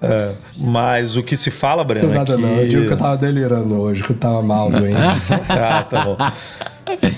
É, 0.02 0.32
mas 0.58 1.16
o 1.16 1.24
que 1.24 1.36
se 1.38 1.50
fala, 1.52 1.84
Breno, 1.84 2.08
Não 2.08 2.14
é 2.14 2.18
nada 2.18 2.36
que... 2.36 2.42
não. 2.42 2.50
Eu 2.60 2.68
digo 2.68 2.86
que 2.88 2.94
eu 2.94 2.98
tava 2.98 3.18
delirando 3.18 3.80
hoje, 3.80 4.04
que 4.04 4.12
eu 4.12 4.18
tava 4.18 4.42
mal, 4.42 4.70
doente. 4.72 4.96
Ah, 5.50 5.84
tá 5.90 6.04
bom. 6.06 6.18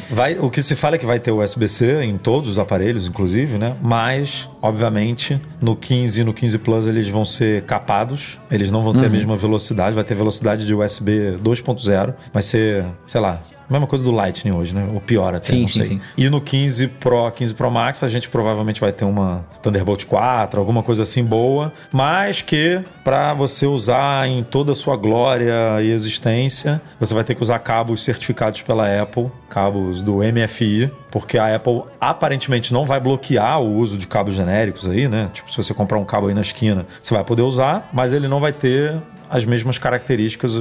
Vai, 0.10 0.38
o 0.38 0.50
que 0.50 0.62
se 0.62 0.76
fala 0.76 0.96
é 0.96 0.98
que 0.98 1.06
vai 1.06 1.18
ter 1.18 1.32
USB-C 1.32 2.04
em 2.04 2.18
todos 2.18 2.50
os 2.50 2.60
aparelhos, 2.60 3.08
inclusive, 3.08 3.58
né? 3.58 3.74
Mas, 3.82 4.50
obviamente, 4.62 5.40
no 5.62 5.78
15 5.78 6.20
e 6.22 6.24
no 6.26 6.34
15 6.34 6.58
Plus 6.58 6.88
eles 6.88 7.08
vão 7.08 7.24
ser 7.24 7.62
capados. 7.64 8.38
Eles 8.52 8.70
não 8.70 8.84
vão 8.84 8.92
ter 8.94 9.00
a 9.00 9.04
Uhum. 9.04 9.10
mesma 9.12 9.38
velocidade. 9.38 9.96
Vai 9.96 10.04
ter 10.04 10.14
velocidade 10.14 10.66
de 10.66 10.74
USB 10.76 11.38
2.0. 11.42 12.14
Vai 12.34 12.44
ser, 12.44 12.84
sei 13.08 13.22
lá, 13.22 13.40
a 13.70 13.72
mesma 13.72 13.88
coisa 13.88 14.04
do 14.04 14.12
Lightning 14.12 14.52
hoje, 14.52 14.76
né? 14.76 14.86
Ou 14.94 15.00
pior 15.00 15.34
até, 15.34 15.48
Sim, 15.48 15.62
não 15.62 15.68
sim, 15.70 15.80
sei. 15.80 15.86
sim. 15.86 16.02
E 16.18 16.30
no 16.30 16.42
15 16.42 16.88
Pro, 16.88 17.32
15 17.32 17.54
Pro 17.54 17.72
Max, 17.72 18.04
a 18.04 18.10
gente 18.10 18.21
provavelmente 18.30 18.82
vai 18.82 18.92
ter 18.92 19.06
uma 19.06 19.46
Thunderbolt 19.62 20.06
4, 20.06 20.60
alguma 20.60 20.84
coisa 20.84 21.04
assim 21.04 21.24
boa, 21.24 21.72
mas 21.92 22.42
que 22.42 22.82
para 23.04 23.34
você 23.34 23.66
usar 23.66 24.28
em 24.28 24.44
toda 24.44 24.72
a 24.72 24.76
sua 24.76 24.96
glória 24.96 25.82
e 25.82 25.92
existência, 25.92 26.82
você 27.00 27.14
vai 27.14 27.24
ter 27.24 27.36
que 27.36 27.42
usar 27.42 27.60
cabos 27.60 28.04
certificados 28.04 28.62
pela 28.62 29.02
Apple, 29.02 29.32
cabos 29.50 30.02
do 30.02 30.18
MFI, 30.18 30.92
porque 31.10 31.38
a 31.38 31.56
Apple 31.56 31.84
aparentemente 32.00 32.74
não 32.74 32.86
vai 32.86 33.00
bloquear 33.00 33.62
o 33.62 33.76
uso 33.76 33.98
de 33.98 34.08
cabos 34.08 34.34
genéricos 34.34 34.88
aí, 34.88 35.08
né? 35.08 35.30
Tipo, 35.34 35.52
se 35.52 35.58
você 35.58 35.74
comprar 35.74 35.98
um 35.98 36.06
cabo 36.06 36.28
aí 36.28 36.34
na 36.34 36.42
esquina, 36.42 36.86
você 37.02 37.14
vai 37.14 37.24
poder 37.24 37.42
usar, 37.42 37.90
mas 37.92 38.14
ele 38.14 38.28
não 38.28 38.40
vai 38.40 38.54
ter 38.54 38.96
as 39.32 39.46
mesmas 39.46 39.78
características, 39.78 40.52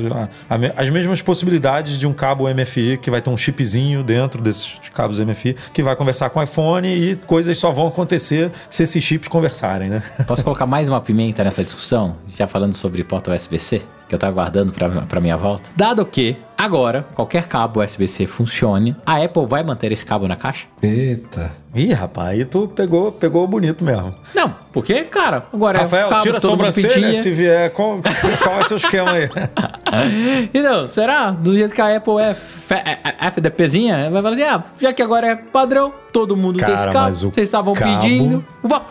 as 0.76 0.88
mesmas 0.88 1.20
possibilidades 1.20 1.98
de 1.98 2.06
um 2.06 2.12
cabo 2.12 2.48
MFI 2.48 2.98
que 3.02 3.10
vai 3.10 3.20
ter 3.20 3.28
um 3.28 3.36
chipzinho 3.36 4.04
dentro 4.04 4.40
desses 4.40 4.78
cabos 4.94 5.18
MFI 5.18 5.56
que 5.74 5.82
vai 5.82 5.96
conversar 5.96 6.30
com 6.30 6.38
o 6.38 6.42
iPhone 6.42 6.88
e 6.88 7.16
coisas 7.16 7.58
só 7.58 7.72
vão 7.72 7.88
acontecer 7.88 8.52
se 8.70 8.84
esses 8.84 9.02
chips 9.02 9.28
conversarem, 9.28 9.90
né? 9.90 10.02
Posso 10.26 10.44
colocar 10.44 10.66
mais 10.66 10.88
uma 10.88 11.00
pimenta 11.00 11.42
nessa 11.42 11.64
discussão? 11.64 12.16
Já 12.28 12.46
falando 12.46 12.72
sobre 12.74 13.02
porta 13.02 13.34
USB-C, 13.34 13.82
que 14.10 14.14
eu 14.16 14.18
tava 14.18 14.32
guardando 14.32 14.72
pra, 14.72 14.88
pra 14.88 15.20
minha 15.20 15.36
volta. 15.36 15.70
Dado 15.76 16.04
que, 16.04 16.36
agora, 16.58 17.06
qualquer 17.14 17.46
cabo 17.46 17.80
USB-C 17.80 18.26
funcione, 18.26 18.96
a 19.06 19.22
Apple 19.22 19.46
vai 19.46 19.62
manter 19.62 19.92
esse 19.92 20.04
cabo 20.04 20.26
na 20.26 20.34
caixa? 20.34 20.66
Eita. 20.82 21.52
Ih, 21.72 21.92
rapaz, 21.92 22.30
aí 22.30 22.44
tu 22.44 22.66
pegou, 22.74 23.12
pegou 23.12 23.46
bonito 23.46 23.84
mesmo. 23.84 24.12
Não, 24.34 24.52
porque, 24.72 25.04
cara, 25.04 25.44
agora 25.54 25.78
Rafael, 25.82 26.08
é 26.08 26.10
cabo 26.10 26.22
tira 26.22 26.36
a 26.38 26.40
sobrancelha 26.40 27.22
se 27.22 27.30
vier. 27.30 27.70
Qual, 27.70 28.00
qual 28.42 28.64
ser 28.64 28.74
o 28.74 28.76
esquema 28.78 29.12
aí? 29.12 29.30
Então, 30.52 30.86
será? 30.88 31.30
Do 31.30 31.54
jeito 31.54 31.72
que 31.74 31.80
a 31.80 31.96
Apple 31.96 32.18
é 32.20 32.34
fe- 32.34 32.74
é- 32.84 32.98
é 33.04 33.26
FDPzinha, 33.28 34.10
vai 34.10 34.22
falar 34.22 34.34
assim, 34.34 34.42
ah, 34.42 34.64
já 34.80 34.92
que 34.92 35.02
agora 35.02 35.26
é 35.28 35.36
padrão, 35.36 35.92
todo 36.12 36.36
mundo 36.36 36.58
tem 36.58 36.74
esse 36.74 36.84
Cara, 36.84 36.92
cabo, 36.92 37.12
vocês 37.14 37.48
estavam 37.48 37.74
cabo- 37.74 38.00
pedindo, 38.00 38.44
vá, 38.62 38.82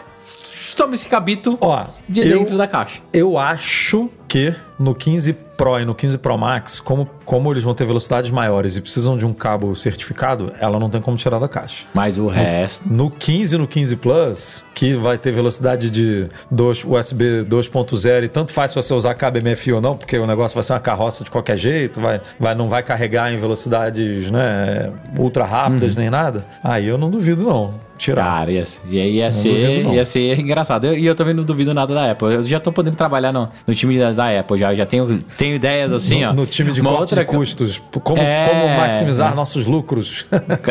toma 0.77 0.95
esse 0.95 1.07
cabito 1.09 1.57
Ó, 1.59 1.85
de 2.07 2.21
eu- 2.21 2.39
dentro 2.39 2.57
da 2.57 2.67
caixa. 2.67 3.01
Eu 3.11 3.37
acho 3.37 4.09
que 4.29 4.53
no 4.79 4.95
15 4.95 5.33
Pro 5.57 5.77
e 5.77 5.83
no 5.83 5.93
15 5.93 6.17
Pro 6.19 6.37
Max, 6.37 6.79
como 6.79 7.09
como 7.25 7.51
eles 7.51 7.63
vão 7.63 7.73
ter 7.75 7.85
velocidades 7.85 8.31
maiores 8.31 8.77
e 8.77 8.81
precisam 8.81 9.17
de 9.17 9.25
um 9.25 9.33
cabo 9.33 9.75
certificado, 9.75 10.53
ela 10.59 10.79
não 10.79 10.89
tem 10.89 11.01
como 11.01 11.17
tirar 11.17 11.37
da 11.37 11.49
caixa. 11.49 11.85
Mas 11.93 12.17
o 12.17 12.27
resto. 12.27 12.91
No 12.91 13.11
15 13.11 13.55
e 13.55 13.57
no 13.59 13.67
15 13.67 13.95
Plus, 13.97 14.63
que 14.73 14.93
vai 14.93 15.17
ter 15.17 15.31
velocidade 15.33 15.91
de 15.91 16.27
2, 16.49 16.85
USB 16.85 17.43
2.0 17.43 18.23
e 18.23 18.27
tanto 18.29 18.53
faz 18.53 18.71
se 18.71 18.75
você 18.77 18.93
usar 18.93 19.13
cabo 19.15 19.37
MFI 19.37 19.73
ou 19.73 19.81
não, 19.81 19.95
porque 19.95 20.17
o 20.17 20.25
negócio 20.25 20.55
vai 20.55 20.63
ser 20.63 20.73
uma 20.73 20.79
carroça 20.79 21.23
de 21.25 21.29
qualquer 21.29 21.57
jeito, 21.57 21.99
vai, 21.99 22.21
vai, 22.39 22.55
não 22.55 22.69
vai 22.69 22.81
carregar 22.81 23.31
em 23.33 23.37
velocidades 23.37 24.31
né, 24.31 24.91
ultra 25.17 25.43
rápidas 25.43 25.95
nem 25.97 26.09
nada. 26.09 26.45
Aí 26.63 26.87
eu 26.87 26.97
não 26.97 27.09
duvido 27.09 27.43
não. 27.43 27.73
Tirar. 27.99 28.23
Cara, 28.23 28.49
ia, 28.51 28.63
ser- 28.63 28.81
ia, 28.89 29.05
ia, 29.05 29.29
duvido, 29.29 29.59
ser, 29.59 29.83
não. 29.83 29.93
ia 29.93 30.05
ser 30.05 30.39
engraçado. 30.39 30.85
Eu- 30.87 30.97
E 30.97 31.05
eu, 31.05 31.13
também 31.13 31.33
não 31.33 31.43
duvido 31.43 31.73
nada 31.73 31.93
da 31.93 32.09
Apple. 32.11 32.33
Eu 32.33 32.43
já 32.43 32.57
tô 32.57 32.71
podendo 32.71 32.95
trabalhar 32.95 33.33
no, 33.33 33.49
no 33.67 33.75
time 33.75 33.99
da, 33.99 34.13
da 34.19 34.39
Apple 34.39 34.57
já. 34.57 34.71
Eu 34.71 34.75
já 34.75 34.85
tenho, 34.85 35.19
tenho 35.37 35.55
ideias 35.55 35.93
assim, 35.93 36.23
ó. 36.25 36.29
no, 36.33 36.41
no 36.41 36.45
time 36.45 36.71
de 36.71 36.81
Uma 36.81 36.89
corte 36.89 37.01
outra 37.13 37.25
de 37.25 37.31
custos. 37.31 37.81
Como, 38.03 38.21
É, 38.21 38.47
como 38.49 38.67
maximizar 38.75 39.31
é. 39.31 39.35
nossos 39.35 39.65
lucros. 39.65 40.25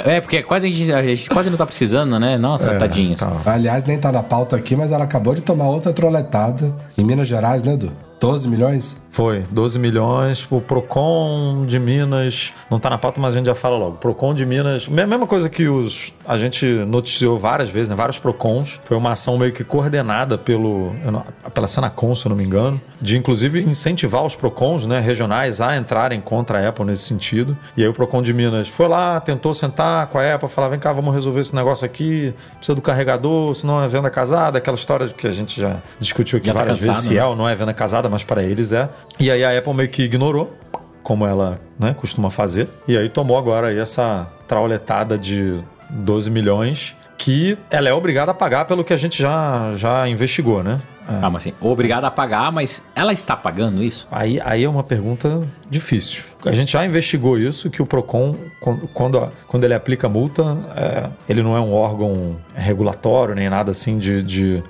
É, 0.04 0.20
porque 0.20 0.42
quase 0.42 0.66
a 0.66 0.70
gente, 0.70 0.92
a 0.92 1.02
gente 1.02 1.28
quase 1.30 1.48
não 1.50 1.56
tá 1.56 1.66
precisando, 1.66 2.18
né? 2.20 2.36
Nossa, 2.36 2.74
tadinhos. 2.76 3.20
tá. 3.20 3.32
Aliás, 3.46 3.84
nem 3.84 3.98
tá 3.98 4.12
na 4.12 4.22
pauta 4.22 4.56
aqui, 4.56 4.76
mas 4.76 4.92
ela 4.92 5.04
acabou 5.04 5.34
de 5.34 5.40
tomar 5.40 5.66
outra 5.68 5.92
troletada 5.92 6.74
em 6.96 7.02
Minas 7.02 7.26
Gerais, 7.26 7.62
né, 7.62 7.72
Edu? 7.74 7.92
12 8.20 8.48
milhões? 8.48 8.96
Foi, 9.10 9.42
12 9.50 9.78
milhões. 9.78 10.46
O 10.50 10.60
Procon 10.60 11.64
de 11.66 11.78
Minas, 11.78 12.52
não 12.70 12.78
tá 12.78 12.88
na 12.90 12.98
pauta, 12.98 13.20
mas 13.20 13.34
a 13.34 13.36
gente 13.38 13.46
já 13.46 13.54
fala 13.54 13.76
logo. 13.76 13.96
Procon 13.96 14.34
de 14.34 14.44
Minas, 14.46 14.86
me- 14.86 15.06
mesma 15.06 15.26
coisa 15.26 15.48
que 15.48 15.66
os 15.68 16.12
a 16.26 16.36
gente 16.36 16.66
noticiou 16.66 17.38
várias 17.38 17.70
vezes, 17.70 17.88
né? 17.88 17.96
Vários 17.96 18.18
Procons. 18.18 18.78
Foi 18.84 18.96
uma 18.96 19.12
ação 19.12 19.38
meio 19.38 19.52
que 19.52 19.64
coordenada 19.64 20.36
pelo, 20.36 20.92
não- 21.10 21.24
pela 21.52 21.66
Senacom, 21.66 22.14
se 22.14 22.26
eu 22.26 22.30
não 22.30 22.36
me 22.36 22.44
engano, 22.44 22.80
de 23.00 23.16
inclusive 23.16 23.60
incentivar 23.62 24.24
os 24.24 24.36
Procons, 24.36 24.84
né, 24.86 25.00
regionais 25.00 25.60
a 25.60 25.76
entrarem 25.76 26.20
contra 26.20 26.58
a 26.64 26.68
Apple 26.68 26.84
nesse 26.84 27.04
sentido. 27.04 27.56
E 27.76 27.82
aí 27.82 27.88
o 27.88 27.94
Procon 27.94 28.22
de 28.22 28.32
Minas 28.34 28.68
foi 28.68 28.86
lá, 28.88 29.18
tentou 29.20 29.54
sentar 29.54 30.06
com 30.08 30.18
a 30.18 30.34
Apple, 30.34 30.48
falar: 30.48 30.68
vem 30.68 30.78
cá, 30.78 30.92
vamos 30.92 31.14
resolver 31.14 31.40
esse 31.40 31.54
negócio 31.54 31.84
aqui, 31.84 32.34
precisa 32.56 32.74
do 32.74 32.82
carregador, 32.82 33.54
senão 33.54 33.82
é 33.82 33.88
venda 33.88 34.10
casada, 34.10 34.58
aquela 34.58 34.76
história 34.76 35.08
que 35.08 35.26
a 35.26 35.32
gente 35.32 35.60
já 35.60 35.78
discutiu 35.98 36.36
aqui 36.38 36.48
Já 36.48 36.52
tá 36.52 36.58
várias 36.60 36.76
vezes, 36.76 36.88
cansado, 36.88 37.08
se 37.08 37.14
né? 37.14 37.20
é 37.20 37.24
ou 37.24 37.34
não 37.34 37.48
é 37.48 37.54
venda 37.54 37.72
casada, 37.72 38.08
mas 38.08 38.22
para 38.22 38.42
eles 38.42 38.70
é. 38.72 38.88
E 39.18 39.30
aí 39.30 39.44
a 39.44 39.56
Apple 39.58 39.74
meio 39.74 39.88
que 39.88 40.02
ignorou, 40.02 40.56
como 41.02 41.26
ela 41.26 41.60
né, 41.78 41.94
costuma 41.98 42.30
fazer. 42.30 42.68
E 42.86 42.96
aí 42.96 43.08
tomou 43.08 43.36
agora 43.38 43.68
aí 43.68 43.78
essa 43.78 44.26
trauletada 44.46 45.16
de 45.18 45.58
12 45.90 46.30
milhões 46.30 46.94
que 47.16 47.58
ela 47.68 47.88
é 47.88 47.92
obrigada 47.92 48.30
a 48.30 48.34
pagar 48.34 48.64
pelo 48.64 48.84
que 48.84 48.92
a 48.92 48.96
gente 48.96 49.20
já, 49.20 49.72
já 49.74 50.08
investigou, 50.08 50.62
né? 50.62 50.80
É. 51.08 51.20
Calma 51.20 51.38
assim, 51.38 51.54
obrigado 51.60 52.04
a 52.04 52.10
pagar, 52.10 52.52
mas 52.52 52.82
ela 52.94 53.12
está 53.12 53.34
pagando 53.34 53.82
isso? 53.82 54.06
Aí, 54.10 54.38
aí 54.44 54.62
é 54.62 54.68
uma 54.68 54.84
pergunta 54.84 55.42
difícil. 55.68 56.22
A 56.44 56.52
gente 56.52 56.72
já 56.72 56.84
investigou 56.84 57.38
isso, 57.38 57.70
que 57.70 57.80
o 57.82 57.86
PROCON, 57.86 58.36
quando, 58.60 58.86
quando, 58.88 59.28
quando 59.48 59.64
ele 59.64 59.74
aplica 59.74 60.08
multa, 60.08 60.58
é, 60.76 61.08
ele 61.28 61.42
não 61.42 61.56
é 61.56 61.60
um 61.60 61.72
órgão 61.72 62.36
regulatório 62.54 63.34
nem 63.34 63.48
nada 63.48 63.70
assim 63.70 63.98
de... 63.98 64.22
de- 64.22 64.62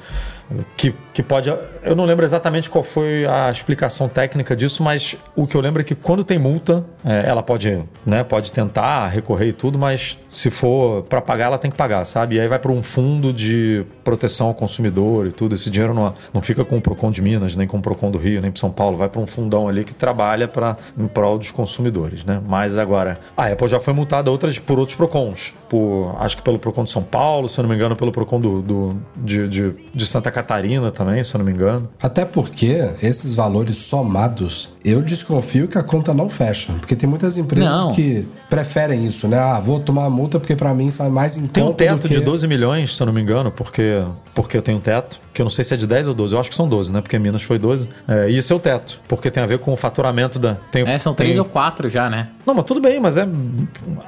que, 0.77 0.95
que 1.19 1.23
pode. 1.25 1.53
Eu 1.83 1.97
não 1.97 2.05
lembro 2.05 2.25
exatamente 2.25 2.71
qual 2.71 2.85
foi 2.85 3.27
a 3.27 3.51
explicação 3.51 4.09
técnica 4.09 4.55
disso, 4.55 4.85
mas 4.85 5.17
o 5.35 5.49
que 5.49 5.57
eu 5.57 5.61
lembro 5.61 5.81
é 5.83 5.85
que 5.85 5.97
quando 5.97 6.23
tem 6.23 6.39
multa, 6.39 6.85
é, 7.05 7.25
ela 7.29 7.43
pode, 7.43 7.83
né, 8.07 8.23
pode 8.23 8.53
tentar 8.53 9.09
recorrer 9.09 9.49
e 9.49 9.53
tudo, 9.53 9.77
mas 9.77 10.17
se 10.31 10.49
for 10.49 11.03
para 11.03 11.21
pagar, 11.21 11.47
ela 11.47 11.59
tem 11.59 11.73
que 11.73 11.77
pagar, 11.77 12.05
sabe? 12.05 12.37
E 12.37 12.41
aí 12.41 12.47
vai 12.47 12.61
para 12.61 12.71
um 12.71 12.85
fundo 12.85 13.33
de 13.33 13.85
proteção 14.05 14.47
ao 14.47 14.55
consumidor 14.55 15.27
e 15.27 15.33
tudo. 15.33 15.57
Esse 15.57 15.69
dinheiro 15.71 15.93
não, 15.93 16.15
não 16.33 16.41
fica 16.41 16.65
com 16.65 16.77
o 16.77 16.81
Procon 16.81 17.11
de 17.11 17.21
Minas, 17.21 17.57
nem 17.57 17.67
com 17.67 17.79
o 17.79 17.83
Procon 17.83 18.13
do 18.13 18.19
Rio, 18.19 18.41
nem 18.41 18.53
para 18.53 18.61
São 18.61 18.71
Paulo, 18.71 18.97
vai 18.97 19.09
para 19.09 19.21
um 19.21 19.27
fundão 19.27 19.67
ali 19.69 19.83
que 19.85 19.93
trabalha 19.95 20.47
para 20.47 20.77
em 20.97 21.09
prol 21.09 21.37
dos 21.37 21.51
consumidores, 21.51 22.25
né? 22.25 22.41
Mas 22.47 22.79
agora, 22.79 23.19
a 23.37 23.47
Apple 23.47 23.67
já 23.67 23.81
foi 23.81 23.93
multada 23.93 24.31
outras 24.31 24.57
por 24.57 24.79
outros 24.79 24.97
Procons, 24.97 25.53
por 25.69 26.15
acho 26.21 26.37
que 26.37 26.43
pelo 26.45 26.61
Procon 26.61 26.85
de 26.85 26.93
São 26.93 27.03
Paulo, 27.03 27.49
se 27.49 27.59
eu 27.59 27.63
não 27.65 27.69
me 27.71 27.75
engano, 27.75 27.97
pelo 27.97 28.13
Procon 28.13 28.41
do, 28.41 28.63
do- 28.63 28.97
de, 29.17 29.49
de, 29.49 29.75
de 29.93 30.07
Santa 30.07 30.31
Catarina 30.31 30.93
também, 30.93 31.08
se 31.25 31.35
eu 31.35 31.39
não 31.39 31.45
me 31.47 31.53
engano. 31.53 31.89
Até 32.03 32.25
porque 32.25 32.89
esses 33.03 33.35
valores 33.35 33.77
somados, 33.77 34.71
eu 34.85 35.03
desconfio 35.03 35.69
que 35.69 35.77
a 35.79 35.83
conta 35.83 36.15
não 36.15 36.29
fecha. 36.31 36.73
Porque 36.75 36.95
tem 36.97 37.09
muitas 37.09 37.37
empresas 37.39 37.71
Não. 37.71 37.93
que 37.93 38.27
preferem 38.49 39.05
isso, 39.07 39.29
né? 39.29 39.39
Ah, 39.39 39.61
vou 39.61 39.79
tomar 39.81 40.03
uma 40.03 40.11
multa 40.11 40.39
porque 40.41 40.57
pra 40.57 40.73
mim 40.75 40.89
sai 40.91 41.09
mais 41.09 41.37
em 41.37 41.47
Tem 41.47 41.63
um 41.63 41.73
teto 41.73 42.09
que... 42.09 42.15
de 42.15 42.21
12 42.21 42.47
milhões, 42.47 42.97
se 42.97 43.03
eu 43.03 43.07
não 43.07 43.13
me 43.13 43.21
engano, 43.21 43.51
porque, 43.51 44.03
porque 44.35 44.57
eu 44.57 44.63
tenho 44.63 44.79
um 44.79 44.81
teto, 44.81 45.21
que 45.35 45.41
eu 45.43 45.45
não 45.45 45.51
sei 45.51 45.65
se 45.65 45.75
é 45.75 45.77
de 45.77 45.87
10 45.87 46.09
ou 46.09 46.15
12, 46.15 46.35
eu 46.35 46.41
acho 46.41 46.51
que 46.51 46.57
são 46.57 46.69
12, 46.69 46.93
né? 46.93 47.01
Porque 47.01 47.19
Minas 47.19 47.43
foi 47.43 47.59
12. 47.59 47.89
É, 48.07 48.31
e 48.31 48.39
esse 48.39 48.53
é 48.53 48.57
o 48.57 48.59
teto, 48.61 49.01
porque 49.07 49.31
tem 49.31 49.43
a 49.43 49.47
ver 49.47 49.59
com 49.59 49.73
o 49.73 49.77
faturamento 49.77 50.39
da. 50.39 50.55
Tem, 50.71 50.83
É, 50.89 50.99
são 50.99 51.13
tem- 51.13 51.27
três 51.27 51.39
ou 51.39 51.45
quatro 51.45 51.89
já, 51.89 52.09
né? 52.09 52.29
Não, 52.49 52.55
mas 52.55 52.65
tudo 52.65 52.81
bem, 52.81 52.99
mas 52.99 53.19
é. 53.19 53.29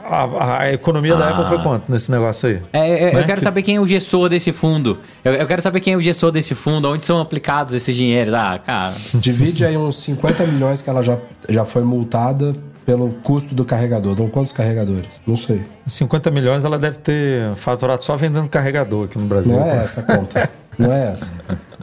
A, 0.08 0.60
a 0.62 0.72
economia 0.72 1.14
da 1.14 1.26
Ah. 1.26 1.30
Apple 1.30 1.44
foi 1.46 1.62
quanto 1.62 1.92
nesse 1.92 2.10
negócio 2.10 2.48
aí? 2.48 2.62
É, 2.72 3.10
é, 3.10 3.14
Né? 3.14 3.20
Eu 3.20 3.26
quero 3.26 3.38
Que- 3.38 3.44
saber 3.44 3.62
quem 3.62 3.76
é 3.76 3.80
o 3.80 3.86
gestor 3.86 4.30
desse 4.30 4.50
fundo. 4.50 4.98
Eu, 5.22 5.34
eu 5.34 5.46
quero 5.46 5.60
saber 5.60 5.80
quem 5.80 5.92
é 5.92 5.96
o 5.96 6.00
gestor 6.00 6.30
desse 6.32 6.54
fundo, 6.54 6.88
onde 6.90 7.04
são 7.04 7.20
aplicados 7.20 7.74
esses 7.74 7.94
dinheiros. 7.94 8.32
Ah, 8.32 8.58
cara. 8.64 8.94
Divide 9.14 9.64
aí 9.66 9.76
uns 9.76 9.96
50 9.96 10.46
milhões 10.46 10.80
que 10.80 10.88
ela 10.88 11.02
já, 11.02 11.18
já 11.50 11.66
foi 11.66 11.84
multada 11.84 12.54
pelo 12.86 13.10
custo 13.22 13.54
do 13.54 13.64
carregador. 13.64 14.14
Dão 14.14 14.28
quantos 14.30 14.52
carregadores? 14.54 15.20
Não 15.26 15.36
sei. 15.36 15.62
50 15.86 16.30
milhões 16.30 16.64
ela 16.64 16.78
deve 16.78 16.96
ter 16.98 17.54
faturado 17.56 18.02
só 18.02 18.16
vendendo 18.16 18.48
carregador 18.48 19.04
aqui 19.04 19.18
no 19.18 19.26
Brasil. 19.26 19.52
Não 19.52 19.64
é 19.66 19.76
essa 19.76 20.00
a 20.00 20.16
conta. 20.16 20.50
Não 20.78 20.90
é 20.90 21.12
essa. 21.12 21.32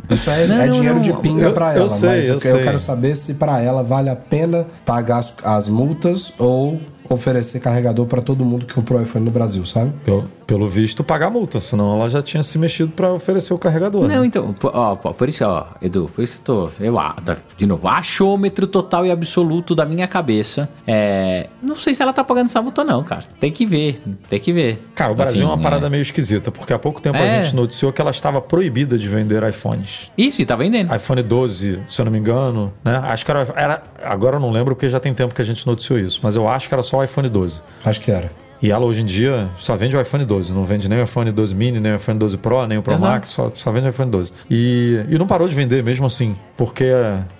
Isso 0.09 0.29
é, 0.29 0.47
Não, 0.47 0.55
é 0.55 0.65
não, 0.65 0.71
dinheiro 0.71 0.95
não. 0.95 1.01
de 1.01 1.13
pinga 1.13 1.45
Eu- 1.47 1.53
pra 1.53 1.73
eu 1.75 1.81
ela. 1.81 1.89
sei, 1.89 2.09
mas 2.09 2.27
eu, 2.27 2.33
eu 2.35 2.39
que- 2.39 2.47
eu 2.47 2.55
sei. 2.55 2.63
quero 2.63 2.79
saber 2.79 3.15
se 3.15 3.33
pra 3.33 3.61
ela 3.61 3.83
vale 3.83 4.09
a 4.09 4.15
pena 4.15 4.65
pagar 4.85 5.17
as, 5.17 5.35
as 5.43 5.67
multas 5.67 6.31
ou 6.39 6.79
oferecer 7.09 7.59
carregador 7.59 8.05
pra 8.05 8.21
todo 8.21 8.43
mundo 8.43 8.65
que 8.65 8.73
comprou 8.73 9.01
iPhone 9.01 9.25
no 9.25 9.31
Brasil, 9.31 9.65
sabe? 9.65 9.91
Pelo, 10.03 10.23
pelo 10.45 10.67
visto, 10.67 11.03
pagar 11.03 11.29
multa, 11.29 11.59
senão 11.59 11.95
ela 11.95 12.09
já 12.09 12.21
tinha 12.21 12.43
se 12.43 12.57
mexido 12.57 12.91
pra 12.91 13.11
oferecer 13.13 13.53
o 13.53 13.57
carregador. 13.57 14.07
Não, 14.07 14.21
né? 14.21 14.25
então, 14.25 14.53
ó, 14.63 14.95
por 14.95 15.27
isso, 15.29 15.43
ó, 15.45 15.65
Edu, 15.81 16.09
por 16.13 16.23
isso 16.23 16.41
que 16.41 16.51
eu 16.51 16.55
tô. 16.55 16.69
Eu, 16.83 16.99
ah, 16.99 17.15
tá, 17.23 17.37
de 17.55 17.65
novo, 17.65 17.87
achômetro 17.87 18.67
total 18.67 19.05
e 19.05 19.11
absoluto 19.11 19.73
da 19.75 19.85
minha 19.85 20.07
cabeça. 20.07 20.69
É. 20.85 21.47
Não 21.61 21.75
sei 21.75 21.93
se 21.93 22.01
ela 22.01 22.13
tá 22.13 22.23
pagando 22.23 22.45
essa 22.45 22.61
multa, 22.61 22.83
não, 22.83 23.03
cara. 23.03 23.23
Tem 23.39 23.51
que 23.51 23.65
ver, 23.65 23.99
tem 24.29 24.39
que 24.39 24.51
ver. 24.53 24.79
Cara, 24.95 25.11
o 25.11 25.15
Brasil 25.15 25.41
Assim, 25.41 25.43
é 25.43 25.53
uma 25.53 25.61
parada 25.61 25.89
meio 25.89 26.01
esquisita, 26.01 26.51
porque 26.51 26.73
há 26.73 26.79
pouco 26.79 27.01
tempo 27.01 27.17
a 27.17 27.21
É. 27.21 27.43
gente 27.43 27.55
noticiou 27.55 27.91
que 27.93 28.01
ela 28.01 28.11
estava 28.11 28.41
proibida 28.41 28.97
de 28.97 29.07
vender 29.07 29.43
iPhones. 29.43 30.09
Isso, 30.17 30.41
e 30.41 30.45
tá 30.45 30.55
vendendo. 30.55 30.93
iPhone 30.95 31.21
12, 31.23 31.79
se 31.89 32.01
eu 32.01 32.05
não 32.05 32.11
me 32.11 32.19
engano, 32.19 32.73
né? 32.83 32.97
Acho 33.03 33.25
que 33.25 33.31
era, 33.31 33.47
era- 33.55 33.83
Agora 34.03 34.37
eu 34.37 34.39
não 34.39 34.51
lembro 34.51 34.75
porque 34.75 34.87
já 34.89 34.99
tem 34.99 35.13
tempo 35.13 35.33
que 35.35 35.41
a 35.41 35.45
gente 35.45 35.65
noticiou 35.67 35.99
isso, 35.99 36.19
mas 36.23 36.35
eu 36.35 36.47
acho 36.47 36.67
que 36.67 36.73
era 36.73 36.83
só 36.83 36.96
o 36.97 37.03
iPhone 37.03 37.29
12. 37.29 37.61
Acho 37.85 38.01
que 38.01 38.11
era. 38.11 38.31
E 38.61 38.71
ela 38.71 38.85
hoje 38.85 39.01
em 39.01 39.05
dia 39.05 39.49
só 39.57 39.75
vende 39.75 39.95
o 39.95 40.01
iPhone 40.01 40.25
12, 40.25 40.51
não 40.51 40.65
vende 40.65 40.89
nem 40.89 40.99
o 40.99 41.03
iPhone 41.03 41.31
12 41.31 41.53
mini, 41.53 41.79
nem 41.79 41.91
o 41.91 41.95
iPhone 41.95 42.17
12 42.17 42.37
Pro, 42.37 42.65
nem 42.65 42.77
o 42.77 42.81
Pro 42.81 42.93
Exato. 42.93 43.13
Max, 43.13 43.29
só, 43.29 43.51
só 43.53 43.71
vende 43.71 43.87
o 43.87 43.89
iPhone 43.89 44.09
12. 44.09 44.33
E, 44.49 45.05
e 45.07 45.17
não 45.17 45.27
parou 45.27 45.47
de 45.47 45.53
vender 45.53 45.83
mesmo 45.83 46.07
assim, 46.07 46.35
porque 46.55 46.85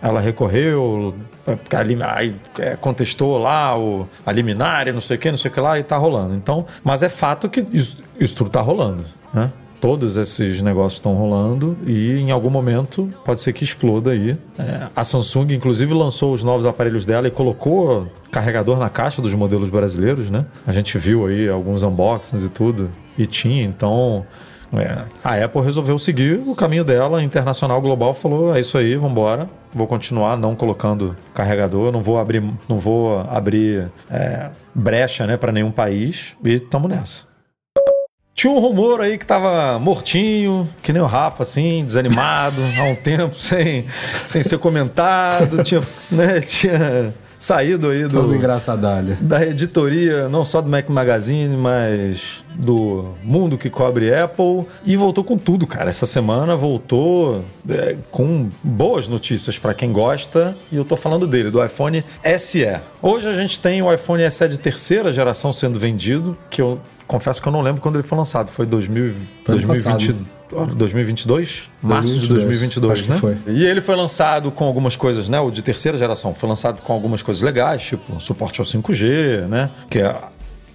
ela 0.02 0.22
recorreu, 0.22 1.16
aí, 2.16 2.36
é, 2.60 2.76
contestou 2.76 3.38
lá 3.40 3.78
o, 3.78 4.08
a 4.26 4.32
liminar 4.32 4.88
e 4.88 4.92
não 4.92 5.02
sei 5.02 5.18
o 5.18 5.20
que, 5.20 5.32
não 5.32 5.38
sei 5.38 5.50
o 5.50 5.54
que 5.54 5.60
lá, 5.60 5.80
e 5.80 5.84
tá 5.84 5.98
rolando. 5.98 6.36
Então, 6.36 6.66
mas 6.84 7.02
é 7.02 7.10
fato 7.10 7.50
que 7.50 7.66
isso, 7.74 7.98
isso 8.20 8.36
tudo 8.36 8.52
tá 8.52 8.62
rolando, 8.62 9.04
né? 9.34 9.52
Todos 9.80 10.18
esses 10.18 10.62
negócios 10.62 10.94
estão 10.94 11.14
rolando 11.14 11.78
e 11.86 12.18
em 12.18 12.32
algum 12.32 12.50
momento 12.50 13.14
pode 13.24 13.42
ser 13.42 13.54
que 13.54 13.64
exploda 13.64 14.12
aí. 14.12 14.36
É, 14.58 14.88
a 14.96 15.04
Samsung, 15.04 15.54
inclusive, 15.54 15.94
lançou 15.94 16.34
os 16.34 16.44
novos 16.44 16.66
aparelhos 16.66 17.06
dela 17.06 17.28
e 17.28 17.32
colocou 17.32 18.08
carregador 18.32 18.80
na 18.80 18.90
caixa 18.90 19.22
dos 19.22 19.34
modelos 19.34 19.70
brasileiros, 19.70 20.30
né? 20.30 20.46
A 20.66 20.72
gente 20.72 20.98
viu 20.98 21.28
aí 21.28 21.48
alguns 21.48 21.84
unboxings 21.84 22.44
e 22.44 22.50
tudo, 22.50 22.90
e 23.18 23.26
tinha, 23.26 23.64
então. 23.64 24.26
é, 24.74 25.06
a 25.24 25.46
Apple 25.46 25.62
resolveu 25.62 25.98
seguir 25.98 26.42
o 26.46 26.56
caminho 26.56 26.84
dela, 26.84 27.22
internacional, 27.22 27.80
global, 27.80 28.14
falou: 28.14 28.56
é 28.56 28.60
isso 28.60 28.78
aí, 28.78 28.96
vambora. 28.96 29.48
Vou 29.74 29.86
continuar 29.86 30.38
não 30.38 30.56
colocando 30.56 31.16
carregador, 31.36 31.92
não 31.92 32.02
vou 32.02 32.18
abrir, 32.18 32.44
não 32.68 32.80
vou 32.80 33.20
abrir 33.30 33.92
é, 34.10 34.50
brecha 34.74 35.28
né, 35.28 35.38
para 35.38 35.52
nenhum 35.52 35.72
país 35.72 36.36
e 36.44 36.60
tamo 36.60 36.88
nessa. 36.88 37.28
Tinha 38.38 38.54
um 38.54 38.60
rumor 38.60 39.02
aí 39.02 39.18
que 39.18 39.26
tava 39.26 39.80
mortinho, 39.80 40.70
que 40.84 40.94
nem 40.94 41.02
o 41.02 41.08
Rafa, 41.08 41.42
assim, 41.42 41.84
desanimado, 41.84 42.62
há 42.80 42.84
um 42.84 42.94
tempo, 42.94 43.34
sem, 43.34 43.88
sem 44.28 44.44
ser 44.44 44.60
comentado, 44.60 45.64
tinha, 45.64 45.82
né, 46.12 46.40
tinha 46.42 47.12
saído 47.40 47.90
aí 47.90 48.08
Todo 48.08 48.28
do, 48.28 48.36
engraçadalho. 48.36 49.18
da 49.22 49.46
editoria, 49.46 50.28
não 50.30 50.44
só 50.44 50.62
do 50.62 50.70
Mac 50.70 50.90
Magazine, 50.90 51.56
mas 51.56 52.44
do 52.56 53.14
mundo 53.24 53.58
que 53.58 53.70
cobre 53.70 54.14
Apple. 54.14 54.66
E 54.86 54.96
voltou 54.96 55.24
com 55.24 55.38
tudo, 55.38 55.68
cara. 55.68 55.90
Essa 55.90 56.06
semana 56.06 56.56
voltou 56.56 57.44
é, 57.70 57.96
com 58.12 58.50
boas 58.64 59.08
notícias 59.08 59.58
para 59.60 59.74
quem 59.74 59.92
gosta. 59.92 60.56
E 60.72 60.76
eu 60.76 60.84
tô 60.86 60.98
falando 60.98 61.28
dele, 61.28 61.52
do 61.52 61.64
iPhone 61.64 62.04
SE. 62.40 62.66
Hoje 63.02 63.28
a 63.28 63.34
gente 63.34 63.60
tem 63.60 63.82
o 63.82 63.94
iPhone 63.94 64.30
SE 64.32 64.48
de 64.48 64.58
terceira 64.58 65.12
geração 65.12 65.54
sendo 65.54 65.80
vendido, 65.80 66.38
que 66.50 66.62
eu 66.62 66.80
confesso 67.06 67.42
que 67.42 67.48
eu 67.48 67.52
não 67.52 67.62
lembro 67.62 67.82
quando 67.82 67.96
ele 67.96 68.08
foi 68.08 68.18
lançado. 68.18 68.50
Foi 68.50 68.66
2000, 68.66 69.14
Foi 69.46 69.56
ano 69.56 69.66
2020. 69.68 69.84
passado. 70.08 70.37
2022? 70.76 71.70
Março 71.82 72.20
de 72.20 72.30
2022, 72.30 72.94
acho 72.94 73.04
que 73.04 73.10
né? 73.10 73.18
foi. 73.18 73.38
E 73.48 73.66
ele 73.66 73.82
foi 73.82 73.96
lançado 73.96 74.52
com 74.52 74.66
algumas 74.66 74.96
coisas, 74.96 75.28
né? 75.30 75.40
O 75.40 75.52
de 75.52 75.62
terceira 75.62 75.98
geração 75.98 76.34
foi 76.34 76.48
lançado 76.48 76.82
com 76.82 76.94
algumas 76.94 77.22
coisas 77.22 77.44
legais, 77.44 77.84
tipo 77.84 78.20
suporte 78.20 78.60
ao 78.60 78.66
5G, 78.66 79.48
né? 79.48 79.70
Que 79.90 80.00
é 80.00 80.16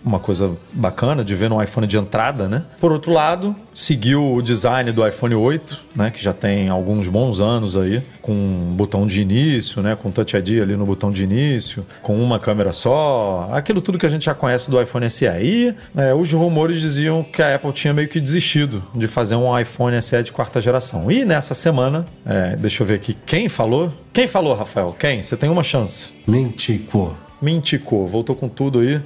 uma 0.04 0.18
coisa 0.18 0.52
bacana 0.72 1.24
de 1.24 1.34
ver 1.34 1.48
no 1.48 1.62
iPhone 1.62 1.86
de 1.86 1.96
entrada, 1.96 2.48
né? 2.48 2.64
Por 2.80 2.92
outro 2.92 3.12
lado, 3.12 3.54
seguiu 3.72 4.32
o 4.34 4.42
design 4.42 4.90
do 4.92 5.06
iPhone 5.06 5.34
8, 5.34 5.80
né? 5.94 6.10
Que 6.10 6.22
já 6.22 6.32
tem 6.32 6.68
alguns 6.68 7.06
bons 7.08 7.40
anos 7.40 7.76
aí, 7.76 8.02
com 8.20 8.32
um 8.32 8.74
botão 8.74 9.06
de 9.06 9.20
início, 9.20 9.82
né? 9.82 9.96
Com 9.96 10.10
Touch 10.10 10.36
ID 10.36 10.62
ali 10.62 10.76
no 10.76 10.84
botão 10.84 11.10
de 11.10 11.24
início, 11.24 11.86
com 12.02 12.16
uma 12.22 12.38
câmera 12.38 12.72
só, 12.72 13.48
aquilo 13.52 13.80
tudo 13.80 13.98
que 13.98 14.06
a 14.06 14.08
gente 14.08 14.24
já 14.24 14.34
conhece 14.34 14.70
do 14.70 14.80
iPhone 14.80 15.08
SE. 15.08 15.26
E 15.26 15.74
é, 15.96 16.12
os 16.14 16.32
rumores 16.32 16.80
diziam 16.80 17.22
que 17.22 17.42
a 17.42 17.54
Apple 17.54 17.72
tinha 17.72 17.94
meio 17.94 18.08
que 18.08 18.20
desistido 18.20 18.82
de 18.94 19.06
fazer 19.06 19.36
um 19.36 19.58
iPhone 19.58 20.00
SE 20.02 20.22
de 20.22 20.32
quarta 20.32 20.60
geração. 20.60 21.10
E 21.10 21.24
nessa 21.24 21.54
semana, 21.54 22.04
é, 22.26 22.56
deixa 22.56 22.82
eu 22.82 22.86
ver 22.86 22.94
aqui, 22.94 23.16
quem 23.26 23.48
falou? 23.48 23.92
Quem 24.12 24.26
falou, 24.26 24.54
Rafael? 24.54 24.94
Quem? 24.98 25.22
Você 25.22 25.36
tem 25.36 25.48
uma 25.48 25.62
chance. 25.62 26.12
Mentico. 26.26 27.16
Minticou, 27.42 28.06
voltou 28.06 28.36
com 28.36 28.48
tudo 28.48 28.78
aí 28.78 29.00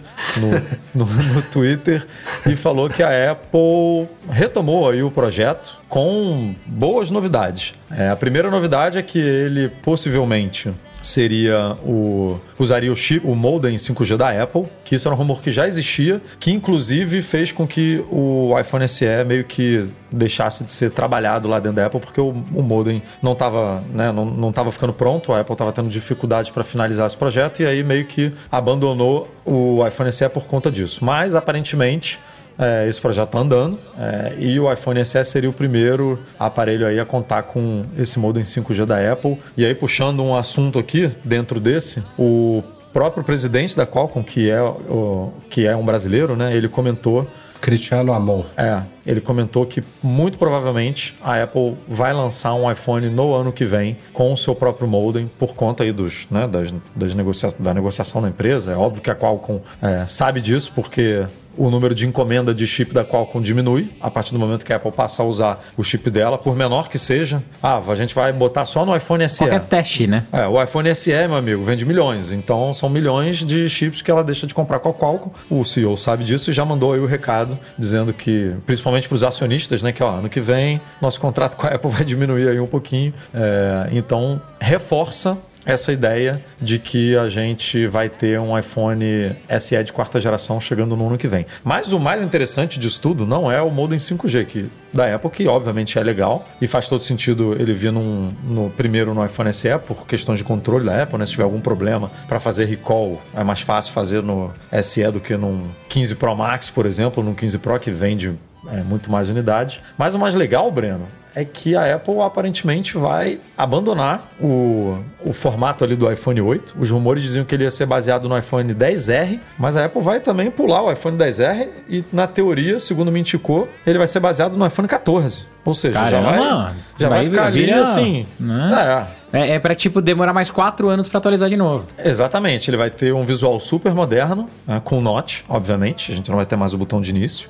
no, 0.94 1.04
no, 1.06 1.12
no 1.34 1.42
Twitter 1.42 2.06
e 2.46 2.54
falou 2.54 2.88
que 2.88 3.02
a 3.02 3.32
Apple 3.32 4.06
retomou 4.30 4.88
aí 4.88 5.02
o 5.02 5.10
projeto 5.10 5.78
com 5.88 6.54
boas 6.66 7.10
novidades. 7.10 7.74
É, 7.90 8.10
a 8.10 8.16
primeira 8.16 8.50
novidade 8.50 8.98
é 8.98 9.02
que 9.02 9.18
ele 9.18 9.70
possivelmente 9.82 10.70
seria 11.06 11.76
o 11.84 12.38
usaria 12.58 12.90
o 12.90 12.96
chip, 12.96 13.26
o 13.26 13.34
modem 13.34 13.76
5G 13.76 14.16
da 14.16 14.42
Apple, 14.42 14.64
que 14.84 14.94
isso 14.94 15.06
era 15.06 15.14
um 15.14 15.18
rumor 15.18 15.40
que 15.40 15.50
já 15.50 15.66
existia, 15.66 16.20
que 16.40 16.50
inclusive 16.50 17.22
fez 17.22 17.52
com 17.52 17.66
que 17.66 18.04
o 18.10 18.58
iPhone 18.58 18.88
SE 18.88 19.06
meio 19.26 19.44
que 19.44 19.86
deixasse 20.10 20.64
de 20.64 20.72
ser 20.72 20.90
trabalhado 20.90 21.48
lá 21.48 21.60
dentro 21.60 21.76
da 21.76 21.86
Apple, 21.86 22.00
porque 22.00 22.20
o, 22.20 22.30
o 22.30 22.62
modem 22.62 23.02
não 23.22 23.32
estava 23.32 23.82
né, 23.92 24.10
não, 24.10 24.24
não 24.24 24.72
ficando 24.72 24.92
pronto, 24.92 25.32
a 25.32 25.40
Apple 25.40 25.52
estava 25.52 25.72
tendo 25.72 25.88
dificuldade 25.88 26.50
para 26.50 26.64
finalizar 26.64 27.06
esse 27.06 27.16
projeto 27.16 27.60
e 27.60 27.66
aí 27.66 27.84
meio 27.84 28.06
que 28.06 28.32
abandonou 28.50 29.28
o 29.44 29.86
iPhone 29.86 30.10
SE 30.12 30.28
por 30.28 30.44
conta 30.44 30.70
disso. 30.70 31.04
Mas 31.04 31.34
aparentemente 31.34 32.18
é, 32.58 32.86
esse 32.88 33.00
projeto 33.00 33.28
está 33.28 33.38
andando 33.38 33.78
é, 33.98 34.34
e 34.38 34.58
o 34.58 34.72
iPhone 34.72 35.04
SE 35.04 35.24
seria 35.24 35.50
o 35.50 35.52
primeiro 35.52 36.18
aparelho 36.38 36.86
aí 36.86 36.98
a 36.98 37.04
contar 37.04 37.42
com 37.42 37.84
esse 37.98 38.18
modem 38.18 38.42
5G 38.42 38.84
da 38.84 39.12
Apple. 39.12 39.38
E 39.56 39.64
aí, 39.64 39.74
puxando 39.74 40.22
um 40.22 40.34
assunto 40.34 40.78
aqui 40.78 41.10
dentro 41.24 41.60
desse, 41.60 42.02
o 42.18 42.62
próprio 42.92 43.22
presidente 43.22 43.76
da 43.76 43.86
Qualcomm, 43.86 44.22
que 44.22 44.50
é, 44.50 44.62
o, 44.62 45.32
que 45.50 45.66
é 45.66 45.76
um 45.76 45.84
brasileiro, 45.84 46.34
né, 46.34 46.56
ele 46.56 46.68
comentou 46.68 47.28
Cristiano 47.60 48.12
Amon. 48.12 48.44
é, 48.56 48.80
ele 49.06 49.20
comentou 49.20 49.66
que 49.66 49.82
muito 50.02 50.38
provavelmente 50.38 51.14
a 51.22 51.42
Apple 51.42 51.76
vai 51.88 52.12
lançar 52.12 52.54
um 52.54 52.70
iPhone 52.70 53.08
no 53.10 53.34
ano 53.34 53.52
que 53.52 53.64
vem 53.64 53.96
com 54.12 54.32
o 54.32 54.36
seu 54.36 54.54
próprio 54.54 54.86
modem 54.88 55.28
por 55.38 55.54
conta 55.54 55.82
aí 55.82 55.92
dos, 55.92 56.26
né, 56.30 56.46
das, 56.46 56.72
das 56.94 57.14
negocia 57.14 57.52
da 57.58 57.74
negociação 57.74 58.20
na 58.20 58.28
empresa. 58.28 58.72
É 58.72 58.76
óbvio 58.76 59.02
que 59.02 59.10
a 59.10 59.14
Qualcomm 59.14 59.60
é, 59.82 60.06
sabe 60.06 60.40
disso 60.40 60.72
porque 60.74 61.26
o 61.56 61.70
número 61.70 61.94
de 61.94 62.06
encomenda 62.06 62.54
de 62.54 62.66
chip 62.66 62.92
da 62.92 63.04
Qualcomm 63.04 63.42
diminui 63.42 63.90
a 64.00 64.10
partir 64.10 64.32
do 64.32 64.38
momento 64.38 64.64
que 64.64 64.72
a 64.72 64.76
Apple 64.76 64.92
passa 64.92 65.22
a 65.22 65.26
usar 65.26 65.64
o 65.76 65.82
chip 65.82 66.10
dela, 66.10 66.38
por 66.38 66.56
menor 66.56 66.88
que 66.88 66.98
seja. 66.98 67.42
Ah, 67.62 67.80
a 67.86 67.94
gente 67.94 68.14
vai 68.14 68.32
botar 68.32 68.64
só 68.64 68.84
no 68.84 68.96
iPhone 68.96 69.28
SE. 69.28 69.38
Qualquer 69.38 69.64
teste, 69.64 70.06
né? 70.06 70.24
É, 70.32 70.46
o 70.46 70.62
iPhone 70.62 70.94
SE, 70.94 71.10
meu 71.10 71.36
amigo, 71.36 71.62
vende 71.62 71.84
milhões. 71.84 72.30
Então 72.30 72.72
são 72.74 72.88
milhões 72.88 73.38
de 73.38 73.68
chips 73.68 74.02
que 74.02 74.10
ela 74.10 74.22
deixa 74.22 74.46
de 74.46 74.54
comprar 74.54 74.78
com 74.78 74.88
a 74.88 74.94
Qualcomm. 74.94 75.30
O 75.50 75.64
CEO 75.64 75.96
sabe 75.96 76.24
disso 76.24 76.50
e 76.50 76.52
já 76.52 76.64
mandou 76.64 76.92
aí 76.92 77.00
o 77.00 77.06
recado 77.06 77.58
dizendo 77.78 78.12
que, 78.12 78.54
principalmente 78.66 79.08
para 79.08 79.16
os 79.16 79.24
acionistas, 79.24 79.82
né, 79.82 79.92
que 79.92 80.02
ó, 80.02 80.10
ano 80.10 80.28
que 80.28 80.40
vem 80.40 80.80
nosso 81.00 81.20
contrato 81.20 81.56
com 81.56 81.66
a 81.66 81.70
Apple 81.70 81.90
vai 81.90 82.04
diminuir 82.04 82.48
aí 82.48 82.60
um 82.60 82.66
pouquinho. 82.66 83.12
É, 83.34 83.88
então 83.92 84.40
reforça 84.60 85.36
essa 85.66 85.92
ideia 85.92 86.40
de 86.62 86.78
que 86.78 87.16
a 87.16 87.28
gente 87.28 87.86
vai 87.88 88.08
ter 88.08 88.38
um 88.38 88.56
iPhone 88.56 89.36
SE 89.58 89.84
de 89.84 89.92
quarta 89.92 90.20
geração 90.20 90.60
chegando 90.60 90.96
no 90.96 91.08
ano 91.08 91.18
que 91.18 91.26
vem. 91.26 91.44
Mas 91.64 91.92
o 91.92 91.98
mais 91.98 92.22
interessante 92.22 92.78
disso 92.78 93.00
tudo 93.00 93.26
não 93.26 93.50
é 93.50 93.60
o 93.60 93.68
modem 93.68 93.98
5G 93.98 94.46
que, 94.46 94.70
da 94.92 95.12
Apple, 95.12 95.28
que 95.30 95.48
obviamente 95.48 95.98
é 95.98 96.02
legal 96.02 96.46
e 96.62 96.68
faz 96.68 96.88
todo 96.88 97.02
sentido 97.02 97.56
ele 97.58 97.72
vir 97.72 97.90
num, 97.90 98.32
no 98.44 98.70
primeiro 98.70 99.12
no 99.12 99.24
iPhone 99.24 99.52
SE 99.52 99.76
por 99.86 100.06
questões 100.06 100.38
de 100.38 100.44
controle 100.44 100.86
da 100.86 101.02
Apple, 101.02 101.18
né? 101.18 101.26
Se 101.26 101.32
tiver 101.32 101.44
algum 101.44 101.60
problema 101.60 102.10
para 102.28 102.38
fazer 102.38 102.66
recall, 102.66 103.20
é 103.34 103.42
mais 103.42 103.60
fácil 103.60 103.92
fazer 103.92 104.22
no 104.22 104.52
SE 104.82 105.10
do 105.10 105.18
que 105.18 105.36
num 105.36 105.68
15 105.88 106.14
Pro 106.14 106.36
Max, 106.36 106.70
por 106.70 106.86
exemplo, 106.86 107.22
num 107.24 107.34
15 107.34 107.58
Pro 107.58 107.80
que 107.80 107.90
vende 107.90 108.34
é, 108.72 108.82
muito 108.82 109.10
mais 109.10 109.28
unidades. 109.28 109.80
Mas 109.96 110.14
o 110.14 110.18
mais 110.18 110.34
legal, 110.34 110.70
Breno, 110.70 111.06
é 111.34 111.44
que 111.44 111.76
a 111.76 111.94
Apple 111.94 112.18
aparentemente 112.20 112.96
vai 112.96 113.38
abandonar 113.58 114.32
o, 114.40 114.98
o 115.22 115.34
formato 115.34 115.84
ali 115.84 115.94
do 115.94 116.10
iPhone 116.10 116.40
8. 116.40 116.74
Os 116.78 116.90
rumores 116.90 117.22
diziam 117.22 117.44
que 117.44 117.54
ele 117.54 117.64
ia 117.64 117.70
ser 117.70 117.84
baseado 117.84 118.26
no 118.26 118.38
iPhone 118.38 118.74
10R, 118.74 119.38
mas 119.58 119.76
a 119.76 119.84
Apple 119.84 120.00
vai 120.00 120.18
também 120.18 120.50
pular 120.50 120.82
o 120.82 120.90
iPhone 120.90 121.18
10R 121.18 121.68
e, 121.90 122.02
na 122.10 122.26
teoria, 122.26 122.80
segundo 122.80 123.12
me 123.12 123.20
indicou, 123.20 123.68
ele 123.86 123.98
vai 123.98 124.06
ser 124.06 124.18
baseado 124.18 124.56
no 124.56 124.66
iPhone 124.66 124.88
14. 124.88 125.44
Ou 125.62 125.74
seja, 125.74 126.08
já 126.08 126.22
Caramba, 126.22 126.62
vai, 126.62 126.74
já 126.98 127.08
vai, 127.08 127.24
ficar 127.24 127.46
ali 127.46 127.70
assim. 127.70 128.26
né? 128.40 129.06
É, 129.12 129.25
É, 129.36 129.52
é 129.54 129.58
pra, 129.58 129.74
tipo, 129.74 130.00
demorar 130.00 130.32
mais 130.32 130.50
quatro 130.50 130.88
anos 130.88 131.08
pra 131.08 131.18
atualizar 131.18 131.48
de 131.48 131.56
novo. 131.56 131.86
Exatamente, 132.02 132.70
ele 132.70 132.76
vai 132.76 132.90
ter 132.90 133.12
um 133.12 133.24
visual 133.24 133.58
super 133.60 133.94
moderno, 133.94 134.48
né, 134.66 134.80
com 134.84 135.00
notch, 135.00 135.42
obviamente, 135.48 136.10
a 136.12 136.14
gente 136.14 136.28
não 136.30 136.36
vai 136.36 136.46
ter 136.46 136.56
mais 136.56 136.72
o 136.72 136.78
botão 136.78 137.00
de 137.00 137.10
início, 137.10 137.48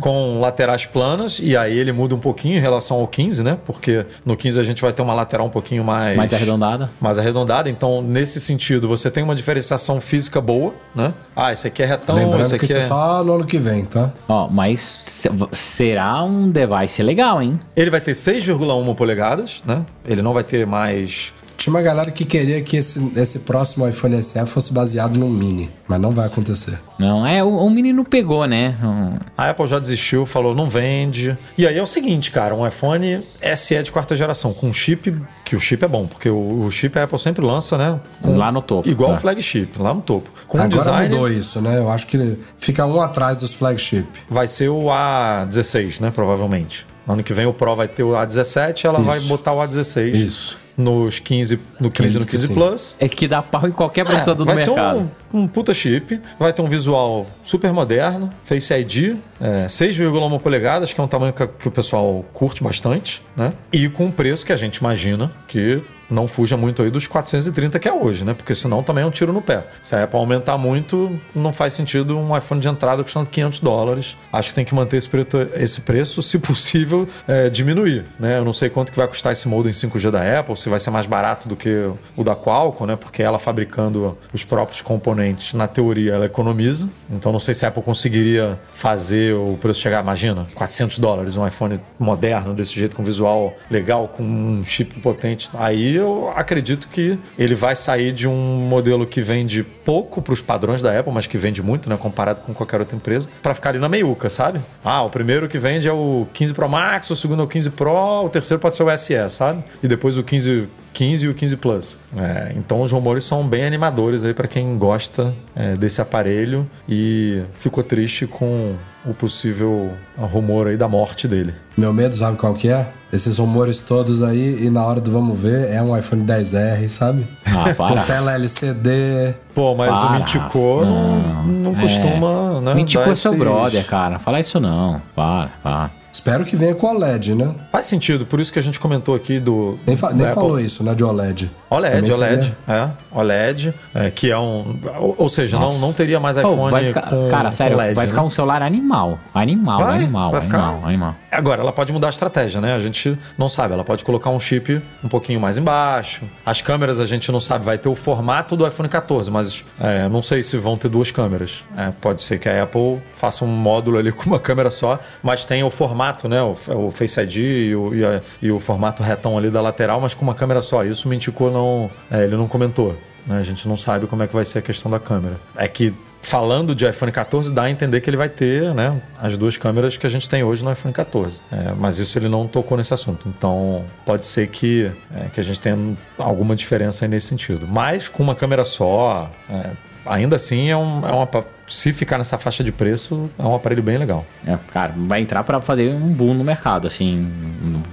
com 0.00 0.40
laterais 0.40 0.86
planas, 0.86 1.38
e 1.42 1.56
aí 1.56 1.76
ele 1.76 1.92
muda 1.92 2.14
um 2.14 2.18
pouquinho 2.18 2.56
em 2.56 2.60
relação 2.60 2.98
ao 2.98 3.06
15, 3.06 3.42
né? 3.42 3.58
Porque 3.64 4.04
no 4.24 4.36
15 4.36 4.60
a 4.60 4.62
gente 4.62 4.82
vai 4.82 4.92
ter 4.92 5.02
uma 5.02 5.14
lateral 5.14 5.46
um 5.46 5.50
pouquinho 5.50 5.84
mais. 5.84 6.16
Mais 6.16 6.32
arredondada. 6.32 6.90
mais 7.00 7.18
arredondada, 7.18 7.68
então 7.70 8.02
nesse 8.02 8.40
sentido 8.40 8.88
você 8.88 9.10
tem 9.10 9.22
uma 9.22 9.34
diferenciação 9.34 10.00
física 10.00 10.40
boa, 10.40 10.74
né? 10.94 11.12
Ah, 11.36 11.52
esse 11.52 11.66
aqui 11.66 11.82
é 11.82 11.86
retão, 11.86 12.16
Lembrando 12.16 12.42
esse 12.42 12.50
que 12.50 12.56
aqui 12.56 12.64
isso 12.66 12.76
é 12.76 12.78
é... 12.80 12.88
só 12.88 13.22
no 13.22 13.34
ano 13.34 13.44
que 13.44 13.58
vem, 13.58 13.84
tá? 13.84 14.10
Ó, 14.28 14.48
mas 14.48 14.80
se- 14.80 15.30
será 15.52 16.22
um 16.24 16.50
device 16.50 17.02
legal, 17.02 17.40
hein? 17.42 17.58
Ele 17.76 17.90
vai 17.90 18.00
ter 18.00 18.12
6,1 18.12 18.94
polegadas, 18.94 19.62
né? 19.64 19.84
Ele 20.06 20.22
não 20.22 20.32
vai 20.32 20.42
ter 20.42 20.66
mais 20.66 21.27
Tinha 21.58 21.74
uma 21.74 21.82
galera 21.82 22.12
que 22.12 22.24
queria 22.24 22.62
que 22.62 22.76
esse, 22.76 23.12
esse 23.16 23.40
próximo 23.40 23.86
iPhone 23.88 24.22
SE 24.22 24.46
fosse 24.46 24.72
baseado 24.72 25.16
num 25.18 25.28
Mini, 25.28 25.68
mas 25.88 26.00
não 26.00 26.12
vai 26.12 26.24
acontecer. 26.28 26.78
Não, 27.00 27.26
é, 27.26 27.42
o, 27.42 27.48
o 27.48 27.68
menino 27.68 28.04
pegou, 28.04 28.46
né? 28.46 28.76
Um- 28.80 29.18
A 29.36 29.50
Apple 29.50 29.66
já 29.66 29.80
desistiu, 29.80 30.24
falou 30.24 30.54
não 30.54 30.70
vende. 30.70 31.36
E 31.58 31.66
aí 31.66 31.76
é 31.76 31.82
o 31.82 31.86
seguinte, 31.86 32.30
cara, 32.30 32.54
um 32.54 32.64
iPhone 32.64 33.20
SE 33.56 33.82
de 33.82 33.90
quarta 33.90 34.14
geração 34.14 34.52
com 34.52 34.72
chip, 34.72 35.12
que 35.44 35.56
o 35.56 35.60
chip 35.60 35.84
é 35.84 35.88
bom, 35.88 36.06
porque 36.06 36.30
o, 36.30 36.62
o 36.64 36.70
chip 36.70 36.96
a 36.96 37.02
Apple 37.02 37.18
sempre 37.18 37.44
lança, 37.44 37.76
né? 37.76 37.98
com- 38.22 38.36
Lá 38.36 38.52
no 38.52 38.62
topo, 38.62 38.88
Igual 38.88 39.10
é. 39.10 39.14
o 39.14 39.16
flagship, 39.18 39.70
lá 39.80 39.92
no 39.92 40.00
topo. 40.00 40.30
Com 40.46 40.58
um 40.58 40.62
Agora 40.62 40.78
design 40.78 41.08
mudou 41.08 41.28
isso, 41.28 41.60
né? 41.60 41.76
Eu 41.78 41.90
acho 41.90 42.06
que 42.06 42.38
fica 42.58 42.86
um 42.86 43.00
atrás 43.02 43.36
dos 43.36 43.52
flagship. 43.52 44.06
vai 44.30 44.46
ser 44.46 44.68
o 44.68 44.84
A16, 44.84 46.00
né, 46.00 46.12
provavelmente. 46.14 46.86
No 47.04 47.14
ano 47.14 47.24
que 47.24 47.32
vem 47.34 47.46
o 47.46 47.52
Pro 47.52 47.74
vai 47.74 47.88
ter 47.88 48.04
o 48.04 48.10
A17, 48.12 48.84
ela 48.84 49.00
Isso. 49.00 49.08
vai 49.08 49.20
botar 49.20 49.52
o 49.54 49.58
A16 49.60 50.14
Isso. 50.14 50.58
Nos 50.78 51.18
15, 51.18 51.58
no 51.80 51.90
15 51.90 52.16
e 52.16 52.18
no 52.18 52.22
Acredito 52.22 52.24
que 52.24 52.30
15 52.30 52.46
sim. 52.46 52.54
Plus. 52.54 52.96
É 53.00 53.08
que 53.08 53.26
dá 53.26 53.42
pau 53.42 53.66
em 53.66 53.72
qualquer 53.72 54.04
processador 54.04 54.46
vai 54.46 54.54
do 54.54 54.60
ser 54.62 54.70
mercado. 54.70 55.10
um, 55.34 55.40
um 55.40 55.48
puta 55.48 55.74
chip, 55.74 56.20
vai 56.38 56.52
ter 56.52 56.62
um 56.62 56.68
visual 56.68 57.26
super 57.42 57.72
moderno, 57.72 58.32
Face 58.44 58.72
ID, 58.72 59.16
é, 59.40 59.66
6,1 59.66 60.40
polegadas, 60.40 60.92
que 60.92 61.00
é 61.00 61.04
um 61.04 61.08
tamanho 61.08 61.32
que, 61.32 61.44
que 61.46 61.66
o 61.66 61.70
pessoal 61.70 62.24
curte 62.32 62.62
bastante, 62.62 63.22
né? 63.36 63.52
E 63.72 63.88
com 63.88 64.06
um 64.06 64.10
preço 64.12 64.46
que 64.46 64.52
a 64.52 64.56
gente 64.56 64.76
imagina 64.76 65.32
que 65.48 65.82
não 66.10 66.26
fuja 66.26 66.56
muito 66.56 66.82
aí 66.82 66.90
dos 66.90 67.06
430 67.06 67.78
que 67.78 67.88
é 67.88 67.92
hoje, 67.92 68.24
né? 68.24 68.34
Porque 68.34 68.54
senão 68.54 68.82
também 68.82 69.04
é 69.04 69.06
um 69.06 69.10
tiro 69.10 69.32
no 69.32 69.42
pé. 69.42 69.66
Se 69.82 69.94
a 69.94 70.04
Apple 70.04 70.18
aumentar 70.18 70.56
muito, 70.58 71.18
não 71.34 71.52
faz 71.52 71.72
sentido 71.72 72.16
um 72.16 72.36
iPhone 72.36 72.60
de 72.60 72.68
entrada 72.68 73.02
custando 73.02 73.26
500 73.26 73.60
dólares. 73.60 74.16
Acho 74.32 74.50
que 74.50 74.54
tem 74.54 74.64
que 74.64 74.74
manter 74.74 74.96
esse 74.96 75.08
preço, 75.08 75.36
esse 75.54 75.80
preço 75.80 76.22
se 76.22 76.38
possível, 76.38 77.08
é, 77.26 77.48
diminuir, 77.48 78.04
né? 78.18 78.38
Eu 78.38 78.44
não 78.44 78.52
sei 78.52 78.70
quanto 78.70 78.92
que 78.92 78.98
vai 78.98 79.06
custar 79.06 79.32
esse 79.32 79.46
modem 79.48 79.72
5G 79.72 80.10
da 80.10 80.40
Apple, 80.40 80.56
se 80.56 80.68
vai 80.68 80.80
ser 80.80 80.90
mais 80.90 81.06
barato 81.06 81.48
do 81.48 81.56
que 81.56 81.90
o 82.16 82.24
da 82.24 82.34
Qualcomm, 82.34 82.86
né? 82.86 82.96
Porque 82.96 83.22
ela 83.22 83.38
fabricando 83.38 84.16
os 84.32 84.44
próprios 84.44 84.80
componentes, 84.80 85.52
na 85.54 85.68
teoria, 85.68 86.14
ela 86.14 86.26
economiza. 86.26 86.88
Então 87.10 87.32
não 87.32 87.40
sei 87.40 87.54
se 87.54 87.64
a 87.64 87.68
Apple 87.68 87.82
conseguiria 87.82 88.58
fazer 88.72 89.34
o 89.34 89.58
preço 89.60 89.80
chegar, 89.80 90.02
imagina, 90.02 90.46
400 90.54 90.98
dólares 90.98 91.36
um 91.36 91.46
iPhone 91.46 91.80
moderno 91.98 92.54
desse 92.54 92.74
jeito, 92.74 92.96
com 92.96 93.02
visual 93.02 93.54
legal, 93.70 94.08
com 94.08 94.22
um 94.22 94.64
chip 94.64 94.98
potente. 95.00 95.50
Aí 95.54 95.97
eu 95.98 96.32
acredito 96.34 96.88
que 96.88 97.18
ele 97.38 97.54
vai 97.54 97.74
sair 97.76 98.12
de 98.12 98.26
um 98.26 98.60
modelo 98.60 99.06
que 99.06 99.20
vende 99.20 99.62
pouco 99.62 100.22
para 100.22 100.32
os 100.32 100.40
padrões 100.40 100.82
da 100.82 100.98
Apple, 100.98 101.12
mas 101.12 101.26
que 101.26 101.38
vende 101.38 101.62
muito, 101.62 101.88
né, 101.88 101.96
comparado 101.96 102.40
com 102.40 102.54
qualquer 102.54 102.80
outra 102.80 102.96
empresa, 102.96 103.28
para 103.42 103.54
ficar 103.54 103.70
ali 103.70 103.78
na 103.78 103.88
meiuca, 103.88 104.30
sabe? 104.30 104.60
Ah, 104.84 105.02
o 105.02 105.10
primeiro 105.10 105.48
que 105.48 105.58
vende 105.58 105.88
é 105.88 105.92
o 105.92 106.26
15 106.32 106.54
Pro 106.54 106.68
Max, 106.68 107.10
o 107.10 107.16
segundo 107.16 107.42
é 107.42 107.44
o 107.44 107.48
15 107.48 107.70
Pro, 107.70 108.24
o 108.24 108.28
terceiro 108.28 108.60
pode 108.60 108.76
ser 108.76 108.82
o 108.82 108.98
SE, 108.98 109.30
sabe? 109.30 109.62
E 109.82 109.88
depois 109.88 110.16
o 110.16 110.22
15 110.22 110.68
15 110.92 111.26
e 111.26 111.28
o 111.28 111.34
15 111.34 111.56
Plus. 111.56 111.98
É, 112.16 112.52
então 112.56 112.80
os 112.82 112.90
rumores 112.92 113.24
são 113.24 113.46
bem 113.46 113.64
animadores 113.64 114.24
aí 114.24 114.34
para 114.34 114.48
quem 114.48 114.76
gosta 114.78 115.32
é, 115.54 115.76
desse 115.76 116.00
aparelho 116.00 116.66
e 116.88 117.42
ficou 117.54 117.82
triste 117.84 118.26
com 118.26 118.74
o 119.06 119.14
possível 119.14 119.92
rumor 120.16 120.66
aí 120.66 120.76
da 120.76 120.88
morte 120.88 121.26
dele. 121.28 121.54
Meu 121.76 121.92
medo, 121.92 122.16
sabe 122.16 122.36
qual 122.36 122.52
que 122.54 122.68
é? 122.68 122.88
Esses 123.12 123.38
rumores 123.38 123.78
todos 123.78 124.22
aí 124.22 124.64
e 124.64 124.68
na 124.68 124.84
hora 124.84 125.00
do 125.00 125.10
vamos 125.10 125.38
ver 125.38 125.70
é 125.70 125.80
um 125.80 125.96
iPhone 125.96 126.24
10R, 126.24 126.88
sabe? 126.88 127.26
Ah, 127.46 127.72
Com 127.74 127.86
para. 127.86 128.02
tela 128.02 128.34
LCD. 128.34 129.34
Pô, 129.54 129.74
mas 129.74 129.96
o 129.96 130.00
Para, 130.02 130.18
Mintico 130.18 130.84
não, 130.84 131.42
não 131.44 131.78
É. 131.78 131.80
costuma, 131.80 132.60
né? 132.60 132.74
Mintico 132.74 133.02
é 133.08 133.14
seu 133.14 133.30
esses- 133.32 133.38
brother, 133.38 133.86
cara. 133.86 134.18
Fala 134.18 134.40
isso 134.40 134.60
não. 134.60 135.00
Para, 135.14 135.48
para. 135.62 135.90
Espero 136.18 136.44
que 136.44 136.56
venha 136.56 136.74
com 136.74 136.88
OLED, 136.88 137.32
né? 137.32 137.54
Faz 137.70 137.86
sentido, 137.86 138.26
por 138.26 138.40
isso 138.40 138.52
que 138.52 138.58
a 138.58 138.62
gente 138.62 138.80
comentou 138.80 139.14
aqui 139.14 139.38
do. 139.38 139.78
Nem, 139.86 139.96
fa- 139.96 140.08
do 140.10 140.16
nem 140.16 140.26
Apple. 140.26 140.34
falou 140.34 140.58
isso, 140.58 140.82
né? 140.82 140.92
De 140.92 141.04
OLED. 141.04 141.48
OLED, 141.70 142.12
OLED, 142.12 142.42
seria- 142.42 142.56
é, 142.66 142.90
OLED, 143.16 143.74
é, 143.94 144.10
que 144.10 144.28
é 144.32 144.36
um, 144.36 144.80
ou, 145.00 145.14
ou 145.16 145.28
seja, 145.28 145.56
não, 145.56 145.66
Nossa. 145.66 145.78
não 145.80 145.92
teria 145.92 146.18
mais 146.18 146.36
iPhone 146.36 146.72
vai 146.72 146.86
ficar- 146.86 147.02
com 147.08 147.28
cara, 147.30 147.50
sério, 147.52 147.76
com 147.76 147.82
LED, 147.82 147.94
vai 147.94 148.06
né? 148.06 148.08
ficar 148.10 148.22
um 148.22 148.30
celular 148.30 148.62
animal. 148.62 149.16
Animal, 149.32 149.78
Vai, 149.78 149.94
animal, 149.94 150.30
vai 150.32 150.40
ficar- 150.40 150.58
animal, 150.58 150.88
animal. 150.88 151.14
Agora, 151.30 151.62
ela 151.62 151.72
pode 151.72 151.92
mudar 151.92 152.08
a 152.08 152.10
estratégia, 152.10 152.60
né? 152.60 152.74
A 152.74 152.78
gente 152.80 153.16
não 153.38 153.48
sabe. 153.48 153.74
Ela 153.74 153.84
pode 153.84 154.02
colocar 154.04 154.30
um 154.30 154.40
chip 154.40 154.82
um 155.04 155.08
pouquinho 155.08 155.38
mais 155.38 155.56
embaixo. 155.56 156.22
As 156.44 156.60
câmeras 156.60 156.98
a 156.98 157.06
gente 157.06 157.30
não 157.30 157.38
sabe. 157.40 157.64
Vai 157.64 157.78
ter 157.78 157.88
o 157.88 157.94
formato 157.94 158.56
do 158.56 158.66
iPhone 158.66 158.88
14, 158.88 159.30
mas 159.30 159.62
é, 159.78 160.08
não 160.08 160.22
sei 160.22 160.42
se 160.42 160.56
vão 160.56 160.76
ter 160.76 160.88
duas 160.88 161.12
câmeras. 161.12 161.62
É, 161.76 161.92
pode 162.00 162.22
ser 162.22 162.38
que 162.40 162.48
a 162.48 162.64
Apple 162.64 162.98
faça 163.12 163.44
um 163.44 163.48
módulo 163.48 163.98
ali 163.98 164.10
com 164.12 164.24
uma 164.24 164.40
câmera 164.40 164.70
só, 164.70 164.98
mas 165.22 165.44
tem 165.44 165.62
o 165.62 165.70
formato, 165.70 166.17
né? 166.26 166.40
O, 166.42 166.56
o 166.86 166.90
Face 166.90 167.20
ID 167.20 167.36
e 167.36 167.76
o, 167.76 167.94
e 167.94 168.02
a- 168.04 168.22
e 168.40 168.50
o 168.50 168.58
formato 168.58 169.02
retão 169.02 169.36
ali 169.36 169.50
da 169.50 169.60
lateral, 169.60 170.00
mas 170.00 170.14
com 170.14 170.22
uma 170.24 170.34
câmera 170.34 170.62
só. 170.62 170.82
Isso 170.84 171.06
o 171.06 171.10
Mintico 171.10 171.50
não, 171.50 171.90
é, 172.10 172.24
ele 172.24 172.36
não 172.36 172.48
comentou. 172.48 172.96
né? 173.26 173.38
A 173.38 173.42
gente 173.42 173.68
não 173.68 173.76
sabe 173.76 174.06
como 174.06 174.22
é 174.22 174.26
que 174.26 174.34
vai 174.34 174.44
ser 174.46 174.60
a 174.60 174.62
questão 174.62 174.90
da 174.90 174.98
câmera. 174.98 175.36
É 175.54 175.68
que 175.68 175.92
falando 176.20 176.74
de 176.74 176.86
iPhone 176.86 177.10
14, 177.12 177.50
dá 177.52 177.62
a 177.64 177.70
entender 177.70 178.00
que 178.00 178.10
ele 178.10 178.16
vai 178.16 178.28
ter 178.28 178.74
né, 178.74 179.00
as 179.22 179.36
duas 179.36 179.56
câmeras 179.56 179.96
que 179.96 180.06
a 180.06 180.10
gente 180.10 180.28
tem 180.28 180.42
hoje 180.42 180.62
no 180.64 180.70
iPhone 180.72 180.92
14. 180.92 181.40
É, 181.50 181.72
mas 181.78 181.98
isso 181.98 182.18
ele 182.18 182.28
não 182.28 182.46
tocou 182.46 182.76
nesse 182.76 182.92
assunto. 182.92 183.28
Então 183.28 183.84
pode 184.04 184.26
ser 184.26 184.48
que, 184.48 184.90
é, 185.14 185.28
que 185.32 185.40
a 185.40 185.42
gente 185.44 185.60
tenha 185.60 185.78
alguma 186.18 186.54
diferença 186.56 187.06
nesse 187.08 187.28
sentido. 187.28 187.66
Mas 187.68 188.08
com 188.08 188.22
uma 188.22 188.34
câmera 188.34 188.64
só, 188.64 189.30
é, 189.48 189.70
ainda 190.08 190.36
assim 190.36 190.68
é, 190.70 190.76
um, 190.76 191.06
é 191.06 191.12
uma. 191.12 191.28
Se 191.66 191.92
ficar 191.92 192.18
nessa 192.18 192.38
faixa 192.38 192.64
de 192.64 192.72
preço, 192.72 193.30
é 193.38 193.42
um 193.42 193.54
aparelho 193.54 193.82
bem 193.82 193.98
legal. 193.98 194.24
É, 194.46 194.56
cara, 194.72 194.94
vai 194.96 195.20
entrar 195.20 195.44
pra 195.44 195.60
fazer 195.60 195.94
um 195.94 196.12
boom 196.12 196.34
no 196.34 196.42
mercado, 196.42 196.86
assim, 196.86 197.30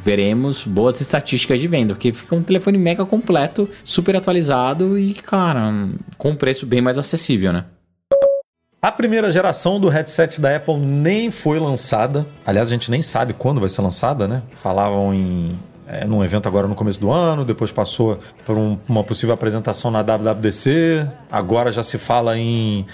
veremos 0.03 0.65
boas 0.65 1.01
estatísticas 1.01 1.59
de 1.59 1.67
venda, 1.67 1.93
porque 1.93 2.13
fica 2.13 2.35
um 2.35 2.41
telefone 2.41 2.77
mega 2.77 3.05
completo, 3.05 3.69
super 3.83 4.15
atualizado 4.15 4.97
e, 4.97 5.13
cara, 5.13 5.89
com 6.17 6.29
um 6.29 6.35
preço 6.35 6.65
bem 6.65 6.81
mais 6.81 6.97
acessível, 6.97 7.51
né? 7.51 7.65
A 8.85 8.91
primeira 8.91 9.31
geração 9.31 9.79
do 9.79 9.89
headset 9.89 10.39
da 10.39 10.55
Apple 10.55 10.77
nem 10.77 11.31
foi 11.31 11.59
lançada. 11.59 12.23
Aliás, 12.45 12.67
a 12.67 12.71
gente 12.71 12.91
nem 12.91 13.01
sabe 13.01 13.33
quando 13.33 13.59
vai 13.59 13.67
ser 13.67 13.81
lançada, 13.81 14.27
né? 14.27 14.43
Falavam 14.51 15.11
em. 15.11 15.57
É, 15.87 16.03
num 16.05 16.23
evento 16.23 16.47
agora 16.47 16.67
no 16.67 16.73
começo 16.75 16.99
do 16.99 17.11
ano, 17.11 17.45
depois 17.45 17.71
passou 17.71 18.17
por 18.45 18.57
um- 18.57 18.77
uma 18.89 19.03
possível 19.03 19.33
apresentação 19.35 19.91
na 19.91 20.01
WWDC, 20.01 21.07
agora 21.31 21.71
já 21.71 21.83
se 21.83 21.97
fala 21.97 22.37
em 22.37 22.85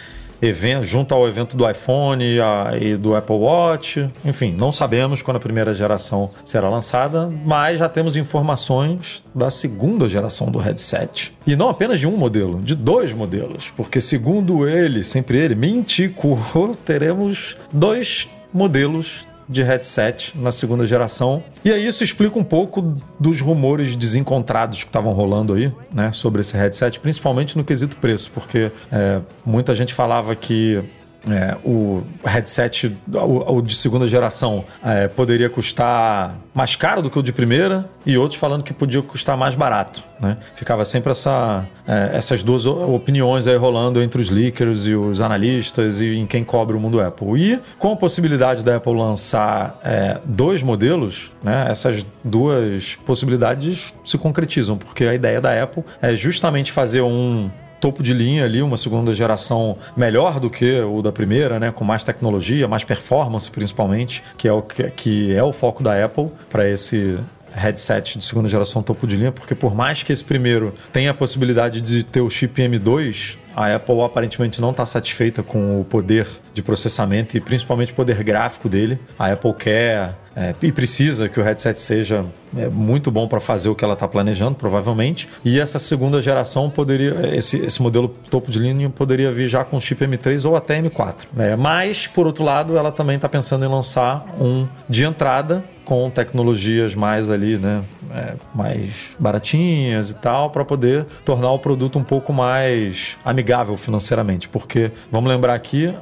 evento, 0.42 0.84
junto 0.84 1.14
ao 1.14 1.28
evento 1.28 1.56
do 1.56 1.70
iPhone 1.70 2.24
e 2.24 2.42
a- 2.42 2.72
e 2.80 2.96
do 2.98 3.16
Apple 3.16 3.36
Watch. 3.36 4.10
Enfim, 4.26 4.54
não 4.58 4.72
sabemos 4.72 5.22
quando 5.22 5.38
a 5.38 5.40
primeira 5.40 5.72
geração 5.74 6.32
será 6.44 6.68
lançada, 6.68 7.30
mas 7.46 7.78
já 7.80 7.88
temos 7.88 8.18
informações 8.18 9.24
da 9.36 9.50
segunda 9.52 10.10
geração 10.10 10.48
do 10.52 10.58
headset. 10.58 11.32
E 11.46 11.56
não 11.56 11.70
apenas 11.70 12.00
de 12.00 12.08
um 12.08 12.18
modelo, 12.18 12.60
de 12.62 12.74
dois 12.76 13.14
modelos, 13.14 13.72
porque 13.78 14.02
segundo 14.02 14.68
ele, 14.68 15.04
sempre 15.04 15.38
ele, 15.38 15.54
Mintico, 15.56 16.38
teremos 16.84 17.56
dois 17.72 18.28
modelos 18.54 19.26
de 19.52 19.62
headset 19.62 20.38
na 20.38 20.52
segunda 20.52 20.86
geração. 20.86 21.44
E 21.64 21.72
aí 21.72 21.86
isso 21.86 22.04
explica 22.04 22.40
um 22.40 22.44
pouco 22.44 22.94
dos 23.20 23.42
rumores 23.42 23.96
desencontrados 23.96 24.80
que 24.80 24.90
estavam 24.90 25.12
rolando 25.12 25.54
aí, 25.54 25.72
né, 25.94 26.12
sobre 26.12 26.42
esse 26.42 26.56
headset, 26.56 27.00
principalmente 27.00 27.58
no 27.58 27.64
quesito 27.64 27.98
preço, 27.98 28.32
porque 28.34 28.72
é, 28.92 29.20
muita 29.46 29.76
gente 29.76 29.94
falava 29.94 30.36
que 30.36 30.84
é, 31.30 31.56
o 31.64 32.02
headset 32.24 32.98
o, 33.14 33.58
o 33.58 33.62
de 33.62 33.76
segunda 33.76 34.08
geração 34.08 34.66
é, 34.84 35.08
poderia 35.08 35.50
custar 35.50 36.36
mais 36.54 36.76
caro 36.76 37.02
do 37.02 37.10
que 37.10 37.20
o 37.20 37.22
de 37.22 37.32
primeira 37.32 37.88
e 38.06 38.18
outros 38.18 38.40
falando 38.40 38.64
que 38.64 38.74
podia 38.74 39.02
custar 39.02 39.38
mais 39.38 39.54
barato. 39.56 40.04
Né? 40.20 40.38
Ficava 40.56 40.84
sempre 40.84 41.12
essa, 41.12 41.66
é, 41.88 42.12
essas 42.14 42.42
duas 42.44 42.66
opiniões 42.66 43.48
aí 43.48 43.56
rolando 43.56 44.02
entre 44.02 44.20
os 44.20 44.30
leakers 44.30 44.88
e 44.88 44.96
os 44.96 45.22
analistas 45.22 46.02
e 46.02 46.16
em 46.16 46.26
quem 46.26 46.44
cobre 46.44 46.76
o 46.76 46.80
mundo 46.80 47.00
Apple. 47.00 47.54
E 47.54 47.60
com 47.78 47.92
a 47.92 47.96
possibilidade 47.96 48.64
da 48.64 48.78
Apple 48.78 48.94
lançar 48.94 49.80
é, 49.84 50.20
dois 50.26 50.64
modelos, 50.64 51.32
né, 51.44 51.68
essas 51.70 52.06
duas 52.24 52.96
possibilidades 52.96 53.94
se 54.04 54.18
concretizam, 54.18 54.78
porque 54.78 55.06
a 55.06 55.14
ideia 55.14 55.40
da 55.40 55.62
Apple 55.62 55.84
é 56.02 56.16
justamente 56.16 56.72
fazer 56.72 57.02
um 57.02 57.50
topo 57.82 58.04
de 58.04 58.14
linha 58.14 58.46
ali, 58.46 58.62
uma 58.62 58.78
segunda 58.78 59.14
geração 59.14 59.78
melhor 59.98 60.40
do 60.40 60.50
que 60.50 60.80
o 60.82 61.02
da 61.02 61.12
primeira, 61.12 61.60
né, 61.60 61.72
com 61.72 61.84
mais 61.84 62.04
tecnologia, 62.04 62.68
mais 62.68 62.84
performance 62.84 63.50
principalmente, 63.50 64.24
que 64.38 64.48
é 64.48 64.54
o 64.54 64.62
que, 64.62 65.34
é 65.34 65.44
o 65.44 65.52
foco 65.52 65.84
da 65.84 66.06
Apple 66.06 66.30
para 66.50 66.70
esse 66.70 67.20
headset 67.54 68.18
de 68.18 68.24
segunda 68.24 68.48
geração 68.48 68.82
topo 68.82 69.06
de 69.06 69.18
linha, 69.18 69.32
porque 69.32 69.54
por 69.54 69.76
mais 69.76 70.04
que 70.04 70.14
esse 70.14 70.24
primeiro 70.24 70.74
tenha 70.94 71.12
a 71.12 71.14
possibilidade 71.14 71.82
de 71.82 72.04
ter 72.04 72.22
o 72.22 72.30
chip 72.30 72.62
M2, 72.62 73.38
a 73.56 73.76
Apple 73.76 74.02
aparentemente 74.02 74.62
não 74.62 74.72
está 74.72 74.86
satisfeita 74.86 75.44
com 75.44 75.82
o 75.82 75.84
poder 75.84 76.28
de 76.54 76.62
processamento 76.62 77.36
e 77.36 77.42
principalmente 77.42 77.92
o 77.92 77.96
poder 77.96 78.24
gráfico 78.24 78.70
dele. 78.70 78.98
A 79.20 79.32
Apple 79.32 79.54
quer 79.54 80.16
é, 80.36 80.56
e 80.62 80.72
precisa 80.72 81.28
que 81.28 81.40
o 81.40 81.44
headset 81.44 81.80
seja 81.80 82.26
é, 82.58 82.70
muito 82.70 83.12
bom 83.12 83.28
para 83.28 83.40
fazer 83.40 83.70
o 83.70 83.76
que 83.76 83.84
ela 83.84 83.94
está 83.94 84.08
planejando, 84.08 84.56
provavelmente. 84.56 85.28
E 85.44 85.60
essa 85.60 85.78
segunda 85.78 86.22
geração 86.22 86.70
poderia, 86.70 87.36
esse, 87.36 87.58
esse 87.58 87.82
modelo 87.82 88.08
topo 88.30 88.50
de 88.50 88.60
linha 88.60 88.90
poderia 88.90 89.32
vir 89.32 89.48
já 89.48 89.64
com 89.64 89.80
chip 89.80 90.06
M3 90.06 90.48
ou 90.50 90.56
até 90.56 90.82
M4. 90.82 91.26
né? 91.34 91.56
Mas, 91.56 92.08
por 92.08 92.26
outro 92.26 92.44
lado, 92.44 92.78
ela 92.78 92.92
também 92.92 93.18
está 93.18 93.28
pensando 93.28 93.66
em 93.66 93.68
lançar 93.68 94.26
um 94.40 94.68
de 94.88 95.04
entrada 95.04 95.64
com 95.86 96.10
tecnologias 96.10 96.96
mais 96.96 97.30
ali, 97.30 97.58
né, 97.58 97.84
é, 98.12 98.34
mais 98.54 99.16
baratinhas 99.20 100.12
e 100.12 100.16
tal, 100.16 100.50
para 100.50 100.64
poder 100.64 101.06
tornar 101.26 101.52
o 101.52 101.60
produto 101.60 101.98
um 101.98 102.04
pouco 102.04 102.32
mais 102.32 103.18
amigável 103.24 103.76
financeiramente. 103.78 104.48
Porque, 104.48 104.92
vamos 105.12 105.30
lembrar 105.30 105.54
aqui, 105.54 105.94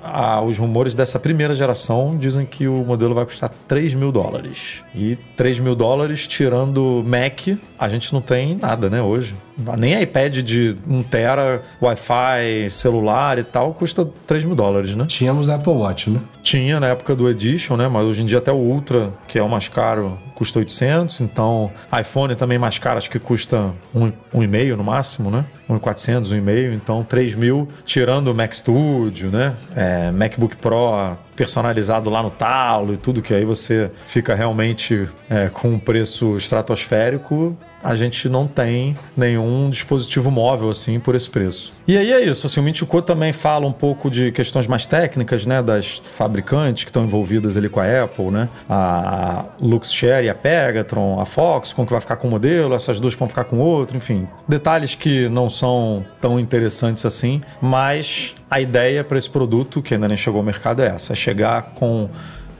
os 0.46 0.58
rumores 0.58 0.94
dessa 0.94 1.20
primeira 1.20 1.56
geração 1.56 2.18
dizem 2.18 2.46
que 2.46 2.68
o 2.68 2.84
modelo 2.86 3.14
vai 3.14 3.26
custar 3.26 3.52
3 3.68 3.94
mil 3.94 4.12
dólares. 4.12 4.84
E 4.94 5.18
3 5.36 5.60
mil 5.60 5.76
dólares, 5.76 6.28
tirando 6.28 7.04
Mac, 7.06 7.58
a 7.78 7.90
gente 7.90 8.14
não 8.14 8.22
tem 8.22 8.56
nada, 8.56 8.90
né, 8.90 9.02
hoje. 9.02 9.36
Nem 9.78 10.02
iPad 10.02 10.38
de 10.38 10.76
1 10.88 11.04
tera, 11.04 11.62
Wi-Fi, 11.82 12.70
celular 12.70 13.38
e 13.38 13.44
tal, 13.44 13.74
custa 13.74 14.08
3 14.26 14.46
mil 14.46 14.56
dólares, 14.56 14.96
né? 14.96 15.06
Tínhamos 15.08 15.50
Apple 15.50 15.74
Watch, 15.74 16.10
né? 16.10 16.22
Tinha 16.50 16.80
na 16.80 16.88
época 16.88 17.16
do 17.16 17.30
Edition, 17.30 17.78
né? 17.78 17.88
Mas 17.88 18.06
hoje 18.06 18.24
em 18.24 18.26
dia 18.26 18.40
até 18.40 18.52
o 18.52 18.56
Ultra, 18.56 19.14
que 19.28 19.38
é 19.38 19.44
o 19.44 19.48
mais 19.48 19.68
caro, 19.68 20.18
custa 20.34 20.58
800. 20.58 21.22
Então, 21.22 21.70
iPhone 22.02 22.34
também 22.36 22.58
mais 22.58 22.80
caro, 22.80 22.98
acho 22.98 23.08
que 23.08 23.20
custa 23.20 23.72
um, 23.94 24.12
um 24.34 24.48
meio 24.48 24.76
no 24.76 24.84
máximo, 24.84 25.30
né? 25.30 25.46
1.400, 25.70 26.32
um 26.32 26.36
e 26.36 26.42
meio. 26.42 26.74
Então, 26.74 27.04
3 27.04 27.36
mil, 27.36 27.68
tirando 27.86 28.30
o 28.30 28.34
Mac 28.34 28.52
Studio, 28.56 29.30
né? 29.30 29.56
É, 29.76 30.10
MacBook 30.10 30.58
Pro 30.58 31.16
personalizado 31.36 32.10
lá 32.10 32.24
no 32.24 32.32
talo 32.32 32.96
e 32.96 32.98
tudo, 32.98 33.22
que 33.22 33.32
aí 33.32 33.46
você 33.46 33.92
fica 34.08 34.34
realmente 34.34 35.08
é, 35.30 35.50
com 35.54 35.70
um 35.70 35.78
preço 35.78 36.36
estratosférico 36.36 37.56
a 37.84 37.96
gente 37.96 38.28
não 38.28 38.48
tem 38.48 38.98
nenhum 39.16 39.70
dispositivo 39.70 40.30
móvel 40.30 40.70
assim 40.70 41.00
por 41.00 41.16
esse 41.16 41.30
preço. 41.30 41.74
E 41.88 41.98
aí 41.98 42.12
é 42.12 42.24
isso, 42.24 42.46
assim, 42.46 42.60
o 42.60 42.64
Mintico 42.64 43.02
também 43.02 43.34
fala 43.34 43.66
um 43.66 43.72
pouco 43.72 44.10
de 44.10 44.32
questões 44.32 44.68
mais 44.68 44.86
técnicas, 44.86 45.46
né, 45.46 45.62
das 45.64 46.02
fabricantes 46.04 46.84
que 46.84 46.90
estão 46.90 47.04
envolvidas 47.04 47.58
ali 47.58 47.70
com 47.70 47.80
a 47.80 48.04
Apple, 48.04 48.32
né? 48.32 48.50
A 48.70 49.46
Luxshare 49.60 50.30
a 50.30 50.36
Pegatron, 50.36 51.20
a 51.20 51.26
Foxconn 51.26 51.86
que 51.86 51.92
vai 51.92 52.02
ficar 52.02 52.18
com 52.18 52.28
um 52.28 52.32
modelo, 52.32 52.76
essas 52.76 53.00
duas 53.00 53.16
vão 53.16 53.28
ficar 53.28 53.46
com 53.46 53.58
outro, 53.58 53.98
enfim. 53.98 54.28
Detalhes 54.48 54.96
que 54.96 55.28
não 55.30 55.50
são 55.50 56.06
tão 56.22 56.40
interessantes 56.40 57.06
assim, 57.06 57.42
mas 57.62 58.36
a 58.50 58.60
ideia 58.60 59.04
para 59.04 59.18
esse 59.18 59.30
produto, 59.30 59.82
que 59.82 59.94
ainda 59.94 60.08
nem 60.08 60.18
chegou 60.18 60.40
ao 60.40 60.46
mercado, 60.46 60.82
é 60.82 60.88
essa: 60.88 61.14
é 61.14 61.16
chegar 61.16 61.74
com 61.76 62.10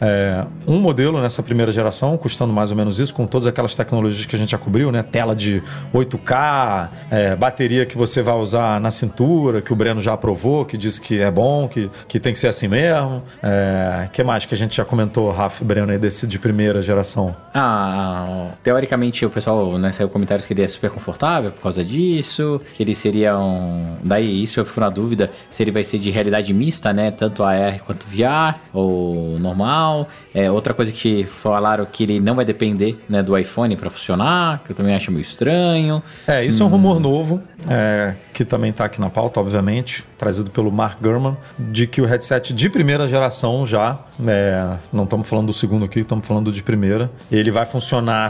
é, 0.02 0.46
um 0.68 0.80
modelo 0.80 1.22
nessa 1.22 1.44
primeira 1.44 1.72
geração, 1.72 2.18
custando 2.18 2.54
mais 2.54 2.72
ou 2.72 2.78
menos 2.78 3.00
isso, 3.00 3.14
com 3.14 3.26
todas 3.26 3.48
aquelas 3.48 3.76
tecnologias 3.76 4.26
que 4.26 4.36
a 4.36 4.40
gente 4.40 4.52
já 4.52 4.58
cobriu, 4.58 4.92
né? 4.92 5.04
Tela 5.04 5.36
de 5.36 5.62
8K, 5.94 6.90
é, 7.12 7.36
bateria 7.36 7.86
que 7.86 7.98
você 7.98 8.22
vai 8.22 8.36
usar 8.36 8.80
na 8.80 8.92
cintura, 8.92 9.62
que 9.62 9.74
o 9.74 9.76
Breno 9.76 10.02
já 10.02 10.14
aprovou, 10.14 10.66
que 10.66 10.78
disse 10.78 11.02
que 11.02 11.20
é 11.20 11.30
bom, 11.30 11.68
que, 11.68 11.90
que 12.08 12.20
tem 12.20 12.34
que 12.34 12.40
ser 12.40 12.48
assim 12.48 12.68
mesmo. 12.68 13.24
É, 13.42 14.10
que 14.12 14.24
mais 14.24 14.46
que 14.46 14.54
a 14.54 14.58
gente 14.58 14.76
já 14.76 14.86
comentou, 14.86 15.32
Rafa 15.32 15.64
e 15.64 15.68
Breno, 15.68 15.92
aí 15.92 15.98
desse 15.98 16.26
de 16.28 16.40
primeira 16.40 16.82
geração? 16.82 17.36
Ah, 17.54 18.50
teoricamente 18.64 19.26
o 19.26 19.30
pessoal 19.30 19.78
né, 19.78 19.92
saiu 19.92 20.10
comentários 20.10 20.46
que 20.46 20.54
ele 20.54 20.64
é 20.64 20.68
super 20.68 20.90
confortável 20.90 21.52
por 21.52 21.62
causa 21.62 21.84
disso, 21.84 22.62
que 22.76 22.84
ele 22.84 22.96
seria 22.96 23.38
um. 23.38 23.98
Daí 24.04 24.44
isso 24.44 24.60
eu 24.60 24.66
fico 24.66 24.80
na 24.80 24.90
dúvida 24.90 25.30
se 25.50 25.64
ele 25.64 25.72
vai 25.72 25.84
ser 25.84 25.98
de 25.98 26.10
realidade 26.10 26.54
mista, 26.54 26.94
né? 26.94 27.12
Tanto 27.12 27.44
AR 27.44 27.80
quanto 27.84 28.06
VR, 28.06 28.60
ou 28.74 29.38
normal. 29.40 29.89
É, 30.34 30.50
outra 30.52 30.74
coisa 30.74 30.92
que 30.92 31.24
falaram 31.26 31.86
que 31.86 32.04
ele 32.04 32.20
não 32.20 32.36
vai 32.36 32.46
depender 32.46 33.00
né, 33.08 33.24
do 33.24 33.38
iPhone 33.38 33.76
para 33.76 33.90
funcionar, 33.90 34.62
que 34.64 34.72
eu 34.72 34.76
também 34.76 34.96
acho 34.96 35.12
meio 35.12 35.22
estranho. 35.22 36.02
É, 36.28 36.44
isso 36.44 36.64
é 36.64 36.66
um 36.66 36.70
rumor 36.70 37.00
novo, 37.00 37.42
é, 37.70 38.16
que 38.34 38.46
também 38.46 38.72
está 38.72 38.86
aqui 38.86 39.00
na 39.02 39.10
pauta, 39.10 39.40
obviamente, 39.40 40.04
trazido 40.18 40.50
pelo 40.52 40.72
Mark 40.72 41.02
Gurman, 41.02 41.38
de 41.58 41.88
que 41.88 42.02
o 42.02 42.06
headset 42.06 42.54
de 42.54 42.70
primeira 42.70 43.08
geração 43.08 43.66
já, 43.66 44.00
é, 44.28 44.78
não 44.92 45.04
estamos 45.04 45.28
falando 45.28 45.48
do 45.48 45.54
segundo 45.54 45.86
aqui, 45.86 46.00
estamos 46.00 46.26
falando 46.26 46.52
de 46.52 46.64
primeira, 46.64 47.12
ele 47.32 47.52
vai 47.52 47.66
funcionar 47.66 48.30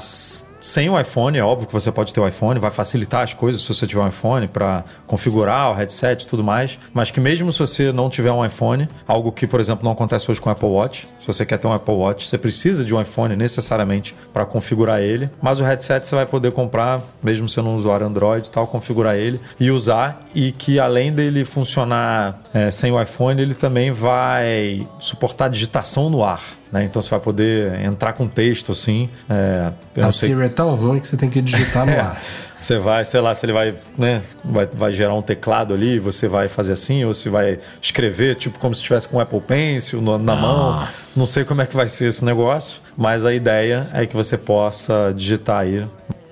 sem 0.62 0.90
o 0.90 1.00
iPhone, 1.00 1.38
é 1.38 1.44
óbvio 1.44 1.68
que 1.68 1.74
você 1.74 1.92
pode 1.92 2.14
ter 2.14 2.20
o 2.20 2.28
iPhone, 2.28 2.60
vai 2.60 2.72
facilitar 2.72 3.24
as 3.24 3.34
coisas 3.34 3.62
se 3.62 3.68
você 3.68 3.88
tiver 3.88 4.02
um 4.02 4.08
iPhone 4.08 4.48
para 4.48 4.84
configurar 5.08 5.72
o 5.72 5.74
headset 5.74 6.24
e 6.24 6.28
tudo 6.28 6.44
mais, 6.44 6.78
mas 6.94 7.12
que 7.12 7.20
mesmo 7.20 7.52
se 7.52 7.60
você 7.60 7.92
não 7.92 8.10
tiver 8.10 8.32
um 8.32 8.46
iPhone, 8.46 8.88
algo 9.08 9.32
que, 9.32 9.48
por 9.48 9.60
exemplo, 9.60 9.84
não 9.84 9.92
acontece 9.92 10.30
hoje 10.30 10.42
com 10.42 10.50
o 10.50 10.52
Apple 10.52 10.68
Watch, 10.68 11.08
se 11.20 11.28
você 11.28 11.46
quer 11.46 11.58
ter 11.58 11.68
um 11.68 11.74
Apple 11.74 11.94
Watch, 11.94 12.28
você 12.28 12.38
precisa 12.38 12.84
de 12.84 12.94
um 12.94 13.02
iPhone 13.02 13.36
necessariamente 13.36 14.16
para 14.34 14.46
configurar 14.46 15.00
ele, 15.02 15.30
mas 15.42 15.60
o 15.60 15.64
headset 15.64 16.08
você 16.08 16.16
vai 16.16 16.26
poder 16.26 16.52
comprar, 16.52 17.02
mesmo 17.24 17.48
sendo 17.48 17.70
um 17.70 17.76
usuário 17.76 18.06
Android 18.06 18.48
e 18.48 18.52
tal, 18.52 18.68
configurar 18.68 19.16
ele 19.16 19.40
e 19.60 19.72
usar, 19.72 20.26
e 20.36 20.52
que 20.52 20.80
além 20.80 21.12
dele 21.12 21.46
funcionar 21.46 22.42
é, 22.54 22.70
sem 22.72 22.92
o 22.92 23.02
iPhone, 23.02 23.42
ele 23.42 23.54
também 23.54 23.92
vai 23.92 24.88
suportar 25.00 25.50
digitação 25.50 26.10
no 26.10 26.24
ar. 26.24 26.59
Né? 26.72 26.84
Então 26.84 27.02
você 27.02 27.10
vai 27.10 27.20
poder 27.20 27.80
entrar 27.82 28.14
com 28.14 28.28
texto 28.28 28.72
assim. 28.72 29.10
É, 29.30 29.72
A 30.04 30.12
sei 30.12 30.30
Siri 30.30 30.44
é 30.46 30.50
tão 30.50 30.76
ruim 30.76 31.00
que 31.00 31.08
você 31.08 31.18
tem 31.18 31.30
que 31.30 31.42
digitar 31.42 31.86
no 31.86 31.94
ar. 32.00 32.22
você 32.60 32.78
vai, 32.78 33.04
sei 33.06 33.20
lá, 33.22 33.34
se 33.34 33.46
ele 33.46 33.54
vai, 33.54 33.74
né, 33.98 34.22
vai, 34.46 34.68
vai 34.68 34.92
gerar 34.92 35.14
um 35.16 35.22
teclado 35.22 35.74
ali, 35.74 35.98
você 35.98 36.28
vai 36.28 36.48
fazer 36.48 36.74
assim, 36.74 37.04
ou 37.06 37.14
se 37.14 37.28
vai 37.30 37.58
escrever, 37.82 38.36
tipo, 38.36 38.60
como 38.60 38.76
se 38.76 38.82
estivesse 38.82 39.08
com 39.08 39.18
o 39.18 39.20
Apple 39.20 39.42
Pencil 39.42 40.02
no- 40.02 40.18
na 40.20 40.36
mão. 40.36 40.88
Não 41.16 41.26
sei 41.26 41.44
como 41.44 41.62
é 41.62 41.66
que 41.66 41.76
vai 41.76 41.88
ser 41.88 42.06
esse 42.06 42.24
negócio, 42.24 42.82
mas 42.98 43.26
a 43.26 43.34
ideia 43.34 43.88
é 43.94 44.06
que 44.06 44.16
você 44.16 44.38
possa 44.38 45.12
digitar 45.16 45.62
aí. 45.62 45.88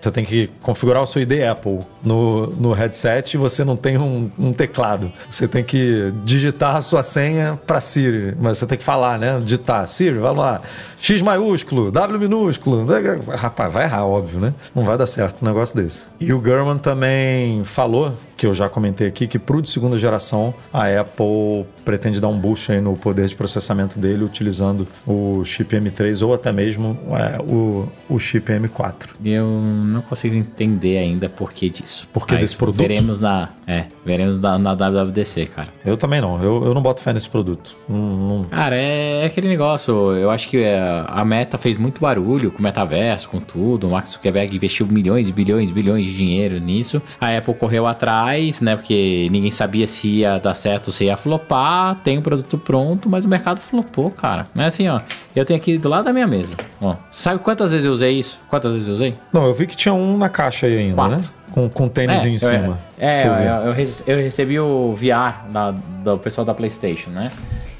Você 0.07 0.11
tem 0.11 0.23
que 0.23 0.49
configurar 0.61 1.03
o 1.03 1.05
seu 1.05 1.21
ID 1.21 1.43
Apple 1.43 1.81
no, 2.01 2.47
no 2.47 2.71
headset 2.71 3.33
e 3.33 3.37
você 3.37 3.65
não 3.65 3.75
tem 3.75 3.97
um, 3.97 4.31
um 4.39 4.53
teclado. 4.53 5.11
Você 5.29 5.49
tem 5.49 5.65
que 5.65 6.13
digitar 6.23 6.77
a 6.77 6.81
sua 6.81 7.03
senha 7.03 7.59
para 7.67 7.81
Siri, 7.81 8.33
mas 8.39 8.57
você 8.57 8.65
tem 8.65 8.77
que 8.77 8.83
falar, 8.85 9.19
né? 9.19 9.37
Digitar. 9.43 9.85
Siri, 9.89 10.17
vai 10.17 10.33
lá. 10.33 10.61
X 10.97 11.21
maiúsculo, 11.21 11.91
W 11.91 12.19
minúsculo. 12.19 12.87
Rapaz, 13.35 13.73
vai 13.73 13.83
errar, 13.83 14.05
óbvio, 14.05 14.39
né? 14.39 14.53
Não 14.73 14.85
vai 14.85 14.97
dar 14.97 15.07
certo 15.07 15.41
um 15.41 15.45
negócio 15.45 15.75
desse. 15.75 16.07
E 16.21 16.31
o 16.31 16.39
Gurman 16.39 16.77
também 16.77 17.65
falou, 17.65 18.17
que 18.37 18.45
eu 18.45 18.53
já 18.53 18.69
comentei 18.69 19.07
aqui, 19.07 19.27
que 19.27 19.39
pro 19.39 19.61
de 19.61 19.69
segunda 19.69 19.97
geração 19.97 20.53
a 20.71 20.85
Apple 20.87 21.65
pretende 21.83 22.21
dar 22.21 22.27
um 22.27 22.39
boost 22.39 22.71
aí 22.71 22.79
no 22.79 22.95
poder 22.95 23.27
de 23.27 23.35
processamento 23.35 23.97
dele 23.99 24.23
utilizando 24.23 24.87
o 25.05 25.43
chip 25.43 25.75
M3 25.75 26.25
ou 26.25 26.33
até 26.33 26.51
mesmo 26.51 26.97
é, 27.11 27.41
o, 27.41 27.87
o 28.07 28.19
chip 28.19 28.51
M4. 28.51 29.09
Eu 29.25 29.49
não 29.49 30.01
consigo 30.01 30.35
entender 30.35 30.97
ainda 30.99 31.27
por 31.27 31.51
que 31.51 31.69
disso. 31.69 32.07
Por 32.13 32.27
que 32.27 32.33
Mas 32.33 32.41
desse 32.41 32.55
produto? 32.55 32.77
Veremos 32.77 33.19
na, 33.19 33.49
é, 33.65 33.85
veremos 34.05 34.39
na, 34.39 34.59
na 34.59 34.73
WWDC, 34.75 35.47
cara. 35.47 35.69
Eu 35.83 35.97
também 35.97 36.21
não, 36.21 36.41
eu, 36.43 36.63
eu 36.65 36.73
não 36.73 36.81
boto 36.81 37.01
fé 37.01 37.11
nesse 37.13 37.29
produto. 37.29 37.75
Não, 37.89 37.97
não- 37.97 38.43
Cara, 38.45 38.75
é, 38.75 39.23
é 39.23 39.25
aquele 39.25 39.47
negócio. 39.47 39.93
Eu 40.13 40.29
acho 40.29 40.47
que 40.47 40.57
é, 40.57 41.03
a 41.07 41.25
Meta 41.25 41.57
fez 41.57 41.77
muito 41.77 41.99
barulho 42.01 42.51
com 42.51 42.59
o 42.59 42.61
metaverso, 42.61 43.29
com 43.29 43.39
tudo. 43.39 43.87
O 43.87 43.91
Mark 43.91 44.05
Zuckerberg 44.07 44.55
investiu 44.55 44.85
bilhões 44.85 45.27
e 45.27 45.31
bilhões 45.31 45.69
e 45.69 45.73
bilhões 45.73 46.05
de 46.05 46.15
dinheiro 46.15 46.59
nisso. 46.59 47.01
A 47.19 47.35
Apple 47.35 47.53
correu 47.55 47.87
atrás, 47.87 48.26
né? 48.61 48.75
Porque 48.75 49.27
ninguém 49.31 49.51
sabia 49.51 49.85
se 49.87 50.19
ia 50.19 50.37
dar 50.39 50.53
certo 50.53 50.87
ou 50.87 50.93
se 50.93 51.05
ia 51.05 51.15
flopar. 51.17 51.95
Tem 52.03 52.17
o 52.17 52.21
produto 52.21 52.57
pronto, 52.57 53.09
mas 53.09 53.25
o 53.25 53.29
mercado 53.29 53.59
flopou, 53.59 54.09
cara. 54.11 54.47
Não 54.55 54.63
é 54.63 54.67
assim, 54.67 54.87
ó. 54.87 55.01
Eu 55.35 55.45
tenho 55.45 55.59
aqui 55.59 55.77
do 55.77 55.87
lado 55.89 56.05
da 56.05 56.13
minha 56.13 56.27
mesa. 56.27 56.55
Ó, 56.81 56.95
sabe 57.11 57.39
quantas 57.39 57.71
vezes 57.71 57.85
eu 57.85 57.91
usei 57.91 58.13
isso? 58.19 58.39
Quantas 58.49 58.71
vezes 58.73 58.87
eu 58.87 58.93
usei? 58.93 59.15
não, 59.33 59.45
eu 59.45 59.53
vi 59.53 59.67
que 59.67 59.75
tinha 59.75 59.93
um 59.93 60.17
na 60.17 60.29
caixa 60.29 60.65
aí 60.67 60.77
ainda, 60.77 60.95
Quatro. 60.95 61.17
né? 61.17 61.23
Com, 61.51 61.69
com 61.69 61.87
tênis 61.89 62.23
em 62.25 62.33
eu- 62.33 62.39
cima. 62.39 62.79
É, 62.99 63.21
Que 63.23 63.27
eu, 63.27 63.33
eu 63.33 64.17
eu 64.17 64.23
recebi 64.23 64.59
o 64.59 64.93
VR 64.93 65.49
da- 65.51 65.71
do 65.71 66.17
pessoal 66.19 66.45
da 66.45 66.53
PlayStation, 66.53 67.09
né? 67.09 67.31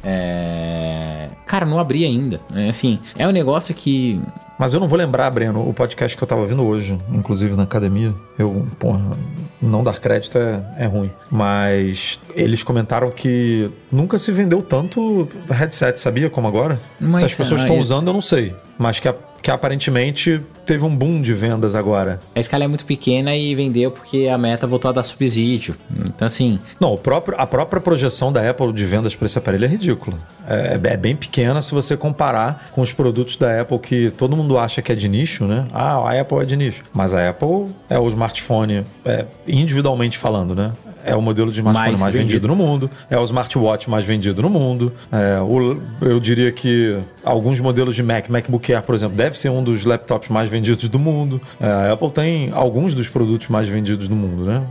É, 0.03 1.27
Cara, 1.45 1.65
não 1.65 1.79
abri 1.79 2.03
ainda. 2.05 2.39
É, 2.55 2.69
assim, 2.69 2.99
é 3.17 3.27
um 3.27 3.31
negócio 3.31 3.73
que. 3.73 4.19
Mas 4.57 4.73
eu 4.73 4.79
não 4.79 4.87
vou 4.87 4.97
lembrar, 4.97 5.29
Breno, 5.29 5.67
o 5.67 5.73
podcast 5.73 6.17
que 6.17 6.23
eu 6.23 6.27
tava 6.27 6.45
vendo 6.45 6.63
hoje, 6.63 6.97
inclusive 7.11 7.55
na 7.55 7.63
academia. 7.63 8.13
Eu, 8.39 8.65
porra, 8.79 9.17
não 9.61 9.83
dar 9.83 9.99
crédito 9.99 10.37
é, 10.37 10.63
é 10.79 10.85
ruim. 10.85 11.11
Mas 11.31 12.19
eles 12.35 12.63
comentaram 12.63 13.11
que 13.11 13.69
nunca 13.91 14.17
se 14.17 14.31
vendeu 14.31 14.61
tanto 14.61 15.27
headset, 15.49 15.99
sabia? 15.99 16.29
Como 16.29 16.47
agora? 16.47 16.79
Mas, 16.99 17.19
se 17.19 17.25
as 17.25 17.33
pessoas 17.35 17.61
ah, 17.61 17.63
estão 17.65 17.79
usando, 17.79 18.07
eu 18.07 18.13
não 18.13 18.21
sei. 18.21 18.55
Mas 18.79 18.99
que, 18.99 19.07
a- 19.07 19.15
que 19.47 19.51
aparentemente 19.51 20.41
teve 20.65 20.83
um 20.83 20.93
boom 20.93 21.21
de 21.21 21.33
vendas 21.33 21.73
agora. 21.73 22.19
A 22.35 22.39
escala 22.41 22.65
é 22.65 22.67
muito 22.67 22.83
pequena 22.83 23.33
e 23.33 23.55
vendeu 23.55 23.89
porque 23.89 24.27
a 24.27 24.37
meta 24.37 24.67
voltou 24.67 24.89
a 24.89 24.91
dar 24.91 25.03
subsídio. 25.03 25.73
Então, 25.89 26.25
assim, 26.25 26.59
Não, 26.81 26.93
o 26.93 26.97
próprio, 26.97 27.39
a 27.39 27.47
própria 27.47 27.79
projeção 27.79 28.29
da 28.29 28.49
Apple 28.49 28.73
de 28.73 28.85
vendas 28.85 29.15
para 29.15 29.25
esse 29.25 29.37
aparelho 29.37 29.63
é 29.63 29.67
ridícula. 29.69 30.17
É, 30.45 30.77
é 30.83 30.97
bem 30.97 31.15
pequena 31.15 31.61
se 31.61 31.73
você 31.73 31.95
comparar 31.95 32.71
com 32.73 32.81
os 32.81 32.91
produtos 32.91 33.37
da 33.37 33.61
Apple 33.61 33.79
que 33.79 34.11
todo 34.11 34.35
mundo 34.35 34.57
acha 34.57 34.81
que 34.81 34.91
é 34.91 34.95
de 34.95 35.07
nicho, 35.07 35.45
né? 35.45 35.65
Ah, 35.73 35.93
a 35.93 36.19
Apple 36.19 36.39
é 36.39 36.43
de 36.45 36.57
nicho. 36.57 36.83
Mas 36.93 37.13
a 37.13 37.29
Apple 37.29 37.67
é 37.89 37.97
o 37.97 38.05
smartphone, 38.09 38.83
é, 39.05 39.27
individualmente 39.47 40.17
falando, 40.17 40.53
né? 40.53 40.73
É 41.07 41.15
o 41.15 41.21
modelo 41.21 41.51
de 41.51 41.59
smartphone 41.59 41.89
mais, 41.91 41.99
Mais 42.01 42.13
vendido. 42.13 42.29
vendido. 42.33 42.47
no 42.47 42.55
mundo, 42.55 42.89
é 43.09 43.17
o 43.17 43.23
smartwatch 43.23 43.89
mais 43.89 44.05
vendido 44.05 44.41
no 44.41 44.49
mundo. 44.49 44.91
É, 45.11 45.39
o- 45.41 45.77
eu 46.01 46.19
diria 46.19 46.51
que 46.51 46.97
alguns 47.23 47.59
modelos 47.59 47.95
de 47.95 48.03
Mac, 48.03 48.29
MacBook 48.29 48.73
Air, 48.73 48.83
por 48.83 48.93
exemplo, 48.95 49.15
deve 49.15 49.37
ser 49.37 49.49
um 49.49 49.63
dos 49.63 49.85
laptops 49.85 50.29
mais 50.29 50.49
vendidos 50.49 50.87
do 50.89 50.99
mundo. 50.99 51.39
É, 51.59 51.65
a 51.67 51.93
Apple 51.93 52.11
tem 52.11 52.51
alguns 52.53 52.93
dos 52.93 53.07
produtos 53.07 53.47
mais 53.47 53.67
vendidos 53.67 54.07
do 54.07 54.15
mundo, 54.15 54.43
né? 54.45 54.63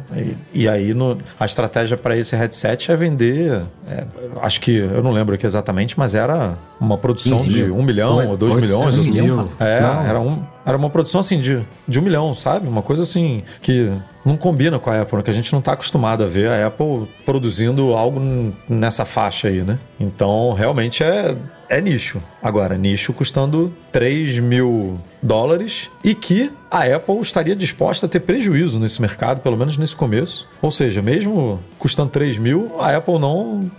E, 0.52 0.62
e 0.62 0.68
aí 0.68 0.92
no- 0.94 1.16
a 1.40 1.44
estratégia 1.44 1.96
para 1.96 2.16
esse 2.16 2.36
headset 2.36 2.92
é 2.92 2.96
vender. 2.96 3.62
é, 3.88 4.04
acho 4.42 4.60
que 4.60 4.72
eu 4.76 5.02
não 5.02 5.12
lembro 5.12 5.34
aqui 5.34 5.46
exatamente, 5.46 5.96
mas 5.98 6.14
era 6.14 6.54
uma 6.80 6.98
produção 6.98 7.38
15 7.38 7.48
de 7.64 7.70
um 7.70 7.82
milhão 7.82 8.28
ou 8.28 8.36
dois 8.36 8.54
800 8.54 9.06
milhões. 9.06 9.24
mil. 9.26 9.50
É, 9.60 9.80
Não. 9.80 10.02
era, 10.06 10.20
um, 10.20 10.42
era 10.66 10.76
uma 10.76 10.90
produção 10.90 11.20
assim 11.20 11.40
de, 11.40 11.60
de 11.86 11.98
um 11.98 12.02
milhão, 12.02 12.34
sabe? 12.34 12.68
Uma 12.68 12.82
coisa 12.82 13.04
assim 13.04 13.42
que 13.62 13.90
não 14.26 14.36
combina 14.36 14.76
com 14.76 14.90
a 14.90 15.02
Apple, 15.02 15.18
né? 15.18 15.22
que 15.22 15.30
a 15.30 15.32
gente 15.34 15.52
não 15.52 15.60
está 15.60 15.72
acostumado 15.72 16.24
a 16.24 16.26
ver 16.26 16.50
a 16.50 16.66
Apple 16.66 17.06
produzindo 17.24 17.94
algo 17.94 18.20
nessa 18.68 19.04
faixa 19.04 19.46
aí, 19.46 19.62
né? 19.62 19.78
Então, 20.00 20.52
realmente 20.52 21.04
é, 21.04 21.36
é 21.68 21.80
nicho. 21.80 22.20
Agora, 22.42 22.76
nicho 22.76 23.12
custando 23.12 23.72
3 23.92 24.40
mil 24.40 24.98
dólares 25.22 25.88
e 26.02 26.12
que 26.14 26.50
a 26.68 26.82
Apple 26.82 27.20
estaria 27.20 27.54
disposta 27.54 28.06
a 28.06 28.08
ter 28.08 28.20
prejuízo 28.20 28.80
nesse 28.80 29.00
mercado, 29.00 29.40
pelo 29.40 29.56
menos 29.56 29.78
nesse 29.78 29.94
começo. 29.94 30.48
Ou 30.60 30.72
seja, 30.72 31.00
mesmo 31.00 31.60
custando 31.78 32.10
3 32.10 32.36
mil, 32.38 32.74
a 32.80 32.96
Apple 32.96 33.20
não, 33.20 33.70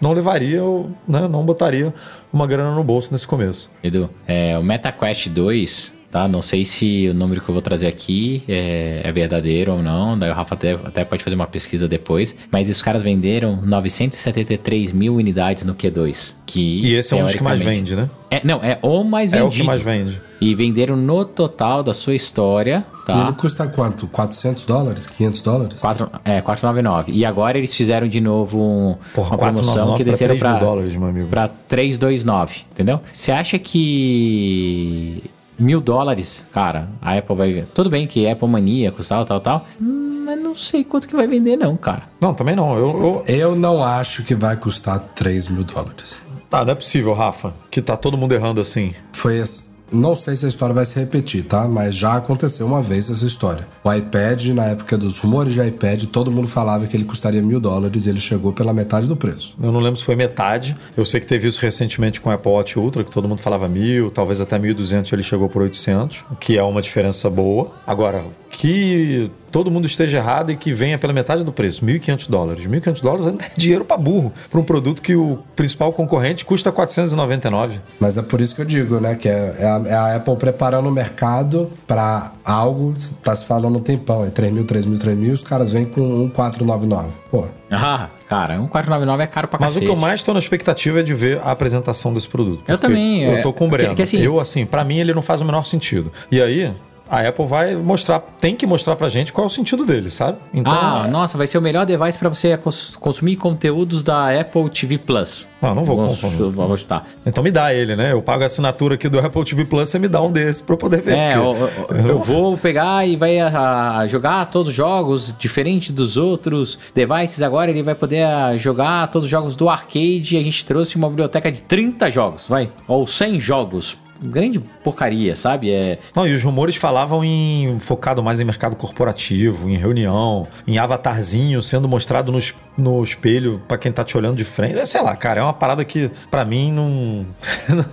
não 0.00 0.12
levaria, 0.12 0.60
né, 1.06 1.28
não 1.28 1.44
botaria 1.44 1.92
uma 2.32 2.46
grana 2.46 2.74
no 2.74 2.82
bolso 2.82 3.12
nesse 3.12 3.26
começo. 3.26 3.70
Edu, 3.82 4.08
é, 4.26 4.58
o 4.58 4.62
MetaQuest 4.62 5.28
2, 5.28 5.92
tá? 6.14 6.28
Não 6.28 6.40
sei 6.40 6.64
se 6.64 7.08
o 7.08 7.14
número 7.14 7.40
que 7.40 7.48
eu 7.48 7.52
vou 7.52 7.60
trazer 7.60 7.88
aqui 7.88 8.44
é, 8.48 9.00
é 9.02 9.10
verdadeiro 9.10 9.72
ou 9.72 9.82
não. 9.82 10.16
Daí 10.16 10.30
o 10.30 10.32
Rafa 10.34 10.54
até, 10.54 10.72
até 10.74 11.04
pode 11.04 11.24
fazer 11.24 11.34
uma 11.34 11.46
pesquisa 11.48 11.88
depois. 11.88 12.36
Mas 12.52 12.70
os 12.70 12.80
caras 12.80 13.02
venderam 13.02 13.58
973 13.64 14.92
mil 14.92 15.16
unidades 15.16 15.64
no 15.64 15.74
Q2. 15.74 16.36
Que, 16.46 16.82
E 16.86 16.94
esse 16.94 17.12
é 17.12 17.16
um 17.16 17.24
dos 17.24 17.34
que 17.34 17.42
mais 17.42 17.60
vende, 17.60 17.96
né? 17.96 18.08
É, 18.30 18.40
não, 18.44 18.62
é 18.62 18.78
o 18.80 19.02
mais 19.02 19.32
É 19.32 19.40
vendido. 19.40 19.48
o 19.48 19.56
que 19.56 19.62
mais 19.64 19.82
vende. 19.82 20.20
E 20.40 20.54
venderam 20.54 20.94
no 20.96 21.24
total 21.24 21.82
da 21.82 21.94
sua 21.94 22.14
história, 22.14 22.84
E 23.02 23.06
tá? 23.06 23.24
ele 23.28 23.32
custa 23.32 23.66
quanto? 23.66 24.06
400 24.08 24.64
dólares? 24.66 25.06
500 25.06 25.40
dólares? 25.40 25.78
4, 25.80 26.10
é, 26.24 26.40
499. 26.40 27.12
E 27.12 27.24
agora 27.24 27.56
eles 27.58 27.74
fizeram 27.74 28.06
de 28.06 28.20
novo 28.20 28.60
um- 28.60 28.96
Porra, 29.14 29.30
uma 29.30 29.38
promoção 29.38 29.86
499 29.96 29.96
que 29.98 30.04
pra 30.04 30.12
desceram 30.12 30.36
3 30.36 30.42
mil 30.42 30.58
pra, 30.58 30.66
dólares, 30.66 30.96
meu 30.96 31.08
amigo. 31.08 31.28
pra 31.28 31.48
329, 31.48 32.60
entendeu? 32.72 33.00
Você 33.12 33.32
acha 33.32 33.58
que 33.58 35.22
mil 35.58 35.80
dólares, 35.80 36.46
cara, 36.52 36.88
a 37.00 37.16
Apple 37.16 37.36
vai... 37.36 37.64
Tudo 37.74 37.88
bem 37.90 38.06
que 38.06 38.24
é 38.26 38.32
Apple 38.32 38.48
mania, 38.48 38.92
tal, 39.08 39.24
tal, 39.24 39.40
tal. 39.40 39.66
Hum, 39.80 40.24
mas 40.26 40.40
não 40.40 40.54
sei 40.54 40.82
quanto 40.84 41.06
que 41.08 41.14
vai 41.16 41.26
vender 41.26 41.56
não, 41.56 41.76
cara. 41.76 42.04
Não, 42.20 42.34
também 42.34 42.56
não. 42.56 42.76
Eu, 42.76 43.22
eu- 43.28 43.34
Eu 43.34 43.56
não 43.56 43.82
acho 43.82 44.22
que 44.24 44.34
vai 44.34 44.56
custar 44.56 44.98
3 45.00 45.48
mil 45.48 45.64
dólares. 45.64 46.24
Tá, 46.50 46.64
não 46.64 46.72
é 46.72 46.74
possível, 46.74 47.12
Rafa, 47.14 47.52
que 47.70 47.82
tá 47.82 47.96
todo 47.96 48.16
mundo 48.16 48.32
errando 48.32 48.60
assim. 48.60 48.94
Foi 49.12 49.38
esse. 49.38 49.73
Não 49.92 50.14
sei 50.14 50.34
se 50.34 50.44
a 50.46 50.48
história 50.48 50.74
vai 50.74 50.84
se 50.84 50.98
repetir, 50.98 51.44
tá? 51.44 51.68
Mas 51.68 51.94
já 51.94 52.16
aconteceu 52.16 52.66
uma 52.66 52.82
vez 52.82 53.10
essa 53.10 53.24
história. 53.24 53.66
O 53.82 53.92
iPad, 53.92 54.46
na 54.48 54.66
época 54.66 54.98
dos 54.98 55.18
rumores 55.18 55.52
de 55.52 55.62
iPad, 55.62 56.04
todo 56.04 56.30
mundo 56.30 56.48
falava 56.48 56.86
que 56.86 56.96
ele 56.96 57.04
custaria 57.04 57.42
mil 57.42 57.60
dólares 57.60 58.06
e 58.06 58.08
ele 58.08 58.20
chegou 58.20 58.52
pela 58.52 58.72
metade 58.72 59.06
do 59.06 59.16
preço. 59.16 59.54
Eu 59.62 59.70
não 59.70 59.80
lembro 59.80 59.98
se 59.98 60.04
foi 60.04 60.16
metade. 60.16 60.76
Eu 60.96 61.04
sei 61.04 61.20
que 61.20 61.26
teve 61.26 61.46
isso 61.46 61.60
recentemente 61.60 62.20
com 62.20 62.30
o 62.30 62.32
Apple 62.32 62.50
Watch 62.50 62.78
Ultra, 62.78 63.04
que 63.04 63.10
todo 63.10 63.28
mundo 63.28 63.40
falava 63.40 63.68
mil, 63.68 64.10
talvez 64.10 64.40
até 64.40 64.58
1.200 64.58 65.12
ele 65.12 65.22
chegou 65.22 65.48
por 65.48 65.62
800, 65.62 66.24
o 66.30 66.36
que 66.36 66.58
é 66.58 66.62
uma 66.62 66.82
diferença 66.82 67.30
boa. 67.30 67.70
Agora, 67.86 68.24
que 68.50 69.30
todo 69.54 69.70
mundo 69.70 69.86
esteja 69.86 70.18
errado 70.18 70.50
e 70.50 70.56
que 70.56 70.72
venha 70.72 70.98
pela 70.98 71.12
metade 71.12 71.44
do 71.44 71.52
preço, 71.52 71.86
1.500 71.86 72.28
dólares. 72.28 72.66
1.500 72.66 73.00
dólares 73.00 73.28
é 73.28 73.32
dinheiro 73.56 73.84
para 73.84 73.96
burro, 73.96 74.32
para 74.50 74.58
um 74.58 74.64
produto 74.64 75.00
que 75.00 75.14
o 75.14 75.38
principal 75.54 75.92
concorrente 75.92 76.44
custa 76.44 76.72
499. 76.72 77.78
Mas 78.00 78.18
é 78.18 78.22
por 78.22 78.40
isso 78.40 78.52
que 78.56 78.62
eu 78.62 78.64
digo, 78.64 78.98
né? 78.98 79.14
Que 79.14 79.28
é, 79.28 79.54
é 79.60 79.64
a, 79.64 79.82
é 79.86 79.94
a 79.94 80.16
Apple 80.16 80.34
preparando 80.34 80.88
o 80.88 80.90
mercado 80.90 81.70
para 81.86 82.32
algo, 82.44 82.94
tá 83.22 83.32
se 83.36 83.46
falando 83.46 83.78
um 83.78 83.80
tempão, 83.80 84.24
é 84.24 84.30
3 84.30 84.52
mil, 84.52 84.64
3 84.64 84.86
mil, 84.86 84.98
3 84.98 85.16
mil, 85.16 85.32
os 85.32 85.42
caras 85.44 85.70
vêm 85.70 85.84
com 85.84 86.00
1,499. 86.34 87.08
Pô, 87.30 87.46
Ah, 87.70 88.08
cara, 88.28 88.60
um 88.60 88.66
499 88.66 89.22
é 89.22 89.26
caro 89.28 89.46
pra 89.46 89.60
Mas 89.60 89.74
cacete. 89.74 89.86
o 89.86 89.88
que 89.92 89.96
eu 89.96 90.00
mais 90.00 90.18
estou 90.18 90.34
na 90.34 90.40
expectativa 90.40 90.98
é 90.98 91.02
de 91.04 91.14
ver 91.14 91.40
a 91.44 91.52
apresentação 91.52 92.12
desse 92.12 92.26
produto. 92.28 92.64
Eu 92.66 92.76
também, 92.76 93.22
Eu 93.22 93.34
é, 93.34 93.42
tô 93.42 93.52
com 93.52 93.68
o 93.68 93.70
Breno. 93.70 93.94
que 93.94 94.02
assim- 94.02 94.18
eu, 94.20 94.40
assim, 94.40 94.66
para 94.66 94.84
mim 94.84 94.98
ele 94.98 95.14
não 95.14 95.22
faz 95.22 95.40
o 95.40 95.44
menor 95.44 95.64
sentido. 95.64 96.10
E 96.30 96.42
aí, 96.42 96.72
a 97.08 97.20
Apple 97.28 97.46
vai 97.46 97.74
mostrar, 97.76 98.20
tem 98.40 98.54
que 98.56 98.66
mostrar 98.66 98.96
pra 98.96 99.08
gente 99.08 99.32
qual 99.32 99.44
é 99.44 99.46
o 99.46 99.50
sentido 99.50 99.84
dele, 99.84 100.10
sabe? 100.10 100.38
Então, 100.52 100.72
Ah, 100.72 101.06
nossa, 101.08 101.36
vai 101.36 101.46
ser 101.46 101.58
o 101.58 101.62
melhor 101.62 101.84
device 101.86 102.18
pra 102.18 102.28
você 102.28 102.56
cons- 102.56 102.96
consumir 102.96 103.36
conteúdos 103.36 104.02
da 104.02 104.38
Apple 104.40 104.68
TV 104.70 104.98
Plus. 104.98 105.46
Não, 105.60 105.74
não 105.74 105.84
vou 105.84 105.96
Vamos, 105.96 106.20
consumir. 106.20 106.50
vamos 106.52 106.80
chutar. 106.80 107.06
então 107.24 107.42
me 107.42 107.50
dá 107.50 107.72
ele, 107.72 107.96
né? 107.96 108.12
Eu 108.12 108.20
pago 108.20 108.42
a 108.42 108.46
assinatura 108.46 108.94
aqui 108.96 109.08
do 109.08 109.18
Apple 109.18 109.44
TV 109.44 109.64
Plus, 109.64 109.88
você 109.88 109.98
me 109.98 110.08
dá 110.08 110.20
um 110.22 110.30
desse 110.30 110.62
pra 110.62 110.74
eu 110.74 110.78
poder 110.78 111.00
ver. 111.02 111.16
É, 111.16 111.34
porque- 111.38 111.48
eu, 111.92 111.96
eu- 111.98 112.08
eu 112.08 112.18
vou 112.18 112.56
pegar 112.58 113.06
e 113.06 113.16
vai 113.16 113.38
ah, 113.40 114.04
jogar 114.06 114.46
todos 114.50 114.68
os 114.68 114.74
jogos 114.74 115.34
diferente 115.38 115.92
dos 115.92 116.16
outros 116.16 116.78
devices. 116.94 117.42
Agora 117.42 117.70
ele 117.70 117.82
vai 117.82 117.94
poder 117.94 118.24
ah, 118.24 118.56
jogar 118.56 119.06
todos 119.10 119.24
os 119.24 119.30
jogos 119.30 119.56
do 119.56 119.68
arcade. 119.68 120.36
A 120.36 120.42
gente 120.42 120.64
trouxe 120.64 120.96
uma 120.96 121.08
biblioteca 121.08 121.50
de 121.52 121.62
30 121.62 122.10
jogos, 122.10 122.48
vai, 122.48 122.68
ou 122.88 123.06
100 123.06 123.40
jogos. 123.40 123.98
Grande 124.22 124.58
porcaria, 124.82 125.34
sabe? 125.34 125.70
É, 125.70 125.98
Não, 126.14 126.26
e 126.26 126.32
os 126.34 126.42
rumores 126.42 126.76
falavam 126.76 127.24
em 127.24 127.78
focado 127.80 128.22
mais 128.22 128.38
em 128.40 128.44
mercado 128.44 128.76
corporativo, 128.76 129.68
em 129.68 129.76
reunião, 129.76 130.46
em 130.66 130.78
avatarzinho 130.78 131.60
sendo 131.60 131.88
mostrado 131.88 132.30
no, 132.30 132.38
es- 132.38 132.54
no 132.76 133.02
espelho 133.02 133.62
pra 133.68 133.78
quem 133.78 133.92
tá 133.92 134.02
te 134.04 134.16
olhando 134.16 134.36
de 134.36 134.44
frente. 134.44 134.78
É, 134.78 134.84
Sei 134.84 135.00
lá, 135.00 135.14
cara, 135.16 135.40
é 135.40 135.42
uma 135.42 135.52
parada 135.52 135.84
que 135.84 136.10
pra 136.30 136.44
mim 136.44 136.72
não 136.72 137.26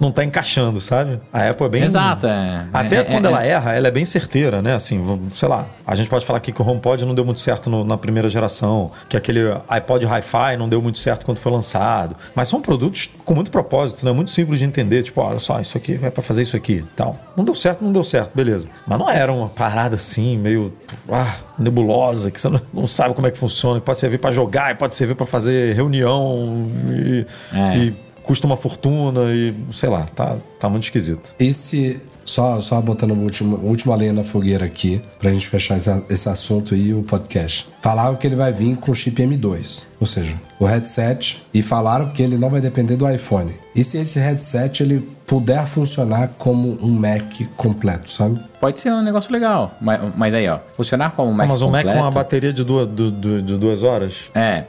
não 0.00 0.10
tá 0.10 0.24
encaixando, 0.24 0.80
sabe? 0.80 1.20
A 1.32 1.48
Apple 1.50 1.66
é 1.66 1.68
bem 1.68 1.82
Exato, 1.84 2.26
é. 2.26 2.66
Até 2.72 2.96
É, 2.98 3.04
quando 3.04 3.26
é, 3.26 3.28
ela 3.28 3.44
é. 3.44 3.48
erra, 3.50 3.72
ela 3.74 3.88
é 3.88 3.90
bem 3.90 4.04
certeira, 4.04 4.60
né? 4.62 4.74
Assim, 4.74 5.28
sei 5.34 5.48
lá, 5.48 5.66
a 5.86 5.94
gente 5.94 6.08
pode 6.08 6.24
falar 6.26 6.38
aqui 6.38 6.52
que 6.52 6.60
o 6.60 6.68
HomePod 6.68 7.04
não 7.04 7.14
deu 7.14 7.24
muito 7.24 7.40
certo 7.40 7.68
no- 7.70 7.84
na 7.84 7.96
primeira 7.96 8.28
geração, 8.28 8.90
que 9.08 9.16
aquele 9.16 9.40
iPod 9.68 10.04
Hi-Fi 10.06 10.56
não 10.56 10.68
deu 10.68 10.80
muito 10.82 10.98
certo 10.98 11.24
quando 11.24 11.38
foi 11.38 11.52
lançado, 11.52 12.16
mas 12.34 12.48
são 12.48 12.60
produtos 12.60 13.08
com 13.24 13.34
muito 13.34 13.50
propósito, 13.50 14.04
né? 14.04 14.12
Muito 14.12 14.30
simples 14.30 14.58
de 14.58 14.64
entender, 14.64 15.02
tipo, 15.02 15.20
olha 15.20 15.38
só, 15.38 15.60
isso 15.60 15.76
aqui 15.76 15.98
é 16.02 16.10
pra 16.10 16.22
fazer 16.22 16.42
isso 16.42 16.56
aqui, 16.56 16.84
tal. 16.96 17.18
Não 17.36 17.44
deu 17.44 17.54
certo, 17.54 17.82
não 17.84 17.92
deu 17.92 18.02
certo, 18.04 18.34
beleza. 18.34 18.68
Mas 18.86 18.98
não 18.98 19.08
era 19.10 19.32
uma 19.32 19.48
parada 19.48 19.96
assim, 19.96 20.36
meio 20.38 20.72
ah, 21.10 21.36
nebulosa, 21.58 22.30
que 22.30 22.40
você 22.40 22.48
não, 22.48 22.60
não 22.72 22.86
sabe 22.86 23.14
como 23.14 23.26
é 23.26 23.30
que 23.30 23.38
funciona, 23.38 23.80
que 23.80 23.86
pode 23.86 23.98
servir 23.98 24.18
pra 24.24 24.32
jogar, 24.32 24.72
e 24.72 24.74
pode 24.74 24.94
servir 24.94 25.14
pra 25.14 25.26
fazer 25.26 25.74
reunião 25.74 26.66
e, 26.90 27.26
É. 27.52 27.76
e 27.76 27.94
custa 28.22 28.46
uma 28.46 28.56
fortuna 28.56 29.30
e 29.34 29.54
sei 29.70 29.90
lá, 29.90 30.06
tá, 30.16 30.36
tá 30.58 30.66
muito 30.66 30.84
esquisito. 30.84 31.34
E 31.38 31.52
se. 31.52 32.00
Só, 32.24 32.60
só 32.60 32.80
botando 32.80 33.10
uma 33.12 33.22
última, 33.22 33.56
última 33.58 33.94
lenha 33.96 34.12
na 34.12 34.24
fogueira 34.24 34.64
aqui, 34.64 35.00
pra 35.18 35.30
gente 35.30 35.46
fechar 35.48 35.76
esse, 35.76 35.90
esse 36.08 36.28
assunto 36.28 36.74
e 36.74 36.92
o 36.94 37.02
podcast. 37.02 37.66
Falaram 37.80 38.16
que 38.16 38.26
ele 38.26 38.36
vai 38.36 38.52
vir 38.52 38.76
com 38.76 38.94
chip 38.94 39.22
M2, 39.22 39.84
ou 40.00 40.06
seja, 40.06 40.32
o 40.58 40.64
headset, 40.64 41.42
e 41.52 41.62
falaram 41.62 42.08
que 42.10 42.22
ele 42.22 42.36
não 42.38 42.48
vai 42.50 42.60
depender 42.60 42.96
do 42.96 43.08
iPhone. 43.08 43.52
E 43.76 43.84
se 43.84 43.98
esse 43.98 44.18
headset 44.18 44.82
ele 44.82 45.00
puder 45.26 45.66
funcionar 45.66 46.28
como 46.38 46.78
um 46.82 46.90
Mac 46.90 47.40
completo, 47.56 48.10
sabe? 48.10 48.38
Pode 48.60 48.78
ser 48.78 48.92
um 48.92 49.02
negócio 49.02 49.32
legal. 49.32 49.74
Mas, 49.80 50.00
mas 50.16 50.34
aí, 50.34 50.48
ó, 50.48 50.58
funcionar 50.76 51.10
como 51.12 51.30
um 51.30 51.34
Mac 51.34 51.48
mas 51.48 51.62
um 51.62 51.70
Mac 51.70 51.82
com 51.84 51.88
uma 51.90 51.96
completo- 52.04 52.14
bateria 52.14 52.52
de 52.52 52.62
duas, 52.64 52.88
du- 52.88 53.10
du- 53.10 53.42
de 53.42 53.56
duas 53.56 53.82
horas? 53.82 54.14
É, 54.34 54.64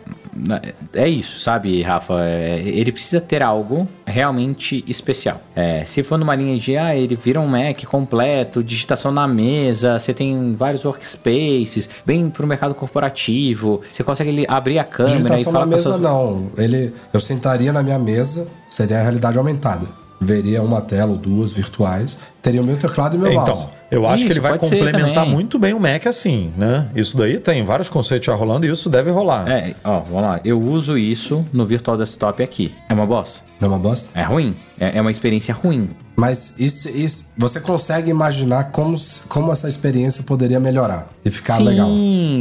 é 0.93 1.07
isso, 1.07 1.39
sabe, 1.39 1.81
Rafa? 1.81 2.13
É, 2.19 2.59
ele 2.59 2.91
precisa 2.91 3.21
ter 3.21 3.41
algo 3.41 3.87
realmente 4.05 4.83
especial. 4.87 5.41
É, 5.55 5.85
se 5.85 6.03
for 6.03 6.17
numa 6.17 6.35
linha 6.35 6.57
de, 6.57 6.77
ah, 6.77 6.95
ele 6.95 7.15
vira 7.15 7.39
um 7.39 7.47
Mac 7.47 7.83
completo, 7.85 8.63
digitação 8.63 9.11
na 9.11 9.27
mesa, 9.27 9.97
você 9.97 10.13
tem 10.13 10.53
vários 10.55 10.83
workspaces, 10.83 11.89
bem 12.05 12.29
pro 12.29 12.45
mercado 12.45 12.75
corporativo, 12.75 13.81
você 13.89 14.03
consegue 14.03 14.45
abrir 14.47 14.79
a 14.79 14.83
câmera 14.83 15.15
e 15.15 15.23
Digitação 15.23 15.53
falar 15.53 15.65
na 15.65 15.71
mesa 15.71 15.89
sua... 15.89 15.97
não. 15.97 16.49
Ele, 16.57 16.93
eu 17.13 17.19
sentaria 17.19 17.71
na 17.71 17.81
minha 17.81 17.99
mesa, 17.99 18.47
seria 18.67 18.99
a 18.99 19.01
realidade 19.01 19.37
aumentada. 19.37 19.87
Veria 20.19 20.61
uma 20.61 20.81
tela 20.81 21.11
ou 21.11 21.17
duas 21.17 21.51
virtuais, 21.51 22.17
teria 22.45 22.61
o 22.61 22.63
meu 22.63 22.77
teclado 22.77 23.15
e 23.17 23.19
meu 23.19 23.33
mouse. 23.33 23.51
Então, 23.51 23.69
eu 23.89 24.05
acho 24.05 24.17
Isso, 24.17 24.25
que 24.27 24.31
ele 24.33 24.39
vai 24.39 24.57
complementar 24.57 25.25
muito 25.25 25.57
bem 25.57 25.73
o 25.73 25.79
Mac 25.79 26.05
assim, 26.05 26.51
né? 26.55 26.87
Isso 26.95 27.17
daí 27.17 27.39
tem 27.39 27.65
vários 27.65 27.89
conceitos 27.89 28.27
já 28.27 28.35
rolando 28.35 28.65
e 28.67 28.69
isso 28.69 28.87
deve 28.89 29.09
rolar. 29.09 29.49
É, 29.49 29.73
ó, 29.83 29.99
vamos 30.01 30.21
lá. 30.21 30.39
Eu 30.45 30.59
uso 30.61 30.95
isso 30.97 31.43
no 31.51 31.65
Virtual 31.65 31.97
Desktop 31.97 32.43
aqui. 32.43 32.71
É 32.87 32.93
uma 32.93 33.05
bosta? 33.05 33.43
Não 33.59 33.67
é 33.67 33.71
uma 33.71 33.79
bosta? 33.79 34.09
É 34.13 34.23
ruim? 34.23 34.55
É, 34.79 34.97
é 34.97 35.01
uma 35.01 35.11
experiência 35.11 35.53
ruim. 35.53 35.89
Mas 36.17 36.57
isso, 36.59 36.87
isso- 36.89 37.33
você 37.37 37.59
consegue 37.59 38.09
imaginar 38.09 38.65
como, 38.71 38.95
como 39.27 39.51
essa 39.51 39.67
experiência 39.67 40.23
poderia 40.23 40.59
melhorar 40.61 41.09
e 41.25 41.29
ficar 41.31 41.55
sim, 41.55 41.63
legal. 41.63 41.89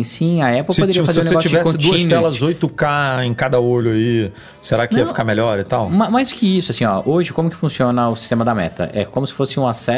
sim. 0.05 0.43
A 0.43 0.49
Apple 0.61 0.75
Se, 0.75 0.81
poderia 0.81 0.93
tipo, 1.03 1.07
fazer 1.07 1.23
se 1.23 1.29
um 1.37 1.41
você 1.41 1.49
negócio 1.49 1.79
tivesse 1.79 1.91
duas 1.91 2.07
telas 2.07 2.43
8K 2.43 3.25
em 3.25 3.35
cada 3.35 3.59
olho 3.61 3.91
aí, 3.93 4.33
será 4.63 4.87
que 4.87 4.95
ia 4.95 5.01
Não. 5.03 5.09
ficar 5.09 5.25
melhor 5.25 5.59
e 5.59 5.65
tal? 5.65 5.89
Ma- 5.91 6.09
Mais 6.09 6.33
que 6.33 6.59
isso, 6.59 6.71
assim, 6.71 6.85
ó, 6.85 7.03
hoje 7.05 7.33
como 7.33 7.51
que 7.51 7.57
funciona 7.57 8.09
o 8.09 8.15
sistema 8.17 8.45
da 8.45 8.55
Meta? 8.55 8.91
É 8.93 9.05
como 9.05 9.27
se 9.27 9.33
fosse 9.33 9.59
um 9.59 9.67
acesso, 9.67 9.94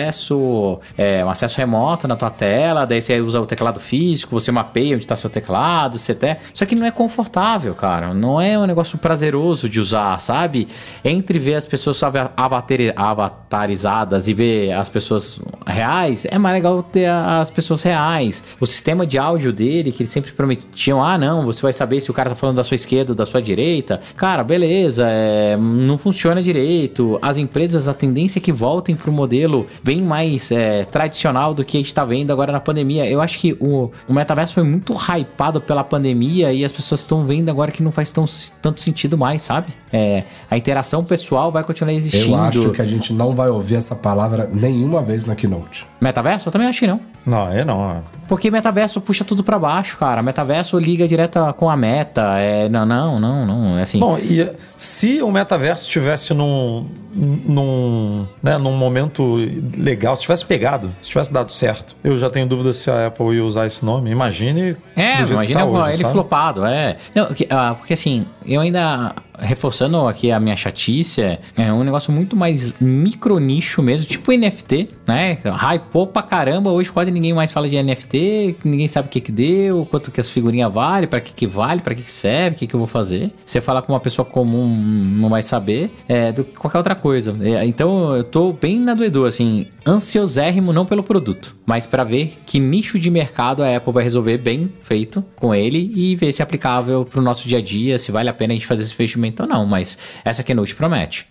é, 0.96 1.24
um 1.24 1.30
acesso 1.30 1.58
remoto 1.58 2.06
na 2.06 2.16
tua 2.16 2.30
tela, 2.30 2.84
daí 2.84 3.00
você 3.00 3.20
usa 3.20 3.40
o 3.40 3.46
teclado 3.46 3.80
físico, 3.80 4.38
você 4.38 4.52
mapeia 4.52 4.94
onde 4.94 5.04
está 5.04 5.16
seu 5.16 5.30
teclado, 5.30 5.98
você 5.98 6.12
até. 6.12 6.38
Só 6.52 6.64
que 6.66 6.74
não 6.74 6.86
é 6.86 6.90
confortável, 6.90 7.74
cara. 7.74 8.12
Não 8.12 8.40
é 8.40 8.58
um 8.58 8.66
negócio 8.66 8.98
prazeroso 8.98 9.68
de 9.68 9.80
usar, 9.80 10.18
sabe? 10.20 10.68
Entre 11.04 11.38
ver 11.38 11.54
as 11.54 11.66
pessoas 11.66 12.00
avatarizadas 12.36 14.28
e 14.28 14.34
ver 14.34 14.72
as 14.72 14.88
pessoas 14.88 15.40
reais, 15.66 16.26
é 16.30 16.38
mais 16.38 16.54
legal 16.54 16.82
ter 16.82 17.06
as 17.06 17.50
pessoas 17.50 17.82
reais. 17.82 18.42
O 18.60 18.66
sistema 18.66 19.06
de 19.06 19.18
áudio 19.18 19.52
dele, 19.52 19.92
que 19.92 20.02
eles 20.02 20.12
sempre 20.12 20.32
prometiam, 20.32 21.02
ah, 21.02 21.18
não, 21.18 21.44
você 21.46 21.62
vai 21.62 21.72
saber 21.72 22.00
se 22.00 22.10
o 22.10 22.14
cara 22.14 22.30
tá 22.30 22.36
falando 22.36 22.56
da 22.56 22.64
sua 22.64 22.74
esquerda 22.74 23.12
ou 23.12 23.16
da 23.16 23.26
sua 23.26 23.40
direita. 23.40 24.00
Cara, 24.16 24.42
beleza, 24.42 25.06
é, 25.08 25.56
não 25.56 25.98
funciona 25.98 26.42
direito. 26.42 27.18
As 27.22 27.36
empresas, 27.36 27.88
a 27.88 27.94
tendência 27.94 28.38
é 28.38 28.42
que 28.42 28.52
voltem 28.52 28.94
pro 28.96 29.12
modelo 29.12 29.66
bem 29.86 30.02
mais 30.02 30.50
é, 30.50 30.84
tradicional 30.84 31.54
do 31.54 31.64
que 31.64 31.76
a 31.76 31.80
gente 31.80 31.94
tá 31.94 32.04
vendo 32.04 32.32
agora 32.32 32.50
na 32.50 32.58
pandemia. 32.58 33.08
Eu 33.08 33.20
acho 33.20 33.38
que 33.38 33.52
o, 33.60 33.92
o 34.08 34.12
metaverso 34.12 34.52
foi 34.52 34.64
muito 34.64 34.92
hypado 34.92 35.60
pela 35.60 35.84
pandemia 35.84 36.52
e 36.52 36.64
as 36.64 36.72
pessoas 36.72 37.02
estão 37.02 37.24
vendo 37.24 37.48
agora 37.48 37.70
que 37.70 37.84
não 37.84 37.92
faz 37.92 38.10
tão, 38.10 38.24
tanto 38.60 38.82
sentido 38.82 39.16
mais, 39.16 39.42
sabe? 39.42 39.72
É, 39.92 40.24
a 40.50 40.58
interação 40.58 41.04
pessoal 41.04 41.52
vai 41.52 41.62
continuar 41.62 41.92
existindo. 41.92 42.32
Eu 42.32 42.36
acho 42.36 42.70
que 42.72 42.82
a 42.82 42.84
gente 42.84 43.12
não 43.12 43.32
vai 43.32 43.48
ouvir 43.48 43.76
essa 43.76 43.94
palavra 43.94 44.50
nenhuma 44.52 45.00
vez 45.02 45.24
na 45.24 45.36
Keynote. 45.36 45.86
Metaverso? 46.00 46.48
Eu 46.48 46.52
também 46.52 46.66
acho 46.66 46.80
que 46.80 46.86
não. 46.88 47.00
Não, 47.26 47.52
é 47.52 47.64
não. 47.64 48.04
Porque 48.28 48.50
metaverso 48.50 49.00
puxa 49.00 49.24
tudo 49.24 49.42
pra 49.42 49.58
baixo, 49.58 49.96
cara. 49.96 50.22
Metaverso 50.22 50.78
liga 50.78 51.06
direta 51.08 51.52
com 51.52 51.68
a 51.68 51.76
meta. 51.76 52.38
É, 52.38 52.68
não, 52.68 52.86
não, 52.86 53.18
não, 53.18 53.46
não. 53.46 53.78
É 53.78 53.82
assim. 53.82 53.98
Bom, 53.98 54.16
e 54.18 54.48
se 54.76 55.20
o 55.22 55.30
metaverso 55.30 55.84
estivesse 55.84 56.32
num, 56.32 56.86
num, 57.12 58.26
né, 58.42 58.58
num 58.58 58.76
momento 58.76 59.36
legal, 59.76 60.14
se 60.14 60.22
tivesse 60.22 60.44
pegado, 60.44 60.92
se 61.02 61.10
tivesse 61.10 61.32
dado 61.32 61.52
certo, 61.52 61.96
eu 62.04 62.18
já 62.18 62.30
tenho 62.30 62.46
dúvida 62.46 62.72
se 62.72 62.90
a 62.90 63.06
Apple 63.06 63.34
ia 63.34 63.44
usar 63.44 63.66
esse 63.66 63.84
nome. 63.84 64.10
Imagine. 64.10 64.76
É, 64.94 65.16
do 65.16 65.26
jeito 65.26 65.46
que 65.46 65.52
imagina 65.52 65.60
tá 65.60 65.66
hoje, 65.66 65.88
ele 65.88 65.96
sabe? 65.98 66.12
flopado, 66.12 66.66
é. 66.66 66.96
Não, 67.14 67.28
ah, 67.50 67.74
porque 67.76 67.92
assim, 67.92 68.26
eu 68.44 68.60
ainda, 68.60 69.14
reforçando 69.38 70.06
aqui 70.06 70.30
a 70.30 70.40
minha 70.40 70.56
chatice, 70.56 71.22
é, 71.22 71.38
é 71.56 71.72
um 71.72 71.84
negócio 71.84 72.12
muito 72.12 72.36
mais 72.36 72.72
micro 72.80 73.38
nicho 73.38 73.82
mesmo, 73.82 74.06
tipo 74.06 74.32
NFT, 74.32 74.88
né? 75.06 75.38
Hypou 75.44 76.06
pra 76.06 76.22
caramba, 76.22 76.70
hoje 76.70 76.90
quase 76.90 77.10
ninguém 77.10 77.32
mais 77.32 77.52
fala 77.52 77.68
de 77.68 77.80
NFT, 77.82 78.56
ninguém 78.64 78.88
sabe 78.88 79.08
o 79.08 79.10
que 79.10 79.20
que 79.20 79.32
deu, 79.32 79.86
quanto 79.86 80.10
que 80.10 80.20
as 80.20 80.28
figurinhas 80.28 80.72
vale, 80.72 81.06
pra 81.06 81.20
que 81.20 81.32
que 81.32 81.46
vale, 81.46 81.80
pra 81.80 81.94
que 81.94 82.02
que 82.02 82.10
serve, 82.10 82.56
o 82.56 82.58
que 82.58 82.66
que 82.66 82.74
eu 82.74 82.78
vou 82.78 82.88
fazer. 82.88 83.30
Você 83.44 83.60
falar 83.60 83.82
com 83.82 83.92
uma 83.92 84.00
pessoa 84.00 84.24
comum 84.24 84.66
não 84.66 85.28
vai 85.28 85.42
saber, 85.42 85.90
é, 86.08 86.32
do 86.32 86.44
que 86.44 86.52
qualquer 86.52 86.78
outra 86.78 86.94
coisa. 86.94 87.36
É, 87.40 87.64
então 87.64 88.14
eu 88.16 88.24
tô 88.24 88.52
bem 88.52 88.78
na 88.78 88.94
do 88.94 89.04
Edu, 89.04 89.24
assim, 89.24 89.66
ansiosérrimo 89.86 90.72
não 90.72 90.86
pelo 90.86 91.02
produto, 91.02 91.56
mas 91.64 91.86
pra 91.86 92.04
ver 92.04 92.38
que 92.46 92.58
nicho 92.58 92.98
de 92.98 93.10
mercado 93.10 93.62
a 93.62 93.76
Apple 93.76 93.92
vai 93.92 94.02
resolver 94.02 94.38
bem 94.38 94.72
feito 94.82 95.24
com 95.36 95.54
ele 95.54 95.92
e 95.94 96.16
ver 96.16 96.32
se 96.32 96.42
é 96.42 96.44
aplicável 96.44 97.04
pro 97.04 97.22
nosso 97.22 97.46
dia 97.46 97.58
a 97.58 97.62
dia, 97.62 97.98
se 97.98 98.10
vale 98.10 98.28
a 98.28 98.34
pena 98.34 98.52
a 98.52 98.56
gente 98.56 98.66
fazer 98.66 98.82
esse 98.82 98.92
investimento 98.94 99.25
investimento 99.26 99.42
ou 99.42 99.48
não, 99.48 99.66
mas 99.66 99.98
essa 100.24 100.42
Keynote 100.42 100.74
promete. 100.74 101.26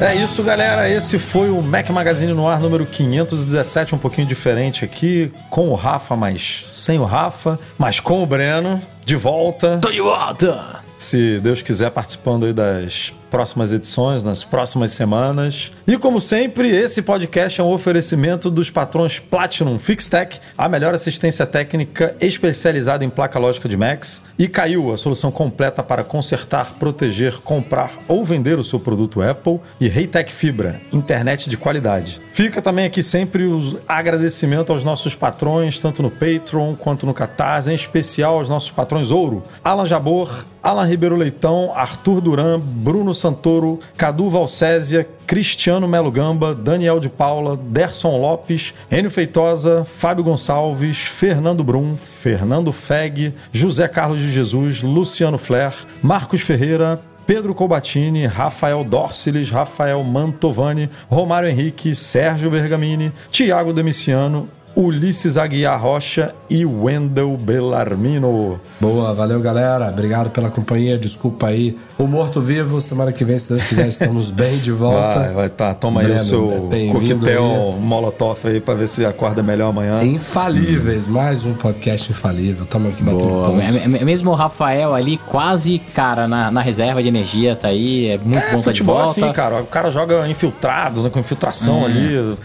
É 0.00 0.14
isso, 0.16 0.42
galera. 0.42 0.86
Esse 0.86 1.18
foi 1.18 1.48
o 1.48 1.62
Mac 1.62 1.88
Magazine 1.88 2.34
no 2.34 2.46
ar 2.46 2.60
número 2.60 2.84
517, 2.84 3.94
um 3.94 3.98
pouquinho 3.98 4.26
diferente 4.26 4.84
aqui, 4.84 5.32
com 5.48 5.70
o 5.70 5.74
Rafa, 5.74 6.14
mas 6.14 6.66
sem 6.68 6.98
o 6.98 7.04
Rafa, 7.04 7.58
mas 7.78 8.00
com 8.00 8.22
o 8.22 8.26
Breno, 8.26 8.82
de 9.04 9.16
volta. 9.16 9.78
De 9.78 10.00
volta! 10.00 10.82
Se 10.96 11.40
Deus 11.40 11.60
quiser, 11.60 11.90
participando 11.90 12.46
aí 12.46 12.52
das 12.52 13.12
próximas 13.30 13.72
edições, 13.72 14.22
nas 14.22 14.44
próximas 14.44 14.92
semanas. 14.92 15.72
E 15.86 15.98
como 15.98 16.20
sempre, 16.20 16.70
esse 16.70 17.02
podcast 17.02 17.60
é 17.60 17.64
um 17.64 17.72
oferecimento 17.72 18.48
dos 18.48 18.70
patrões 18.70 19.18
Platinum 19.18 19.76
Fixtech, 19.76 20.40
a 20.56 20.68
melhor 20.68 20.94
assistência 20.94 21.44
técnica 21.44 22.14
especializada 22.20 23.04
em 23.04 23.10
placa 23.10 23.38
lógica 23.38 23.68
de 23.68 23.76
Macs, 23.76 24.22
e 24.38 24.46
Caiu, 24.46 24.92
a 24.92 24.96
solução 24.96 25.32
completa 25.32 25.82
para 25.82 26.04
consertar, 26.04 26.74
proteger, 26.78 27.34
comprar 27.40 27.90
ou 28.06 28.24
vender 28.24 28.58
o 28.58 28.64
seu 28.64 28.78
produto 28.78 29.20
Apple, 29.20 29.58
e 29.80 29.88
Reitec 29.88 30.32
Fibra, 30.32 30.80
internet 30.92 31.50
de 31.50 31.56
qualidade. 31.56 32.20
Fica 32.34 32.60
também 32.60 32.84
aqui 32.84 33.00
sempre 33.00 33.44
o 33.44 33.78
agradecimento 33.86 34.72
aos 34.72 34.82
nossos 34.82 35.14
patrões, 35.14 35.78
tanto 35.78 36.02
no 36.02 36.10
Patreon 36.10 36.74
quanto 36.74 37.06
no 37.06 37.14
Catarse, 37.14 37.70
em 37.70 37.76
especial 37.76 38.38
aos 38.38 38.48
nossos 38.48 38.72
patrões 38.72 39.12
Ouro, 39.12 39.44
Alan 39.62 39.86
Jabor, 39.86 40.44
Alan 40.60 40.84
Ribeiro 40.84 41.14
Leitão, 41.14 41.72
Arthur 41.76 42.20
Duran, 42.20 42.58
Bruno 42.58 43.14
Santoro, 43.14 43.78
Cadu 43.96 44.28
Valcésia, 44.30 45.08
Cristiano 45.28 45.86
Melo 45.86 46.10
Gamba, 46.10 46.56
Daniel 46.56 46.98
de 46.98 47.08
Paula, 47.08 47.56
Derson 47.56 48.20
Lopes, 48.20 48.74
Enio 48.90 49.12
Feitosa, 49.12 49.84
Fábio 49.84 50.24
Gonçalves, 50.24 50.98
Fernando 50.98 51.62
Brum, 51.62 51.96
Fernando 51.96 52.72
Feg, 52.72 53.32
José 53.52 53.86
Carlos 53.86 54.18
de 54.18 54.32
Jesus, 54.32 54.82
Luciano 54.82 55.38
Flair, 55.38 55.72
Marcos 56.02 56.40
Ferreira, 56.40 57.00
Pedro 57.26 57.54
Colbatini, 57.54 58.26
Rafael 58.26 58.84
Dorciles, 58.84 59.50
Rafael 59.50 60.02
Mantovani, 60.04 60.88
Romário 61.10 61.48
Henrique, 61.48 61.94
Sérgio 61.94 62.50
Bergamini, 62.50 63.12
Tiago 63.30 63.72
Demiciano, 63.72 64.48
Ulisses 64.76 65.36
Aguiar 65.38 65.80
Rocha 65.80 66.34
e 66.50 66.66
Wendel 66.66 67.36
Bellarmino. 67.36 68.58
Boa, 68.80 69.14
valeu 69.14 69.40
galera. 69.40 69.88
Obrigado 69.88 70.30
pela 70.30 70.50
companhia. 70.50 70.98
Desculpa 70.98 71.46
aí. 71.48 71.76
O 71.96 72.06
Morto 72.06 72.40
Vivo, 72.40 72.80
semana 72.80 73.12
que 73.12 73.24
vem, 73.24 73.38
se 73.38 73.48
Deus 73.48 73.62
quiser, 73.64 73.86
estamos 73.86 74.30
bem 74.32 74.58
de 74.58 74.72
volta. 74.72 75.20
Vai, 75.20 75.32
vai 75.32 75.48
tá. 75.48 75.74
Toma 75.74 76.00
aí 76.00 76.06
Breno, 76.06 76.20
o 76.20 76.24
seu 76.24 76.66
bem-vindo 76.68 77.20
coquetel 77.20 77.76
molotov 77.80 78.38
aí 78.44 78.60
pra 78.60 78.74
ver 78.74 78.88
se 78.88 79.06
acorda 79.06 79.42
melhor 79.42 79.68
amanhã. 79.70 80.02
Infalíveis, 80.02 81.06
mais 81.06 81.44
um 81.44 81.54
podcast 81.54 82.10
infalível. 82.10 82.66
Tamo 82.66 82.88
aqui 82.88 83.02
batendo 83.02 83.28
Boa, 83.28 83.48
ponto. 83.50 83.60
é- 83.60 83.84
é- 83.84 84.04
mesmo 84.04 84.30
o 84.32 84.34
Rafael 84.34 84.92
ali, 84.92 85.18
quase, 85.18 85.78
cara, 85.94 86.26
na, 86.26 86.50
na 86.50 86.60
reserva 86.60 87.00
de 87.00 87.08
energia, 87.08 87.54
tá 87.54 87.68
aí. 87.68 88.08
É 88.08 88.18
muito 88.18 88.38
É, 88.38 88.50
bom 88.50 88.60
tá 88.60 88.72
de 88.72 88.80
futebol 88.80 88.96
volta. 88.96 89.10
assim, 89.10 89.32
cara. 89.32 89.60
O 89.62 89.66
cara 89.66 89.90
joga 89.90 90.28
infiltrado, 90.28 91.00
né, 91.02 91.10
com 91.10 91.20
infiltração 91.20 91.84
ali, 91.84 92.36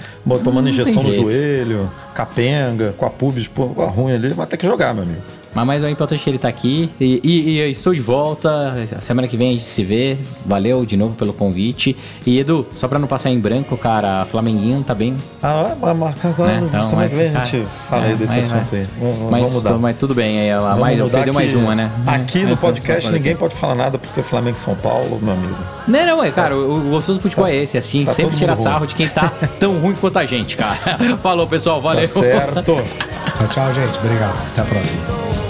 tomando 0.44 0.70
injeção 0.70 1.02
no 1.04 1.10
jeito. 1.12 1.24
joelho, 1.30 1.90
capenga, 2.20 2.94
com 2.98 3.06
a 3.06 3.10
pubis 3.10 3.48
pô, 3.48 3.66
ruim 3.66 4.14
ali, 4.14 4.34
mas 4.36 4.50
tem 4.50 4.60
que 4.60 4.66
jogar, 4.66 4.94
meu 4.94 5.04
amigo. 5.04 5.22
Mas 5.54 5.66
mais 5.66 5.84
é 5.84 5.90
importante 5.90 6.24
que 6.24 6.30
ele 6.30 6.38
tá 6.38 6.48
aqui. 6.48 6.90
E, 7.00 7.20
e- 7.24 7.50
e 7.52 7.58
eu 7.60 7.70
estou 7.70 7.94
de 7.94 8.00
volta. 8.02 8.74
Semana 9.02 9.28
que 9.28 9.36
vem 9.36 9.50
a 9.50 9.54
gente 9.54 9.66
se 9.66 9.84
vê. 9.84 10.18
Valeu 10.46 10.86
de 10.86 10.96
novo 10.96 11.16
pelo 11.16 11.34
convite. 11.34 11.96
E 12.26 12.40
Edu, 12.40 12.66
só 12.72 12.88
pra 12.88 13.00
não 13.00 13.08
passar 13.08 13.30
em 13.32 13.40
branco, 13.40 13.76
cara, 13.78 14.26
Flamenguinho 14.26 14.84
tá 14.84 14.94
bem. 14.94 15.16
Ah, 15.42 15.76
mas 15.80 15.98
marca 15.98 16.28
Né? 16.28 16.34
agora, 16.38 16.58
Então, 16.58 16.84
semana 16.84 17.06
mas, 17.06 17.12
que 17.14 17.18
vem 17.20 17.28
a 17.30 17.32
cara, 17.34 17.46
gente 17.46 17.68
fala 17.88 18.04
aí 18.06 18.12
é, 18.12 18.16
desse 18.16 18.36
mas- 18.38 18.52
assunto 18.54 18.76
aí. 18.76 18.88
Vamos, 19.00 19.32
mas, 19.32 19.54
mudar. 19.54 19.74
mas 19.80 19.98
tudo 19.98 20.14
bem 20.16 20.40
aí. 20.40 20.60
Vamos 20.60 20.80
Mais, 20.80 20.98
mudar 21.00 21.12
perdeu 21.18 21.34
mais 21.34 21.50
que 21.52 21.58
uma, 21.58 21.76
né? 21.76 21.92
Aqui 22.06 22.44
no 22.46 22.54
É, 22.54 22.56
podcast 22.56 23.08
tá- 23.08 23.12
ninguém 23.16 23.36
pode 23.36 23.56
falar 23.56 23.76
nada 23.76 23.98
porque 23.98 24.20
é 24.20 24.24
Flamengo 24.24 24.56
e 24.56 24.60
São 24.60 24.76
Paulo, 24.76 25.20
meu 25.22 25.34
amigo. 25.34 25.56
Não, 25.88 26.06
não, 26.06 26.24
é, 26.24 26.30
cara, 26.32 26.56
o, 26.56 26.78
o 26.88 26.90
gostoso 26.92 27.18
do 27.18 27.22
futebol 27.24 27.48
é 27.48 27.56
esse, 27.56 27.78
assim, 27.78 28.06
Tá 28.06 28.14
sempre 28.14 28.32
todo 28.32 28.38
tira 28.40 28.54
mundo 28.56 28.64
sarro 28.64 28.78
ruim. 28.80 28.88
de 28.88 28.96
quem 28.96 29.08
tá 29.08 29.32
tão 29.60 29.80
ruim 29.80 29.96
quanto 29.96 30.18
a 30.20 30.26
gente, 30.26 30.56
cara. 30.56 30.78
Falou, 31.24 31.48
pessoal, 31.48 31.82
valeu. 31.82 32.02
Tá 32.02 32.08
certo. 32.08 32.64
Tchau, 32.64 33.48
tchau, 33.50 33.74
gente. 33.74 33.98
Obrigado. 33.98 34.36
Até 34.52 34.62
a 34.62 34.66
próxima. 34.66 35.49